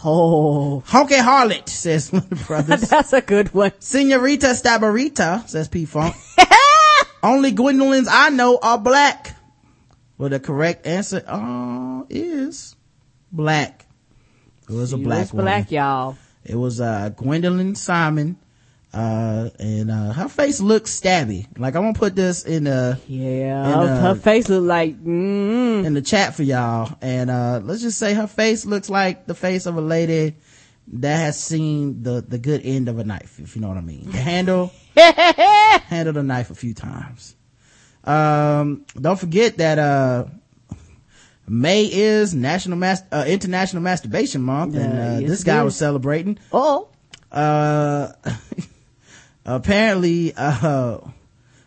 [0.04, 0.82] Oh.
[0.86, 2.88] Honky Harlot, says one of the brothers.
[2.88, 3.72] That's a good one.
[3.78, 6.14] Senorita Stabarita, says P Funk.
[7.22, 9.36] Only Gwendolyn's I know are black.
[10.18, 12.74] Well, the correct answer uh, is
[13.30, 13.86] black.
[14.68, 15.44] It was a She black was woman.
[15.46, 16.16] black, y'all.
[16.44, 18.38] It was uh Gwendolyn Simon.
[18.94, 21.46] Uh and uh her face looks stabby.
[21.58, 23.62] Like I'm gonna put this in the Yeah.
[23.78, 26.94] Uh, her face looked like mm, in the chat for y'all.
[27.00, 30.36] And uh let's just say her face looks like the face of a lady
[30.94, 33.82] that has seen the the good end of a knife, if you know what I
[33.82, 34.10] mean.
[34.10, 37.34] The handle handled a knife a few times.
[38.04, 40.24] Um don't forget that uh
[41.48, 45.76] May is National Mas- uh, International Masturbation Month, and Uh, uh, yes, this guy was
[45.76, 46.38] celebrating.
[46.52, 46.88] oh.
[47.32, 48.12] Uh,
[49.44, 50.98] apparently, uh,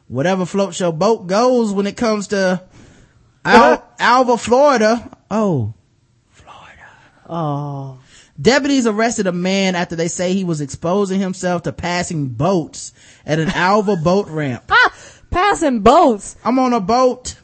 [0.08, 2.62] whatever floats your boat goes when it comes to
[3.44, 5.18] Al- Alva, Florida.
[5.30, 5.74] Oh,
[6.32, 6.84] florida
[7.28, 8.00] Oh.
[8.42, 12.92] Deputies arrested a man after they say he was exposing himself to passing boats
[13.26, 14.64] at an Alva boat ramp.
[14.70, 14.94] Ah,
[15.32, 16.36] passing boats.
[16.44, 17.36] I'm on a boat.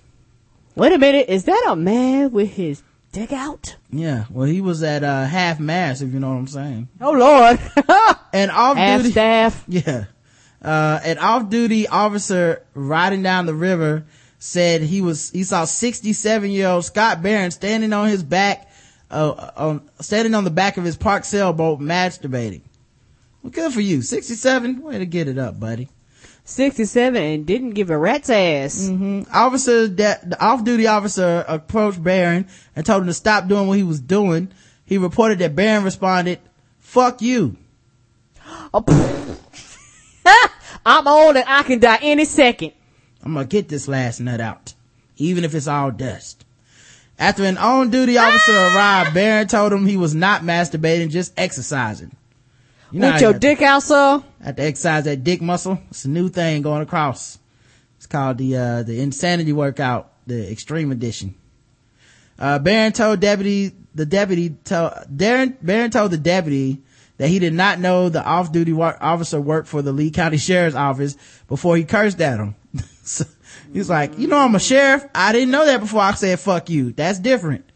[0.76, 1.30] Wait a minute.
[1.30, 2.84] Is that a man with his
[3.14, 3.76] dick out?
[3.90, 6.88] Yeah, well, he was at uh, half mast, if you know what I'm saying.
[6.99, 7.60] Oh Lord.
[8.34, 9.64] And off Half duty, staff.
[9.68, 10.06] yeah,
[10.62, 14.06] uh, an off-duty officer riding down the river
[14.40, 18.70] said he was he saw 67 year old Scott Barron standing on his back,
[19.10, 22.62] uh, on standing on the back of his parked sailboat masturbating.
[23.42, 24.82] Well, good for you, 67.
[24.82, 25.90] Way to get it up, buddy.
[26.44, 28.90] 67 and didn't give a rat's ass.
[29.32, 33.84] Officer, that the off-duty officer approached Barron and told him to stop doing what he
[33.84, 34.52] was doing.
[34.86, 36.40] He reported that Barron responded,
[36.80, 37.58] "Fuck you."
[38.74, 38.84] Oh,
[40.86, 42.74] I'm old and I can die any second.
[43.24, 44.74] I'm gonna get this last nut out,
[45.18, 46.44] even if it's all dust.
[47.20, 52.16] After an on-duty officer arrived, Barron told him he was not masturbating, just exercising.
[52.91, 54.24] You know With your have to- dick out, sir?
[54.44, 55.80] Have to exercise that dick muscle.
[55.91, 57.38] It's a new thing going across.
[57.98, 61.36] It's called the uh, the insanity workout, the extreme edition.
[62.40, 66.82] Uh, Barron told deputy the deputy told Darren Barron told the deputy
[67.22, 70.76] that he did not know the off-duty wa- officer worked for the Lee County Sheriff's
[70.76, 71.15] Office
[71.48, 72.56] before he cursed at him.
[73.03, 73.26] so,
[73.72, 75.06] he's like, you know, I'm a sheriff.
[75.14, 77.69] I didn't know that before I said "fuck you." That's different.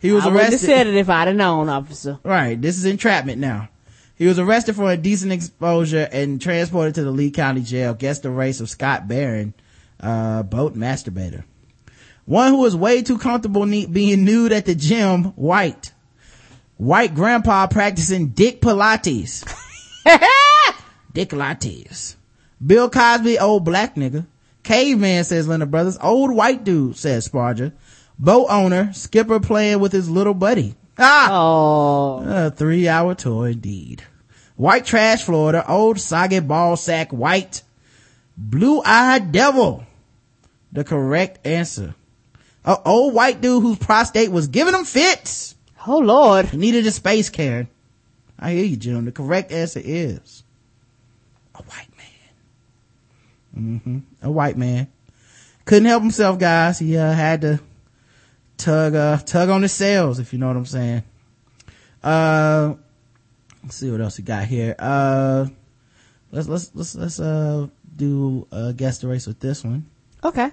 [0.00, 0.66] He was I wouldn't have arrested.
[0.68, 2.20] said it if I'd have known, officer.
[2.22, 2.60] Right.
[2.62, 3.68] This is entrapment now.
[4.14, 7.94] He was arrested for indecent exposure and transported to the Lee County Jail.
[7.94, 9.54] Guess the race of Scott Barron,
[9.98, 11.42] uh, boat masturbator.
[12.26, 15.93] One who was way too comfortable ne- being nude at the gym, white.
[16.76, 19.44] White grandpa practicing dick Pilates.
[21.12, 22.16] dick Pilates.
[22.64, 24.26] Bill Cosby, old black nigga.
[24.62, 25.98] Caveman, says Linda Brothers.
[26.02, 27.72] Old white dude, says Sparger.
[28.18, 30.74] Boat owner, skipper playing with his little buddy.
[30.98, 31.28] Ah!
[31.30, 32.24] Oh.
[32.26, 34.04] A three hour tour indeed.
[34.56, 37.62] White trash Florida, old soggy ball sack white,
[38.36, 39.84] blue eyed devil.
[40.72, 41.94] The correct answer.
[42.64, 45.53] A old white dude whose prostate was giving him fits.
[45.86, 46.54] Oh Lord.
[46.54, 47.68] Needed a space Karen.
[48.38, 49.04] I hear you, Jim.
[49.04, 50.42] The correct answer is
[51.54, 53.74] a white man.
[53.82, 54.88] hmm A white man.
[55.64, 56.78] Couldn't help himself, guys.
[56.78, 57.60] He uh, had to
[58.56, 61.02] tug uh tug on his sails, if you know what I'm saying.
[62.02, 62.74] Uh
[63.62, 64.74] let's see what else we got here.
[64.78, 65.46] Uh
[66.30, 67.66] let's let's let's let's uh
[67.96, 69.86] do a guess the race with this one.
[70.22, 70.50] Okay.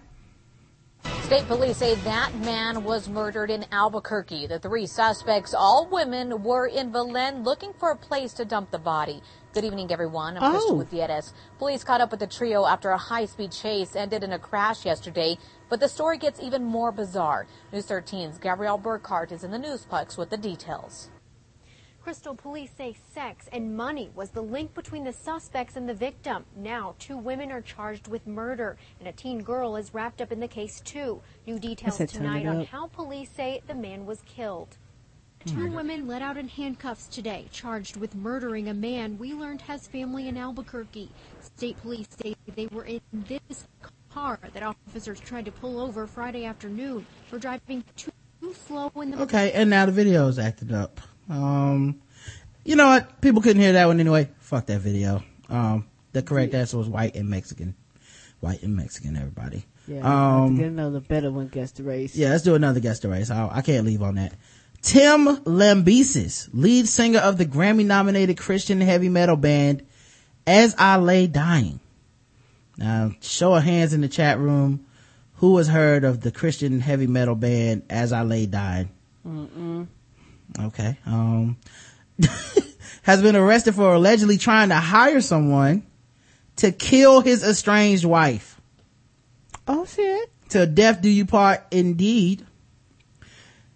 [1.32, 4.48] State police say that man was murdered in Albuquerque.
[4.48, 8.78] The three suspects, all women, were in Belen looking for a place to dump the
[8.78, 9.24] body.
[9.54, 10.38] Good evening, everyone.
[10.38, 10.74] I'm Oh.
[10.74, 11.32] with Viedes.
[11.58, 15.38] Police caught up with the trio after a high-speed chase ended in a crash yesterday.
[15.70, 17.48] But the story gets even more bizarre.
[17.72, 21.11] News 13's Gabrielle Burkhart is in the Newsplex with the details.
[22.04, 26.46] Crystal police say sex and money was the link between the suspects and the victim.
[26.56, 30.40] Now, two women are charged with murder, and a teen girl is wrapped up in
[30.40, 31.22] the case, too.
[31.46, 34.78] New details tonight on how police say the man was killed.
[35.48, 39.62] Oh two women let out in handcuffs today, charged with murdering a man we learned
[39.62, 41.10] has family in Albuquerque.
[41.56, 43.68] State police say they were in this
[44.10, 48.12] car that officers tried to pull over Friday afternoon for driving too
[48.68, 51.00] slow in the Okay, and now the video is acted up.
[51.32, 52.02] Um,
[52.66, 53.22] you know what?
[53.22, 54.30] People couldn't hear that one anyway.
[54.40, 55.24] Fuck that video.
[55.50, 57.76] Um, the correct answer was white and Mexican.
[58.42, 59.66] White and Mexican, everybody.
[59.88, 59.98] Yeah.
[59.98, 61.48] I have to Um, get another better one.
[61.48, 62.16] Guess the race.
[62.16, 63.32] yeah, let's do another guess the race.
[63.32, 64.34] I, I can't leave on that.
[64.82, 69.84] Tim Lambesis, lead singer of the Grammy nominated Christian heavy metal band
[70.48, 71.80] As I Lay Dying.
[72.78, 74.86] Now, show of hands in the chat room.
[75.36, 78.90] Who has heard of the Christian heavy metal band As I Lay Dying?
[80.60, 80.98] Okay.
[81.06, 81.58] Um,
[83.04, 85.84] has been arrested for allegedly trying to hire someone
[86.58, 88.60] to kill his estranged wife.
[89.68, 90.30] Oh shit.
[90.50, 92.46] Till death do you part indeed.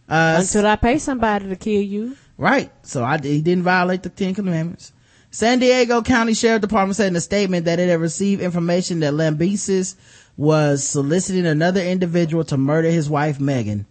[0.08, 2.18] Uh, Until I pay somebody to kill you.
[2.38, 2.72] Right.
[2.84, 4.92] So I, he didn't violate the Ten Commandments.
[5.32, 9.14] San Diego County Sheriff Department said in a statement that it had received information that
[9.14, 9.96] Lambesis
[10.38, 13.86] was soliciting another individual to murder his wife, Megan.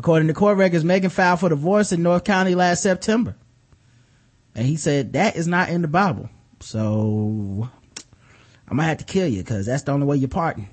[0.00, 3.36] According to court records, Megan filed for divorce in North County last September.
[4.54, 6.30] And he said, that is not in the Bible.
[6.60, 7.68] So
[8.66, 10.70] I'm gonna have to kill you because that's the only way you're parting.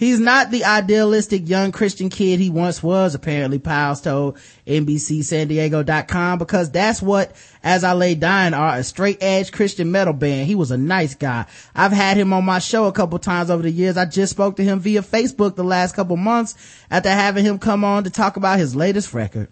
[0.00, 6.70] He's not the idealistic young Christian kid he once was, apparently, Piles told NBCSanDiego.com, because
[6.70, 10.46] that's what As I Lay Dying are, a straight edge Christian metal band.
[10.46, 11.44] He was a nice guy.
[11.74, 13.98] I've had him on my show a couple times over the years.
[13.98, 16.54] I just spoke to him via Facebook the last couple months
[16.90, 19.48] after having him come on to talk about his latest record.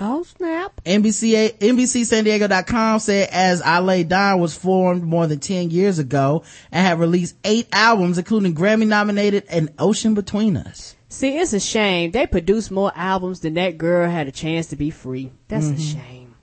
[0.00, 0.80] Oh snap!
[0.84, 6.86] NBC NBCSanDiego.com said As I Lay Dying was formed more than 10 years ago and
[6.86, 10.94] have released eight albums, including Grammy nominated An Ocean Between Us.
[11.08, 14.76] See, it's a shame they produced more albums than that girl had a chance to
[14.76, 15.32] be free.
[15.48, 15.98] That's a mm-hmm.
[15.98, 16.34] shame.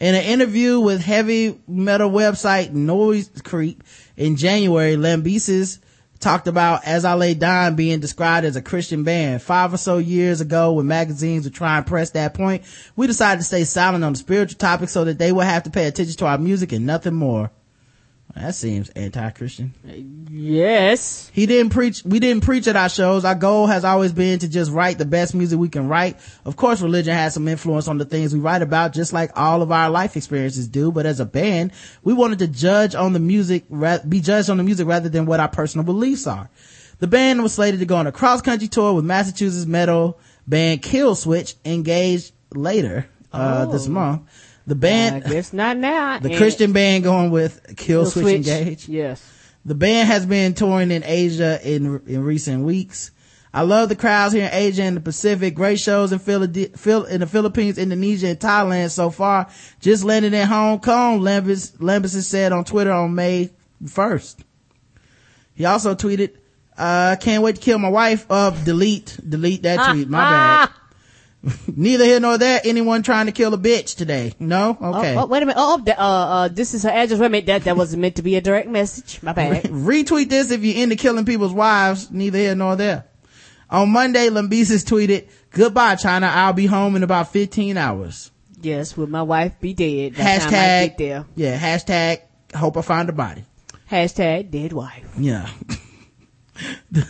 [0.00, 3.84] In an interview with heavy metal website Noise Creep
[4.16, 5.80] in January, Lambesis
[6.22, 9.42] talked about As I Lay Dying being described as a Christian band.
[9.42, 12.64] Five or so years ago, when magazines would try and press that point,
[12.96, 15.70] we decided to stay silent on the spiritual topic so that they would have to
[15.70, 17.50] pay attention to our music and nothing more.
[18.34, 19.74] That seems anti-Christian.
[20.30, 21.30] Yes.
[21.34, 23.26] He didn't preach, we didn't preach at our shows.
[23.26, 26.16] Our goal has always been to just write the best music we can write.
[26.46, 29.60] Of course, religion has some influence on the things we write about, just like all
[29.60, 30.90] of our life experiences do.
[30.90, 31.72] But as a band,
[32.02, 33.64] we wanted to judge on the music,
[34.08, 36.48] be judged on the music rather than what our personal beliefs are.
[37.00, 40.82] The band was slated to go on a cross country tour with Massachusetts metal band
[40.82, 44.22] Kill Switch engaged later, uh, this month.
[44.66, 46.18] The I band, guess not now.
[46.20, 48.88] the And- Christian band going with Kill, Kill Switch, Engage.
[48.88, 49.22] Yes.
[49.64, 53.10] The band has been touring in Asia in in recent weeks.
[53.54, 55.54] I love the crowds here in Asia and the Pacific.
[55.54, 56.42] Great shows in Phil-
[57.04, 59.48] in the Philippines, Indonesia, and Thailand so far.
[59.80, 63.50] Just landed in Hong Kong, Lambesis, said on Twitter on May
[63.84, 64.36] 1st.
[65.54, 66.30] He also tweeted,
[66.78, 68.24] uh, can't wait to kill my wife.
[68.30, 70.08] Uh, delete, delete that tweet.
[70.08, 70.20] My
[70.66, 70.70] bad.
[71.76, 72.60] Neither here nor there.
[72.64, 74.32] Anyone trying to kill a bitch today?
[74.38, 74.70] No?
[74.80, 75.16] Okay.
[75.16, 75.58] Oh, oh, wait a minute.
[75.58, 77.18] Oh, oh, uh, uh, this is her address.
[77.18, 77.46] Wait a minute.
[77.46, 79.20] That, that wasn't meant to be a direct message.
[79.22, 79.64] My bad.
[79.64, 82.10] Retweet this if you're into killing people's wives.
[82.10, 83.06] Neither here nor there.
[83.70, 86.26] On Monday, Lambesis tweeted, goodbye China.
[86.32, 88.30] I'll be home in about 15 hours.
[88.60, 90.12] yes, will my wife be dead?
[90.14, 90.50] By the time I get
[90.92, 91.26] Hashtag, there.
[91.34, 92.20] yeah, hashtag,
[92.54, 93.44] hope I find a body.
[93.90, 95.10] Hashtag dead wife.
[95.18, 95.48] Yeah.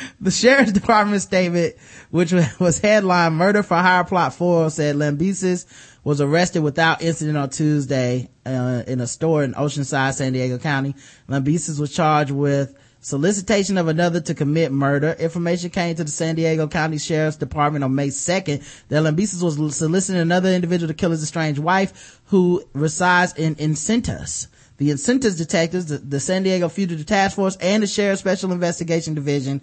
[0.20, 1.74] the, sheriff's department statement,
[2.10, 5.66] which was headlined murder for hire plot four, said Lambesis
[6.04, 10.94] was arrested without incident on Tuesday, uh, in a store in Oceanside, San Diego County.
[11.28, 15.16] Lambesis was charged with solicitation of another to commit murder.
[15.18, 19.76] Information came to the San Diego County Sheriff's Department on May 2nd that Lambesis was
[19.76, 24.48] soliciting another individual to kill his estranged wife who resides in Encinitas.
[24.80, 29.12] The Encinitas detectives, the, the San Diego Fugitive Task Force, and the Sheriff's Special Investigation
[29.12, 29.60] Division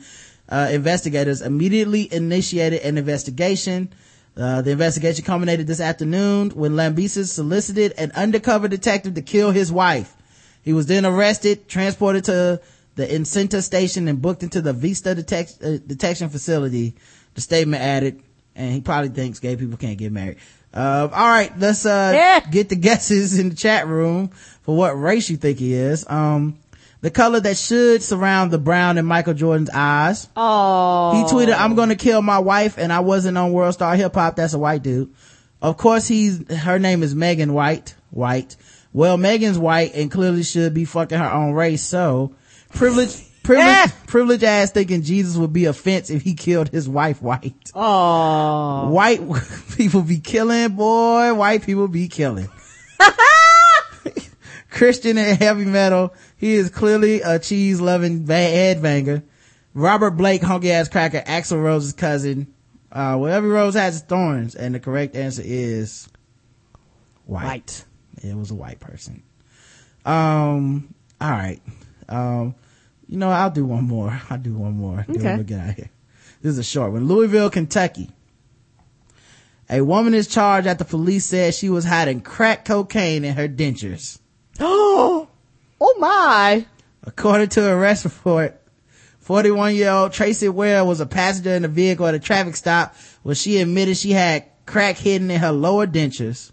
[0.47, 3.91] uh, investigators immediately initiated an investigation.
[4.37, 9.71] Uh, the investigation culminated this afternoon when Lambesis solicited an undercover detective to kill his
[9.71, 10.13] wife.
[10.61, 12.61] He was then arrested, transported to
[12.93, 16.93] the Encinitas station, and booked into the Vista uh, detection facility.
[17.33, 18.21] The statement added,
[18.55, 20.37] and he probably thinks gay people can't get married.
[20.73, 22.39] Uh, all right, let's uh, Yeah.
[22.49, 24.29] get the guesses in the chat room
[24.61, 26.05] for what race you think he is.
[26.09, 26.57] Um,
[27.01, 30.27] the color that should surround the brown in Michael Jordan's eyes.
[30.35, 31.13] Oh.
[31.15, 34.35] He tweeted, I'm gonna kill my wife and I wasn't on World Star Hip Hop.
[34.35, 35.13] That's a white dude.
[35.61, 38.55] Of course he's, her name is Megan White, white.
[38.93, 41.83] Well, Megan's white and clearly should be fucking her own race.
[41.83, 42.35] So
[42.73, 43.15] privilege,
[43.47, 47.71] privilege, privilege ass thinking Jesus would be offense if he killed his wife white.
[47.73, 48.89] Oh.
[48.89, 49.21] White
[49.75, 51.33] people be killing, boy.
[51.33, 52.49] White people be killing.
[54.69, 56.13] Christian and heavy metal.
[56.37, 59.23] He is clearly a cheese loving headbanger.
[59.73, 62.53] Robert Blake, honky ass cracker, Axl Rose's cousin.
[62.91, 66.07] Uh, well, every rose has thorns, and the correct answer is
[67.25, 67.45] white.
[67.45, 67.85] White.
[68.23, 69.23] It was a white person.
[70.05, 71.61] Um, all right.
[72.09, 72.55] Um,
[73.07, 74.19] you know, I'll do one more.
[74.29, 75.05] I'll do one more.
[75.07, 75.35] Then Okay.
[75.35, 75.89] we'll get out of here.
[76.41, 77.07] This is a short one.
[77.07, 78.09] Louisville, Kentucky.
[79.69, 84.19] A woman is charged after police said she was hiding crack cocaine in her dentures.
[84.59, 85.27] Oh.
[85.79, 86.65] Oh my.
[87.03, 88.59] According to arrest report,
[89.19, 92.95] 41 year old Tracy Ware was a passenger in a vehicle at a traffic stop
[93.21, 96.49] where she admitted she had crack hidden in her lower dentures.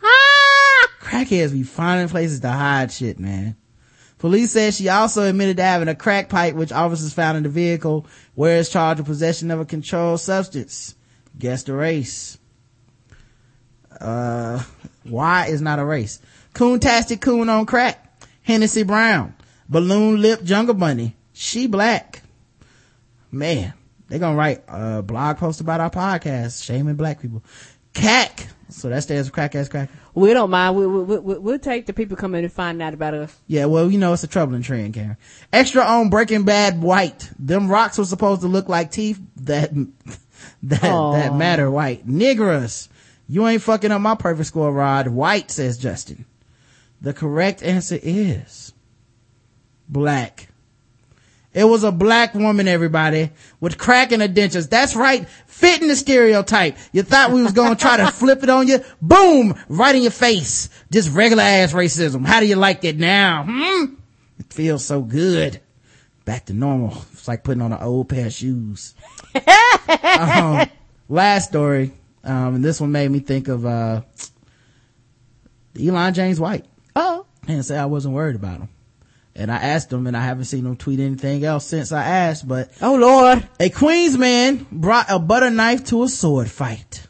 [0.00, 0.88] Ah!
[1.00, 3.56] Crackheads be finding places to hide shit, man.
[4.20, 7.48] Police said she also admitted to having a crack pipe, which officers found in the
[7.48, 10.94] vehicle, where is charged with possession of a controlled substance.
[11.38, 12.36] Guess the race.
[13.98, 14.62] Uh,
[15.04, 16.20] why is not a race?
[16.54, 18.22] Coontastic coon on crack.
[18.42, 19.34] Hennessy Brown.
[19.70, 21.16] Balloon lip jungle bunny.
[21.32, 22.22] She black.
[23.30, 23.72] Man,
[24.08, 27.42] they gonna write a blog post about our podcast, shaming black people.
[27.94, 28.48] CAC.
[28.70, 29.92] So that stands for crack ass cracker.
[30.14, 30.76] We don't mind.
[30.76, 33.36] We, we, we, we'll take the people coming and find out about us.
[33.46, 35.16] Yeah, well, you know, it's a troubling trend, Karen.
[35.52, 37.30] Extra on Breaking Bad white.
[37.38, 39.70] Them rocks were supposed to look like teeth that,
[40.62, 41.12] that, Aw.
[41.12, 42.06] that matter white.
[42.06, 42.88] Niggerous.
[43.28, 45.08] You ain't fucking up my perfect score, Rod.
[45.08, 46.24] White, says Justin.
[47.00, 48.72] The correct answer is
[49.88, 50.48] black.
[51.52, 54.70] It was a black woman, everybody, with crack in her dentures.
[54.70, 55.28] That's right.
[55.60, 56.78] Fitting the stereotype.
[56.90, 58.80] You thought we was gonna try to flip it on you?
[59.02, 59.54] Boom!
[59.68, 60.70] Right in your face.
[60.90, 62.24] Just regular ass racism.
[62.24, 63.44] How do you like it now?
[63.46, 63.94] Hmm?
[64.38, 65.60] It feels so good.
[66.24, 66.92] Back to normal.
[67.12, 68.94] It's like putting on an old pair of shoes.
[70.18, 70.66] um,
[71.10, 71.92] last story.
[72.24, 74.00] Um, and this one made me think of, uh,
[75.78, 76.64] Elon James White.
[76.96, 77.26] Oh.
[77.46, 78.68] And say I wasn't worried about him.
[79.34, 82.46] And I asked him and I haven't seen him tweet anything else since I asked,
[82.46, 82.70] but.
[82.82, 83.48] Oh lord.
[83.58, 87.06] A Queens man brought a butter knife to a sword fight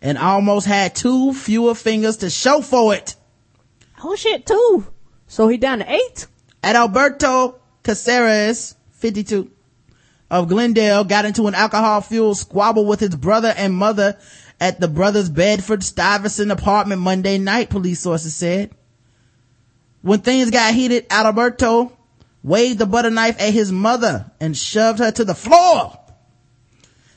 [0.00, 3.14] and almost had two fewer fingers to show for it.
[4.02, 4.86] Oh shit, two.
[5.28, 6.26] So he down to eight?
[6.62, 9.50] Adalberto Caceres, 52
[10.30, 14.18] of Glendale got into an alcohol fueled squabble with his brother and mother
[14.58, 18.70] at the brother's Bedford Stuyvesant apartment Monday night, police sources said.
[20.02, 21.96] When things got heated, Alberto
[22.42, 25.98] waved the butter knife at his mother and shoved her to the floor.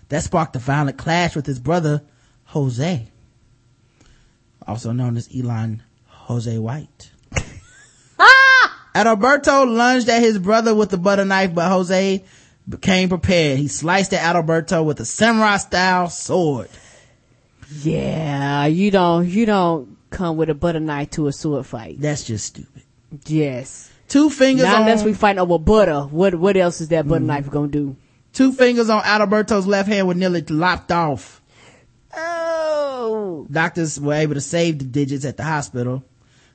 [0.10, 2.04] That sparked a violent clash with his brother,
[2.46, 3.08] Jose,
[4.68, 7.12] also known as Elon Jose White.
[8.96, 12.24] Adalberto lunged at his brother with the butter knife, but Jose
[12.70, 13.58] became prepared.
[13.58, 16.70] He sliced at Adalberto with a samurai style sword.
[17.82, 22.00] Yeah, you don't, you don't come with a butter knife to a sword fight.
[22.00, 22.84] That's just stupid.
[23.26, 23.92] Yes.
[24.08, 26.02] Two fingers Not on, unless we fight over butter.
[26.02, 27.96] What, what else is that butter knife gonna do?
[28.36, 31.42] two fingers on Adalberto's left hand were nearly lopped off.
[32.16, 33.48] Oh.
[33.50, 36.04] Doctors were able to save the digits at the hospital.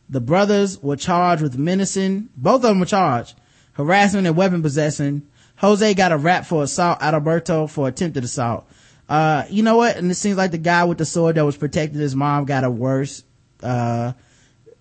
[0.08, 2.28] The brothers were charged with menacing.
[2.36, 3.34] Both of them were charged.
[3.72, 5.28] Harassment and weapon possession.
[5.56, 7.00] Jose got a rap for assault.
[7.00, 8.68] Adalberto for attempted assault.
[9.08, 9.96] Uh, you know what?
[9.96, 12.64] And it seems like the guy with the sword that was protecting his mom got
[12.64, 13.24] a worse,
[13.62, 14.12] uh,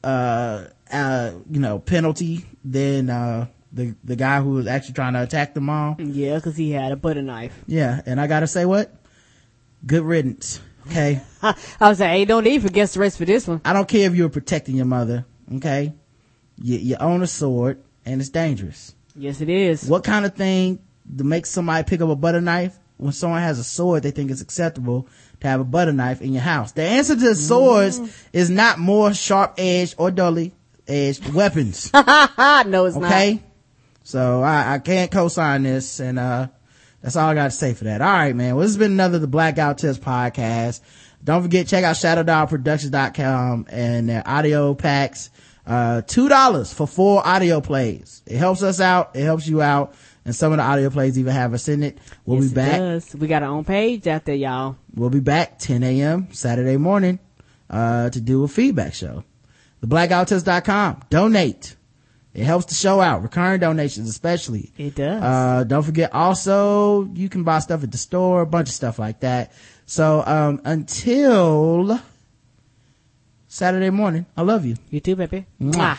[0.03, 5.21] uh, uh, you know, penalty than, uh, the, the guy who was actually trying to
[5.23, 5.97] attack the mom.
[5.99, 7.57] Yeah, cause he had a butter knife.
[7.67, 8.01] Yeah.
[8.05, 8.93] And I gotta say what?
[9.85, 10.59] Good riddance.
[10.87, 11.21] Okay.
[11.43, 13.61] I was like, hey, don't even forget the rest for this one.
[13.63, 15.25] I don't care if you were protecting your mother.
[15.55, 15.93] Okay.
[16.57, 18.95] You, you own a sword and it's dangerous.
[19.15, 19.87] Yes, it is.
[19.87, 20.79] What kind of thing
[21.17, 24.29] to make somebody pick up a butter knife when someone has a sword they think
[24.29, 25.07] it's acceptable
[25.41, 26.71] to have a butter knife in your house?
[26.73, 27.99] The answer to swords
[28.33, 30.53] is not more sharp edged or dully
[30.87, 31.91] edged weapons.
[31.93, 32.01] no,
[32.85, 33.05] it's not.
[33.05, 33.41] okay.
[34.03, 36.47] So I, I can't co-sign this and, uh,
[37.01, 38.01] that's all I got to say for that.
[38.01, 38.55] All right, man.
[38.55, 40.81] Well, this has been another The Black Guy Who Tips podcast.
[41.23, 45.29] Don't forget, check out shadowdogproductions.com and their audio packs.
[45.65, 48.21] Uh, $2 for four audio plays.
[48.25, 49.15] It helps us out.
[49.15, 49.93] It helps you out.
[50.29, 51.97] And some of the audio plays even have us in it.
[52.23, 52.77] We'll Yes, be back.
[52.77, 53.15] does.
[53.15, 54.75] We got our own page out there, y'all.
[54.93, 56.27] We'll be back 10 a.m.
[56.33, 57.17] Saturday morning,
[57.67, 59.23] uh, to do a feedback show.
[59.83, 61.01] TheBlackGuyWhoTips.com.
[61.09, 61.75] Donate.
[62.35, 63.23] It helps the show out.
[63.23, 64.71] Recurring donations, especially.
[64.77, 65.23] It does.
[65.23, 68.99] Uh, don't forget also, you can buy stuff at the store, a bunch of stuff
[68.99, 69.51] like that.
[69.87, 71.99] So, um, until
[73.47, 74.75] Saturday morning, I love you.
[74.91, 75.47] You too, baby.
[75.59, 75.73] Mwah.
[75.73, 75.97] Mwah.